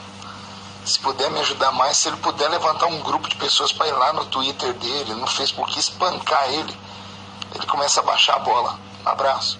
Se 0.84 0.98
puder 0.98 1.30
me 1.30 1.38
ajudar 1.40 1.72
mais, 1.72 1.96
se 1.96 2.08
ele 2.08 2.16
puder 2.16 2.48
levantar 2.50 2.86
um 2.86 3.00
grupo 3.00 3.28
de 3.28 3.36
pessoas 3.36 3.72
para 3.72 3.86
ir 3.86 3.92
lá 3.92 4.12
no 4.12 4.26
Twitter 4.26 4.72
dele, 4.74 5.14
no 5.14 5.26
Facebook, 5.26 5.78
espancar 5.78 6.52
ele, 6.52 6.76
ele 7.54 7.66
começa 7.66 8.00
a 8.00 8.02
baixar 8.02 8.36
a 8.36 8.38
bola. 8.40 8.78
Um 9.04 9.08
abraço. 9.08 9.58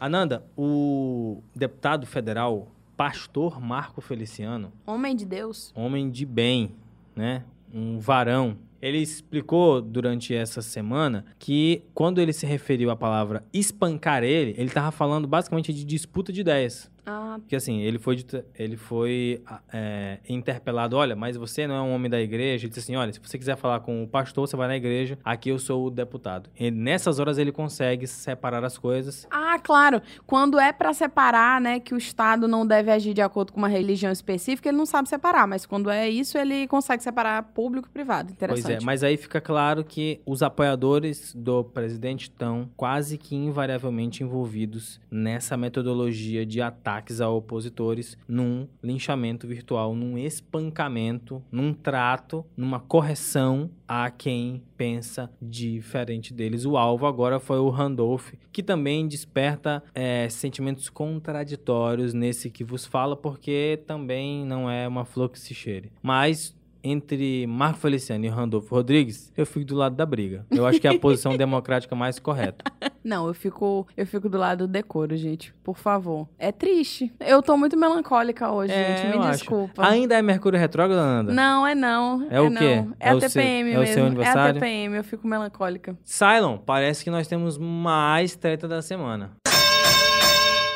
Ananda, 0.00 0.42
o 0.56 1.42
deputado 1.54 2.06
federal 2.06 2.66
pastor 2.96 3.60
Marco 3.60 4.00
Feliciano. 4.00 4.72
Homem 4.86 5.14
de 5.14 5.24
Deus. 5.24 5.72
Homem 5.74 6.10
de 6.10 6.24
bem, 6.24 6.74
né? 7.14 7.44
Um 7.72 7.98
varão. 7.98 8.56
Ele 8.80 8.98
explicou 8.98 9.80
durante 9.80 10.34
essa 10.34 10.60
semana 10.60 11.24
que 11.38 11.82
quando 11.94 12.20
ele 12.20 12.32
se 12.32 12.44
referiu 12.44 12.90
à 12.90 12.96
palavra 12.96 13.44
espancar 13.52 14.22
ele, 14.22 14.54
ele 14.58 14.68
estava 14.68 14.90
falando 14.90 15.26
basicamente 15.26 15.72
de 15.72 15.84
disputa 15.84 16.32
de 16.32 16.42
ideias. 16.42 16.90
Ah. 17.06 17.36
Porque 17.38 17.56
assim, 17.56 17.80
ele 17.80 17.98
foi, 17.98 18.24
ele 18.58 18.76
foi 18.76 19.42
é, 19.72 20.18
interpelado, 20.28 20.96
olha, 20.96 21.14
mas 21.14 21.36
você 21.36 21.66
não 21.66 21.74
é 21.74 21.80
um 21.82 21.94
homem 21.94 22.10
da 22.10 22.20
igreja. 22.20 22.64
Ele 22.64 22.68
disse 22.68 22.80
assim, 22.80 22.96
olha, 22.96 23.12
se 23.12 23.20
você 23.20 23.38
quiser 23.38 23.56
falar 23.56 23.80
com 23.80 24.02
o 24.02 24.08
pastor, 24.08 24.48
você 24.48 24.56
vai 24.56 24.68
na 24.68 24.76
igreja, 24.76 25.18
aqui 25.24 25.50
eu 25.50 25.58
sou 25.58 25.86
o 25.86 25.90
deputado. 25.90 26.48
E 26.58 26.70
nessas 26.70 27.18
horas 27.18 27.38
ele 27.38 27.52
consegue 27.52 28.06
separar 28.06 28.64
as 28.64 28.78
coisas. 28.78 29.26
Ah, 29.30 29.58
claro. 29.62 30.00
Quando 30.26 30.58
é 30.58 30.72
para 30.72 30.92
separar, 30.92 31.60
né, 31.60 31.80
que 31.80 31.94
o 31.94 31.98
Estado 31.98 32.48
não 32.48 32.66
deve 32.66 32.90
agir 32.90 33.14
de 33.14 33.22
acordo 33.22 33.52
com 33.52 33.58
uma 33.58 33.68
religião 33.68 34.10
específica, 34.10 34.68
ele 34.68 34.78
não 34.78 34.86
sabe 34.86 35.08
separar. 35.08 35.46
Mas 35.46 35.66
quando 35.66 35.90
é 35.90 36.08
isso, 36.08 36.38
ele 36.38 36.66
consegue 36.66 37.02
separar 37.02 37.42
público 37.42 37.88
e 37.88 37.90
privado. 37.90 38.32
Interessante. 38.32 38.64
Pois 38.64 38.82
é, 38.82 38.84
mas 38.84 39.02
aí 39.02 39.16
fica 39.16 39.40
claro 39.40 39.84
que 39.84 40.20
os 40.24 40.42
apoiadores 40.42 41.34
do 41.34 41.64
presidente 41.64 42.22
estão 42.22 42.70
quase 42.76 43.18
que 43.18 43.34
invariavelmente 43.34 44.22
envolvidos 44.22 45.00
nessa 45.10 45.56
metodologia 45.56 46.46
de 46.46 46.60
ataque 46.60 46.93
ataques 46.94 47.20
a 47.20 47.28
opositores 47.28 48.16
num 48.28 48.68
linchamento 48.82 49.46
virtual, 49.46 49.94
num 49.94 50.16
espancamento, 50.16 51.42
num 51.50 51.72
trato, 51.72 52.44
numa 52.56 52.78
correção 52.78 53.70
a 53.86 54.10
quem 54.10 54.62
pensa 54.76 55.30
diferente 55.40 56.32
deles. 56.32 56.64
O 56.64 56.76
alvo 56.76 57.06
agora 57.06 57.40
foi 57.40 57.58
o 57.58 57.68
Randolph, 57.68 58.32
que 58.52 58.62
também 58.62 59.06
desperta 59.06 59.82
é, 59.94 60.28
sentimentos 60.28 60.88
contraditórios 60.88 62.14
nesse 62.14 62.50
que 62.50 62.64
vos 62.64 62.86
fala, 62.86 63.16
porque 63.16 63.80
também 63.86 64.44
não 64.44 64.70
é 64.70 64.86
uma 64.86 65.04
flor 65.04 65.28
que 65.28 65.38
se 65.38 65.54
cheire. 65.54 65.90
Mas 66.02 66.54
entre 66.84 67.46
Marco 67.46 67.78
Feliciano 67.78 68.26
e 68.26 68.28
Randolfo 68.28 68.74
Rodrigues, 68.74 69.32
eu 69.34 69.46
fico 69.46 69.64
do 69.64 69.74
lado 69.74 69.96
da 69.96 70.04
briga. 70.04 70.44
Eu 70.50 70.66
acho 70.66 70.78
que 70.78 70.86
é 70.86 70.90
a 70.90 70.98
posição 70.98 71.34
democrática 71.38 71.96
mais 71.96 72.18
correta. 72.18 72.62
Não, 73.04 73.26
eu 73.28 73.34
fico, 73.34 73.86
eu 73.96 74.06
fico 74.06 74.30
do 74.30 74.38
lado 74.38 74.66
do 74.66 74.72
decoro, 74.72 75.14
gente. 75.14 75.52
Por 75.62 75.76
favor. 75.76 76.26
É 76.38 76.50
triste. 76.50 77.12
Eu 77.20 77.42
tô 77.42 77.54
muito 77.56 77.76
melancólica 77.76 78.50
hoje, 78.50 78.72
É, 78.72 78.96
gente. 78.96 79.18
Me 79.18 79.24
acho. 79.26 79.38
desculpa. 79.40 79.86
Ainda 79.86 80.14
é 80.16 80.22
Mercúrio 80.22 80.58
retrógrado, 80.58 80.98
Nanda? 81.04 81.32
Não, 81.32 81.66
é 81.66 81.74
não. 81.74 82.26
É 82.30 82.40
o 82.40 82.48
não. 82.48 82.56
quê? 82.58 82.84
É, 82.98 83.08
É 83.08 83.10
a 83.10 83.14
o 83.14 83.20
seu- 83.20 83.28
TPM 83.28 83.72
é 83.72 83.76
o 83.76 83.80
mesmo. 83.80 83.94
seu 83.94 84.02
É 84.02 84.06
a 84.06 84.08
aniversário? 84.08 84.54
TPM, 84.54 84.96
eu 84.96 85.04
fico 85.04 85.26
melancólica. 85.28 85.96
Cylon, 86.02 86.56
parece 86.56 87.04
que 87.04 87.10
nós 87.10 87.28
temos 87.28 87.58
mais 87.58 88.34
treta 88.36 88.66
da 88.66 88.80
semana. 88.80 89.32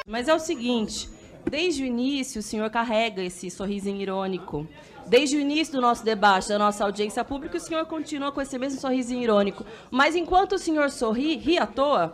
Mas 0.06 0.28
é 0.28 0.34
o 0.34 0.38
seguinte, 0.38 1.08
desde 1.50 1.82
o 1.82 1.86
início 1.86 2.40
o 2.40 2.42
senhor 2.42 2.68
carrega 2.70 3.22
esse 3.22 3.50
sorrisinho 3.50 4.00
irônico. 4.00 4.66
Desde 5.08 5.36
o 5.38 5.40
início 5.40 5.72
do 5.72 5.80
nosso 5.80 6.04
debate, 6.04 6.50
da 6.50 6.58
nossa 6.58 6.84
audiência 6.84 7.24
pública, 7.24 7.56
o 7.56 7.60
senhor 7.60 7.86
continua 7.86 8.30
com 8.30 8.42
esse 8.42 8.58
mesmo 8.58 8.78
sorrisinho 8.78 9.22
irônico. 9.22 9.64
Mas 9.90 10.14
enquanto 10.14 10.52
o 10.52 10.58
senhor 10.58 10.90
sorri, 10.90 11.36
ri 11.36 11.56
à 11.58 11.66
toa, 11.66 12.12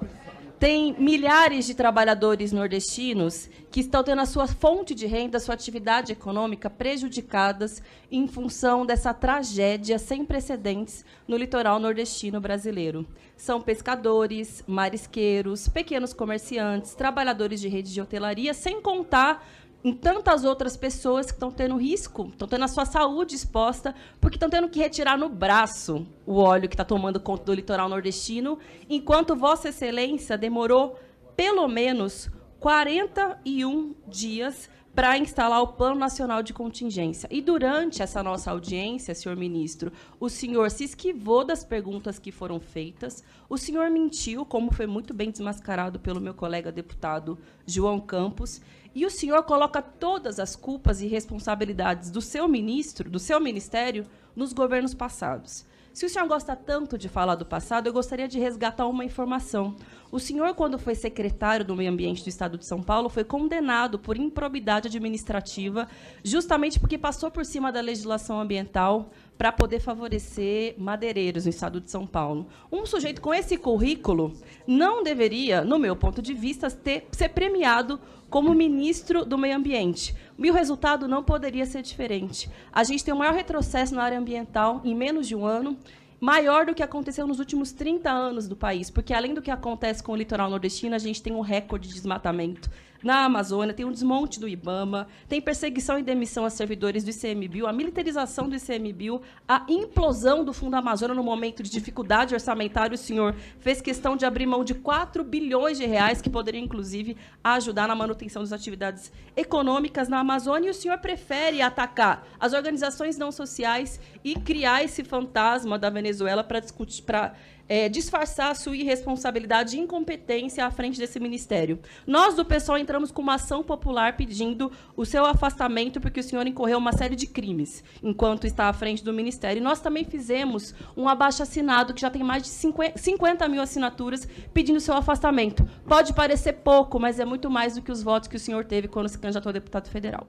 tem 0.60 0.94
milhares 0.96 1.66
de 1.66 1.74
trabalhadores 1.74 2.52
nordestinos 2.52 3.50
que 3.68 3.80
estão 3.80 4.04
tendo 4.04 4.22
a 4.22 4.26
sua 4.26 4.46
fonte 4.46 4.94
de 4.94 5.06
renda, 5.06 5.40
sua 5.40 5.54
atividade 5.54 6.12
econômica 6.12 6.70
prejudicadas 6.70 7.82
em 8.12 8.28
função 8.28 8.86
dessa 8.86 9.12
tragédia 9.12 9.98
sem 9.98 10.24
precedentes 10.24 11.04
no 11.26 11.36
litoral 11.36 11.80
nordestino 11.80 12.40
brasileiro. 12.40 13.04
São 13.36 13.60
pescadores, 13.60 14.62
marisqueiros, 14.68 15.66
pequenos 15.66 16.12
comerciantes, 16.12 16.94
trabalhadores 16.94 17.60
de 17.60 17.66
rede 17.66 17.92
de 17.92 18.00
hotelaria, 18.00 18.54
sem 18.54 18.80
contar 18.80 19.44
em 19.84 19.92
tantas 19.92 20.44
outras 20.44 20.78
pessoas 20.78 21.26
que 21.26 21.32
estão 21.32 21.50
tendo 21.50 21.76
risco, 21.76 22.28
estão 22.32 22.48
tendo 22.48 22.64
a 22.64 22.68
sua 22.68 22.86
saúde 22.86 23.34
exposta, 23.34 23.94
porque 24.18 24.36
estão 24.36 24.48
tendo 24.48 24.68
que 24.70 24.80
retirar 24.80 25.18
no 25.18 25.28
braço 25.28 26.06
o 26.24 26.36
óleo 26.36 26.70
que 26.70 26.74
está 26.74 26.84
tomando 26.84 27.20
conta 27.20 27.44
do 27.44 27.52
litoral 27.52 27.86
nordestino, 27.86 28.58
enquanto 28.88 29.36
Vossa 29.36 29.68
Excelência 29.68 30.38
demorou 30.38 30.98
pelo 31.36 31.68
menos 31.68 32.30
41 32.60 33.94
dias 34.08 34.70
para 34.94 35.18
instalar 35.18 35.60
o 35.60 35.68
Plano 35.68 35.96
Nacional 35.96 36.42
de 36.42 36.52
Contingência. 36.52 37.28
E 37.30 37.42
durante 37.42 38.00
essa 38.00 38.22
nossa 38.22 38.52
audiência, 38.52 39.14
senhor 39.14 39.36
ministro, 39.36 39.92
o 40.20 40.30
senhor 40.30 40.70
se 40.70 40.84
esquivou 40.84 41.44
das 41.44 41.64
perguntas 41.64 42.18
que 42.18 42.30
foram 42.30 42.60
feitas, 42.60 43.24
o 43.48 43.58
senhor 43.58 43.90
mentiu, 43.90 44.46
como 44.46 44.72
foi 44.72 44.86
muito 44.86 45.12
bem 45.12 45.30
desmascarado 45.30 45.98
pelo 45.98 46.20
meu 46.20 46.32
colega 46.32 46.70
deputado 46.70 47.36
João 47.66 48.00
Campos, 48.00 48.62
e 48.94 49.04
o 49.04 49.10
senhor 49.10 49.42
coloca 49.42 49.82
todas 49.82 50.38
as 50.38 50.54
culpas 50.54 51.00
e 51.00 51.06
responsabilidades 51.06 52.10
do 52.10 52.20
seu 52.20 52.46
ministro, 52.46 53.10
do 53.10 53.18
seu 53.18 53.40
ministério, 53.40 54.06
nos 54.36 54.52
governos 54.52 54.94
passados. 54.94 55.66
Se 55.94 56.04
o 56.04 56.08
senhor 56.08 56.26
gosta 56.26 56.56
tanto 56.56 56.98
de 56.98 57.08
falar 57.08 57.36
do 57.36 57.46
passado, 57.46 57.86
eu 57.86 57.92
gostaria 57.92 58.26
de 58.26 58.36
resgatar 58.36 58.84
uma 58.88 59.04
informação. 59.04 59.76
O 60.10 60.18
senhor, 60.18 60.52
quando 60.54 60.76
foi 60.76 60.96
secretário 60.96 61.64
do 61.64 61.76
Meio 61.76 61.92
Ambiente 61.92 62.24
do 62.24 62.28
Estado 62.28 62.58
de 62.58 62.66
São 62.66 62.82
Paulo, 62.82 63.08
foi 63.08 63.22
condenado 63.22 63.96
por 63.96 64.16
improbidade 64.16 64.88
administrativa, 64.88 65.88
justamente 66.24 66.80
porque 66.80 66.98
passou 66.98 67.30
por 67.30 67.44
cima 67.44 67.70
da 67.70 67.80
legislação 67.80 68.40
ambiental 68.40 69.12
para 69.36 69.50
poder 69.50 69.80
favorecer 69.80 70.74
madeireiros 70.78 71.44
no 71.44 71.50
Estado 71.50 71.80
de 71.80 71.90
São 71.90 72.06
Paulo. 72.06 72.46
Um 72.70 72.86
sujeito 72.86 73.20
com 73.20 73.34
esse 73.34 73.56
currículo 73.56 74.32
não 74.66 75.02
deveria, 75.02 75.64
no 75.64 75.78
meu 75.78 75.96
ponto 75.96 76.22
de 76.22 76.32
vista, 76.32 76.70
ter, 76.70 77.06
ser 77.12 77.30
premiado 77.30 78.00
como 78.30 78.54
ministro 78.54 79.24
do 79.24 79.38
Meio 79.38 79.56
Ambiente. 79.56 80.14
E 80.38 80.50
o 80.50 80.54
resultado 80.54 81.06
não 81.06 81.22
poderia 81.22 81.66
ser 81.66 81.82
diferente. 81.82 82.50
A 82.72 82.84
gente 82.84 83.04
tem 83.04 83.14
o 83.14 83.16
maior 83.16 83.34
retrocesso 83.34 83.94
na 83.94 84.02
área 84.02 84.18
ambiental 84.18 84.80
em 84.84 84.94
menos 84.94 85.26
de 85.26 85.34
um 85.34 85.44
ano, 85.44 85.76
maior 86.20 86.66
do 86.66 86.74
que 86.74 86.82
aconteceu 86.82 87.26
nos 87.26 87.38
últimos 87.38 87.72
30 87.72 88.10
anos 88.10 88.48
do 88.48 88.56
país, 88.56 88.88
porque 88.88 89.12
além 89.12 89.34
do 89.34 89.42
que 89.42 89.50
acontece 89.50 90.02
com 90.02 90.12
o 90.12 90.16
litoral 90.16 90.48
nordestino, 90.48 90.94
a 90.94 90.98
gente 90.98 91.22
tem 91.22 91.34
um 91.34 91.40
recorde 91.40 91.88
de 91.88 91.94
desmatamento 91.94 92.70
na 93.04 93.26
Amazônia, 93.26 93.74
tem 93.74 93.84
um 93.84 93.92
desmonte 93.92 94.40
do 94.40 94.48
IBAMA, 94.48 95.06
tem 95.28 95.40
perseguição 95.40 95.98
e 95.98 96.02
demissão 96.02 96.46
a 96.46 96.50
servidores 96.50 97.04
do 97.04 97.10
ICMBio, 97.10 97.66
a 97.66 97.72
militarização 97.72 98.48
do 98.48 98.56
ICMBio, 98.56 99.20
a 99.46 99.66
implosão 99.68 100.42
do 100.42 100.54
Fundo 100.54 100.74
Amazônia 100.74 101.14
no 101.14 101.22
momento 101.22 101.62
de 101.62 101.70
dificuldade 101.70 102.32
orçamentária. 102.32 102.94
O 102.94 102.98
senhor 102.98 103.34
fez 103.60 103.82
questão 103.82 104.16
de 104.16 104.24
abrir 104.24 104.46
mão 104.46 104.64
de 104.64 104.72
4 104.72 105.22
bilhões 105.22 105.76
de 105.76 105.84
reais, 105.84 106.22
que 106.22 106.30
poderiam, 106.30 106.64
inclusive, 106.64 107.14
ajudar 107.44 107.86
na 107.86 107.94
manutenção 107.94 108.42
das 108.42 108.52
atividades 108.52 109.12
econômicas 109.36 110.08
na 110.08 110.20
Amazônia, 110.20 110.68
e 110.68 110.70
o 110.70 110.74
senhor 110.74 110.96
prefere 110.98 111.60
atacar 111.60 112.26
as 112.40 112.54
organizações 112.54 113.18
não 113.18 113.30
sociais 113.30 114.00
e 114.24 114.34
criar 114.34 114.82
esse 114.82 115.04
fantasma 115.04 115.78
da 115.78 115.90
Venezuela 115.90 116.42
para 116.42 116.58
discutir, 116.58 117.02
para 117.02 117.34
é, 117.68 117.88
disfarçar 117.88 118.50
a 118.50 118.54
sua 118.54 118.76
irresponsabilidade 118.76 119.76
e 119.76 119.80
incompetência 119.80 120.64
à 120.64 120.70
frente 120.70 120.98
desse 120.98 121.18
ministério. 121.18 121.78
Nós, 122.06 122.34
do 122.34 122.44
PSOL, 122.44 122.78
entramos 122.78 123.10
com 123.10 123.22
uma 123.22 123.34
ação 123.34 123.62
popular 123.62 124.16
pedindo 124.16 124.70
o 124.96 125.04
seu 125.04 125.24
afastamento, 125.24 126.00
porque 126.00 126.20
o 126.20 126.22
senhor 126.22 126.46
incorreu 126.46 126.78
uma 126.78 126.92
série 126.92 127.16
de 127.16 127.26
crimes 127.26 127.82
enquanto 128.02 128.46
está 128.46 128.68
à 128.68 128.72
frente 128.72 129.02
do 129.02 129.12
ministério. 129.12 129.60
E 129.60 129.62
nós 129.62 129.80
também 129.80 130.04
fizemos 130.04 130.74
um 130.96 131.08
abaixo-assinado, 131.08 131.94
que 131.94 132.00
já 132.00 132.10
tem 132.10 132.22
mais 132.22 132.42
de 132.42 132.48
50 132.48 132.98
50 132.98 133.48
mil 133.48 133.62
assinaturas, 133.62 134.28
pedindo 134.52 134.76
o 134.76 134.80
seu 134.80 134.94
afastamento. 134.94 135.68
Pode 135.86 136.12
parecer 136.12 136.54
pouco, 136.54 136.98
mas 136.98 137.18
é 137.18 137.24
muito 137.24 137.50
mais 137.50 137.74
do 137.74 137.82
que 137.82 137.92
os 137.92 138.02
votos 138.02 138.28
que 138.28 138.36
o 138.36 138.40
senhor 138.40 138.64
teve 138.64 138.88
quando 138.88 139.08
se 139.08 139.18
candidatou 139.18 139.50
a 139.50 139.52
deputado 139.52 139.88
federal. 139.88 140.28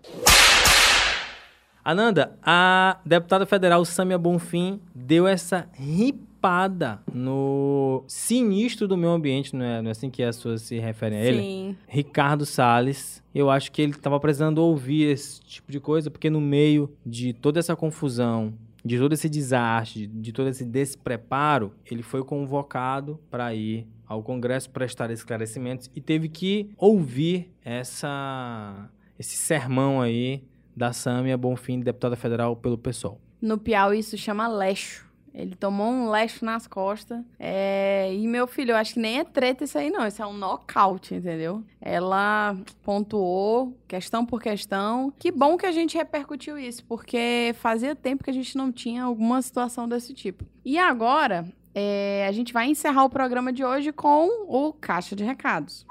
Ananda, 1.85 2.35
a 2.41 2.97
deputada 3.05 3.45
federal 3.45 3.85
Samia 3.85 4.17
Bonfim 4.17 4.81
deu 4.95 5.27
essa 5.27 5.69
ripada 5.73 6.99
no 7.13 8.03
sinistro 8.07 8.87
do 8.87 8.97
meio 8.97 9.13
ambiente, 9.13 9.55
não 9.55 9.63
é, 9.63 9.83
não 9.83 9.89
é 9.89 9.91
assim 9.91 10.09
que 10.09 10.23
as 10.23 10.35
pessoas 10.35 10.63
se 10.63 10.79
referem 10.79 11.19
a 11.19 11.23
ele? 11.23 11.41
Sim. 11.41 11.77
Ricardo 11.87 12.43
Salles. 12.43 13.23
Eu 13.35 13.51
acho 13.51 13.71
que 13.71 13.83
ele 13.83 13.91
estava 13.91 14.19
precisando 14.19 14.57
ouvir 14.57 15.11
esse 15.11 15.39
tipo 15.41 15.71
de 15.71 15.79
coisa, 15.79 16.09
porque 16.09 16.27
no 16.27 16.41
meio 16.41 16.91
de 17.05 17.33
toda 17.33 17.59
essa 17.59 17.75
confusão, 17.75 18.55
de 18.83 18.97
todo 18.97 19.13
esse 19.13 19.29
desastre, 19.29 20.07
de 20.07 20.31
todo 20.31 20.49
esse 20.49 20.65
despreparo, 20.65 21.71
ele 21.85 22.01
foi 22.01 22.23
convocado 22.23 23.19
para 23.29 23.53
ir 23.53 23.85
ao 24.07 24.23
Congresso 24.23 24.71
prestar 24.71 25.11
esclarecimentos 25.11 25.91
e 25.95 26.01
teve 26.01 26.29
que 26.29 26.67
ouvir 26.77 27.51
essa 27.63 28.89
esse 29.17 29.37
sermão 29.37 30.01
aí 30.01 30.43
da 30.75 30.91
Sâmia 30.93 31.37
Bonfim, 31.37 31.79
deputada 31.79 32.15
federal 32.15 32.55
pelo 32.55 32.77
PSOL. 32.77 33.19
No 33.41 33.57
Piauí 33.57 33.99
isso 33.99 34.17
chama 34.17 34.47
leixo. 34.47 35.05
Ele 35.33 35.53
tomou 35.53 35.87
um 35.87 36.09
leixo 36.09 36.45
nas 36.45 36.65
costas. 36.65 37.21
É... 37.37 38.09
E 38.13 38.25
meu 38.25 38.47
filho, 38.47 38.71
eu 38.71 38.77
acho 38.77 38.93
que 38.93 38.99
nem 38.99 39.19
é 39.19 39.23
treta 39.25 39.65
isso 39.65 39.77
aí, 39.77 39.89
não. 39.89 40.07
Isso 40.07 40.21
é 40.21 40.25
um 40.25 40.33
nocaute, 40.33 41.13
entendeu? 41.13 41.61
Ela 41.81 42.55
pontuou 42.81 43.77
questão 43.85 44.25
por 44.25 44.41
questão. 44.41 45.13
Que 45.19 45.31
bom 45.31 45.57
que 45.57 45.65
a 45.65 45.73
gente 45.73 45.97
repercutiu 45.97 46.57
isso, 46.57 46.85
porque 46.85 47.53
fazia 47.55 47.93
tempo 47.93 48.23
que 48.23 48.29
a 48.29 48.33
gente 48.33 48.55
não 48.55 48.71
tinha 48.71 49.03
alguma 49.03 49.41
situação 49.41 49.89
desse 49.89 50.13
tipo. 50.13 50.45
E 50.63 50.77
agora, 50.77 51.45
é, 51.73 52.25
a 52.25 52.31
gente 52.31 52.53
vai 52.53 52.67
encerrar 52.67 53.03
o 53.03 53.09
programa 53.09 53.51
de 53.51 53.63
hoje 53.63 53.91
com 53.91 54.29
o 54.47 54.71
Caixa 54.71 55.13
de 55.17 55.25
Recados. 55.25 55.85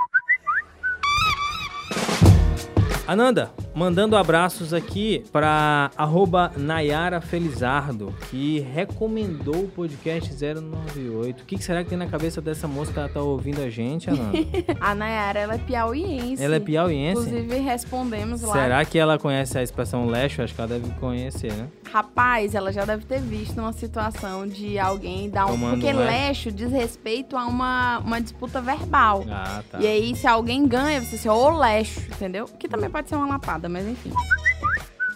Ananda, 3.07 3.53
mandando 3.75 4.17
abraços 4.17 4.73
aqui 4.73 5.25
para 5.31 5.91
arroba 5.95 6.51
Nayara 6.57 7.21
Felizardo, 7.21 8.15
que 8.31 8.61
recomendou 8.61 9.65
o 9.65 9.69
podcast 9.69 10.33
098. 10.33 11.43
O 11.43 11.45
que, 11.45 11.59
que 11.59 11.63
será 11.63 11.85
que 11.85 11.91
tem 11.91 11.99
na 11.99 12.07
cabeça 12.07 12.41
dessa 12.41 12.67
moça 12.67 12.93
que 12.93 12.99
ela 12.99 13.09
tá 13.11 13.21
ouvindo 13.21 13.61
a 13.61 13.69
gente, 13.69 14.09
Ananda? 14.09 14.39
a 14.81 14.95
Nayara, 14.95 15.39
ela 15.39 15.55
é 15.55 15.59
piauiense. 15.59 16.43
Ela 16.43 16.57
é 16.57 16.61
piauiense? 16.61 17.21
Inclusive, 17.21 17.59
respondemos 17.59 18.41
lá. 18.41 18.55
Será 18.55 18.85
que 18.87 18.99
ela 18.99 19.19
conhece 19.19 19.59
a 19.59 19.63
expressão 19.63 20.07
leixo? 20.07 20.41
Acho 20.41 20.55
que 20.55 20.61
ela 20.63 20.69
deve 20.69 20.91
conhecer, 20.99 21.53
né? 21.53 21.69
Rapaz, 21.93 22.55
ela 22.55 22.73
já 22.73 22.87
deve 22.87 23.05
ter 23.05 23.21
visto 23.21 23.61
uma 23.61 23.73
situação 23.73 24.49
de 24.49 24.79
alguém 24.79 25.29
dar 25.29 25.45
um. 25.47 25.51
Tomando 25.51 25.81
Porque 25.81 25.93
um 25.95 25.99
leixo 25.99 26.51
diz 26.51 26.73
respeito 26.73 27.37
a 27.37 27.45
uma, 27.45 27.99
uma 27.99 28.19
disputa 28.19 28.63
verbal. 28.63 29.25
Ah, 29.31 29.63
tá. 29.71 29.79
E 29.79 29.87
aí, 29.87 30.17
se 30.17 30.27
alguém 30.27 30.67
ganha, 30.67 31.03
você 31.03 31.17
diz, 31.17 31.27
ô 31.27 31.51
leixo, 31.51 32.01
entendeu? 32.01 32.47
Que 32.47 32.67
também 32.67 32.93
pode 32.95 33.09
ser 33.09 33.16
uma 33.16 33.26
lapada, 33.26 33.68
mas 33.68 33.84
enfim. 33.88 34.12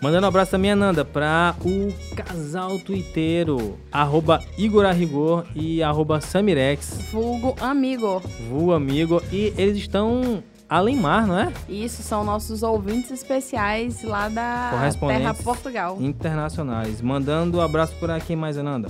Mandando 0.03 0.27
um 0.27 0.29
abraço 0.29 0.51
também, 0.51 0.73
Ananda, 0.73 1.05
para 1.05 1.55
o 1.65 1.93
casal 2.17 2.77
tuiteiro, 2.81 3.79
arroba 3.93 4.43
Igor 4.57 4.85
Arrigor 4.85 5.45
e 5.55 5.81
arroba 5.81 6.21
Samirex, 6.21 7.11
Vulgo 7.13 7.55
amigo. 7.61 8.21
vulgo 8.49 8.73
amigo. 8.73 9.23
E 9.31 9.55
eles 9.57 9.77
estão 9.77 10.43
além 10.69 10.97
mar, 10.97 11.25
não 11.27 11.39
é? 11.39 11.53
Isso 11.69 12.03
são 12.03 12.25
nossos 12.25 12.65
ouvintes 12.65 13.13
especiais 13.13 14.03
lá 14.03 14.29
da 14.29 14.91
Terra 14.99 15.35
Portugal. 15.35 15.97
internacionais. 16.01 17.01
Mandando 17.01 17.59
um 17.59 17.61
abraço 17.61 17.95
para 18.01 18.19
quem 18.19 18.35
mais, 18.35 18.59
Ananda? 18.59 18.89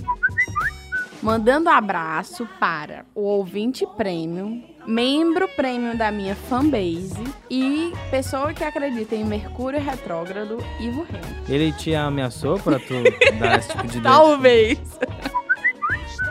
Mandando 1.22 1.68
abraço 1.68 2.48
para 2.58 3.04
o 3.14 3.22
ouvinte 3.22 3.86
premium, 3.98 4.62
membro 4.88 5.46
premium 5.48 5.94
da 5.94 6.10
minha 6.10 6.34
fanbase 6.34 7.22
e 7.50 7.92
pessoa 8.10 8.54
que 8.54 8.64
acredita 8.64 9.14
em 9.14 9.22
Mercúrio 9.22 9.78
retrógrado, 9.78 10.56
Ivo 10.80 11.02
Reno. 11.02 11.26
Ele 11.46 11.70
te 11.72 11.94
ameaçou 11.94 12.58
pra 12.58 12.78
tu 12.78 12.94
dar 13.38 13.58
esse 13.58 13.68
tipo 13.68 13.86
de? 13.86 14.00
Talvez. 14.00 14.78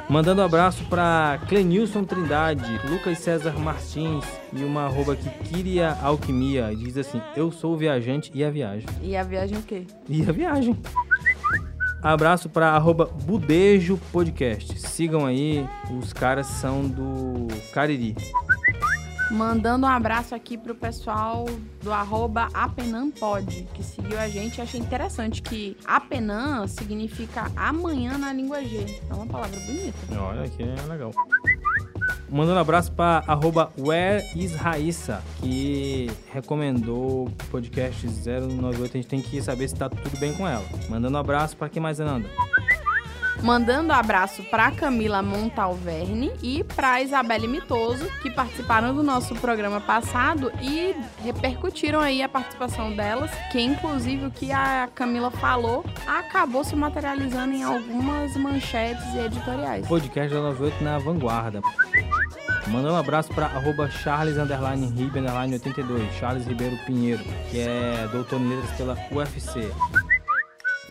Mandando 0.09 0.41
um 0.41 0.45
abraço 0.45 0.83
pra 0.85 1.39
Clenilson 1.47 2.03
Trindade, 2.03 2.81
Lucas 2.89 3.19
César 3.19 3.59
Martins 3.59 4.25
e 4.51 4.63
uma 4.63 4.85
arroba 4.85 5.13
aqui, 5.13 5.29
Kiria 5.43 5.95
Alquimia. 6.01 6.73
Diz 6.75 6.97
assim, 6.97 7.21
eu 7.35 7.51
sou 7.51 7.73
o 7.73 7.77
viajante 7.77 8.31
e 8.33 8.43
a 8.43 8.49
viagem. 8.49 8.87
E 9.03 9.15
a 9.15 9.21
viagem 9.21 9.57
o 9.57 9.61
quê? 9.61 9.85
E 10.09 10.23
a 10.27 10.31
viagem. 10.31 10.75
Abraço 12.01 12.49
pra 12.49 12.71
arroba 12.71 13.05
Budejo 13.05 13.99
Podcast. 14.11 14.79
Sigam 14.79 15.25
aí, 15.25 15.67
os 15.99 16.13
caras 16.13 16.47
são 16.47 16.87
do 16.87 17.47
Cariri. 17.73 18.15
Mandando 19.29 19.85
um 19.85 19.89
abraço 19.89 20.33
aqui 20.33 20.57
pro 20.57 20.73
pessoal 20.73 21.45
do 21.83 21.91
arroba 21.91 22.47
Apenampod, 22.53 23.67
que 23.73 23.83
seguiu 23.83 24.17
a 24.17 24.29
gente. 24.29 24.61
Achei 24.61 24.79
interessante 24.79 25.41
que 25.41 25.75
Apenan 25.85 26.65
significa 26.67 27.51
amanhã 27.55 28.17
na 28.17 28.31
língua 28.31 28.63
G. 28.63 29.01
É 29.09 29.13
uma 29.13 29.25
palavra 29.25 29.59
bonita. 29.59 29.97
Olha 30.17 30.47
que 30.47 30.63
é 30.63 30.81
legal. 30.87 31.11
Mandando 32.29 32.57
um 32.57 32.61
abraço 32.61 32.91
para 32.91 33.23
arroba 33.25 33.71
Where 33.77 34.23
is 34.35 34.53
Raíssa, 34.53 35.21
que 35.39 36.09
recomendou 36.31 37.27
o 37.27 37.31
podcast 37.49 38.05
098. 38.05 38.83
A 38.83 38.97
gente 38.97 39.07
tem 39.07 39.21
que 39.21 39.41
saber 39.41 39.67
se 39.67 39.75
tá 39.75 39.89
tudo 39.89 40.19
bem 40.19 40.33
com 40.33 40.47
ela. 40.47 40.65
Mandando 40.89 41.15
um 41.15 41.19
abraço 41.19 41.55
para 41.55 41.69
quem 41.69 41.81
mais, 41.81 41.99
Ananda? 42.01 42.29
Mandando 43.41 43.93
abraço 43.93 44.43
para 44.43 44.71
Camila 44.71 45.21
Montalverne 45.21 46.31
e 46.41 46.63
para 46.63 47.01
Isabelle 47.01 47.47
Mitoso, 47.47 48.05
que 48.21 48.29
participaram 48.29 48.93
do 48.93 49.03
nosso 49.03 49.35
programa 49.35 49.79
passado 49.79 50.51
e 50.61 50.95
repercutiram 51.23 51.99
aí 51.99 52.21
a 52.21 52.29
participação 52.29 52.95
delas, 52.95 53.31
que 53.51 53.61
inclusive 53.61 54.25
o 54.25 54.31
que 54.31 54.51
a 54.51 54.89
Camila 54.93 55.31
falou 55.31 55.85
acabou 56.07 56.63
se 56.63 56.75
materializando 56.75 57.53
em 57.53 57.63
algumas 57.63 58.35
manchetes 58.35 59.05
e 59.13 59.19
editoriais. 59.19 59.87
Podcast 59.87 60.33
098 60.33 60.83
na 60.83 60.97
vanguarda. 60.97 61.61
Mandando 62.67 62.95
um 62.95 62.97
abraço 62.97 63.33
para 63.33 63.45
arroba 63.45 63.89
Charles 63.89 64.37
underline 64.37 64.87
Ribe, 64.87 65.19
underline 65.19 65.53
82, 65.53 66.13
Charles 66.15 66.45
Ribeiro 66.45 66.77
Pinheiro, 66.85 67.23
que 67.49 67.59
é 67.59 68.07
doutor 68.11 68.41
em 68.41 68.49
letras 68.49 68.71
pela 68.71 68.97
UFC. 69.11 69.71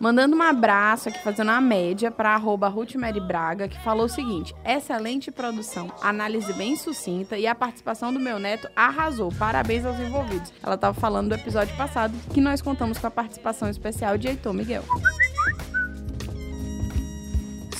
Mandando 0.00 0.36
um 0.36 0.42
abraço 0.42 1.08
aqui, 1.08 1.18
fazendo 1.20 1.50
a 1.50 1.60
média 1.60 2.10
para 2.10 2.34
arroba 2.34 2.68
Ruth 2.68 2.94
Mary 2.96 3.20
Braga, 3.20 3.68
que 3.68 3.82
falou 3.82 4.06
o 4.06 4.08
seguinte: 4.08 4.54
excelente 4.64 5.30
produção, 5.30 5.90
análise 6.02 6.52
bem 6.52 6.76
sucinta 6.76 7.38
e 7.38 7.46
a 7.46 7.54
participação 7.54 8.12
do 8.12 8.20
meu 8.20 8.38
neto 8.38 8.68
arrasou. 8.76 9.32
Parabéns 9.38 9.84
aos 9.84 9.98
envolvidos. 9.98 10.52
Ela 10.62 10.74
estava 10.74 10.98
falando 10.98 11.28
do 11.28 11.34
episódio 11.34 11.74
passado 11.76 12.14
que 12.32 12.40
nós 12.40 12.60
contamos 12.60 12.98
com 12.98 13.06
a 13.06 13.10
participação 13.10 13.68
especial 13.68 14.18
de 14.18 14.28
Heitor 14.28 14.52
Miguel. 14.52 14.84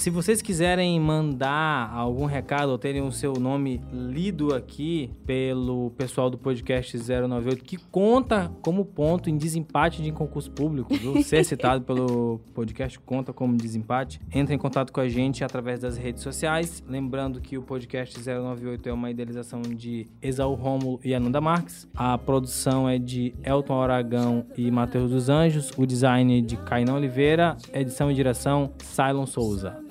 Se 0.07 0.11
vocês 0.11 0.41
quiserem 0.41 1.01
mandar 1.01 1.91
algum 1.93 2.27
recado 2.27 2.71
ou 2.71 2.79
terem 2.79 3.03
o 3.03 3.11
seu 3.11 3.33
nome 3.33 3.83
lido 3.93 4.55
aqui 4.55 5.11
pelo 5.27 5.91
pessoal 5.99 6.31
do 6.31 6.39
podcast 6.39 6.97
098, 6.97 7.65
que 7.65 7.77
conta 7.77 8.49
como 8.63 8.85
ponto 8.85 9.29
em 9.29 9.37
desempate 9.37 10.01
de 10.01 10.13
concurso 10.13 10.49
público, 10.53 10.95
viu? 10.95 11.21
Ser 11.27 11.45
citado 11.45 11.83
pelo 11.83 12.39
podcast 12.55 13.01
conta 13.01 13.33
como 13.33 13.57
desempate. 13.57 14.21
Entre 14.33 14.55
em 14.55 14.59
contato 14.59 14.93
com 14.93 15.01
a 15.01 15.09
gente 15.09 15.43
através 15.43 15.81
das 15.81 15.97
redes 15.97 16.23
sociais. 16.23 16.85
Lembrando 16.87 17.41
que 17.41 17.59
o 17.59 17.63
podcast 17.63 18.17
098 18.17 18.89
é 18.89 18.93
uma 18.93 19.11
idealização 19.11 19.61
de 19.61 20.07
Exaú 20.23 20.55
Rômulo 20.55 21.01
e 21.03 21.17
Ananda 21.17 21.41
Marques. 21.41 21.89
A 21.97 22.17
produção 22.17 22.89
é 22.89 22.97
de 22.97 23.35
Elton 23.43 23.83
Aragão 23.83 24.47
e 24.57 24.71
Matheus 24.71 25.11
dos 25.11 25.29
Anjos. 25.29 25.73
O 25.77 25.85
design 25.85 26.39
é 26.39 26.41
de 26.41 26.57
Cainão 26.59 26.95
Oliveira. 26.95 27.57
Edição 27.73 28.09
e 28.09 28.15
direção, 28.15 28.71
Cylon 28.79 29.27
Souza. 29.27 29.85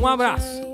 Um 0.00 0.06
abraço. 0.06 0.72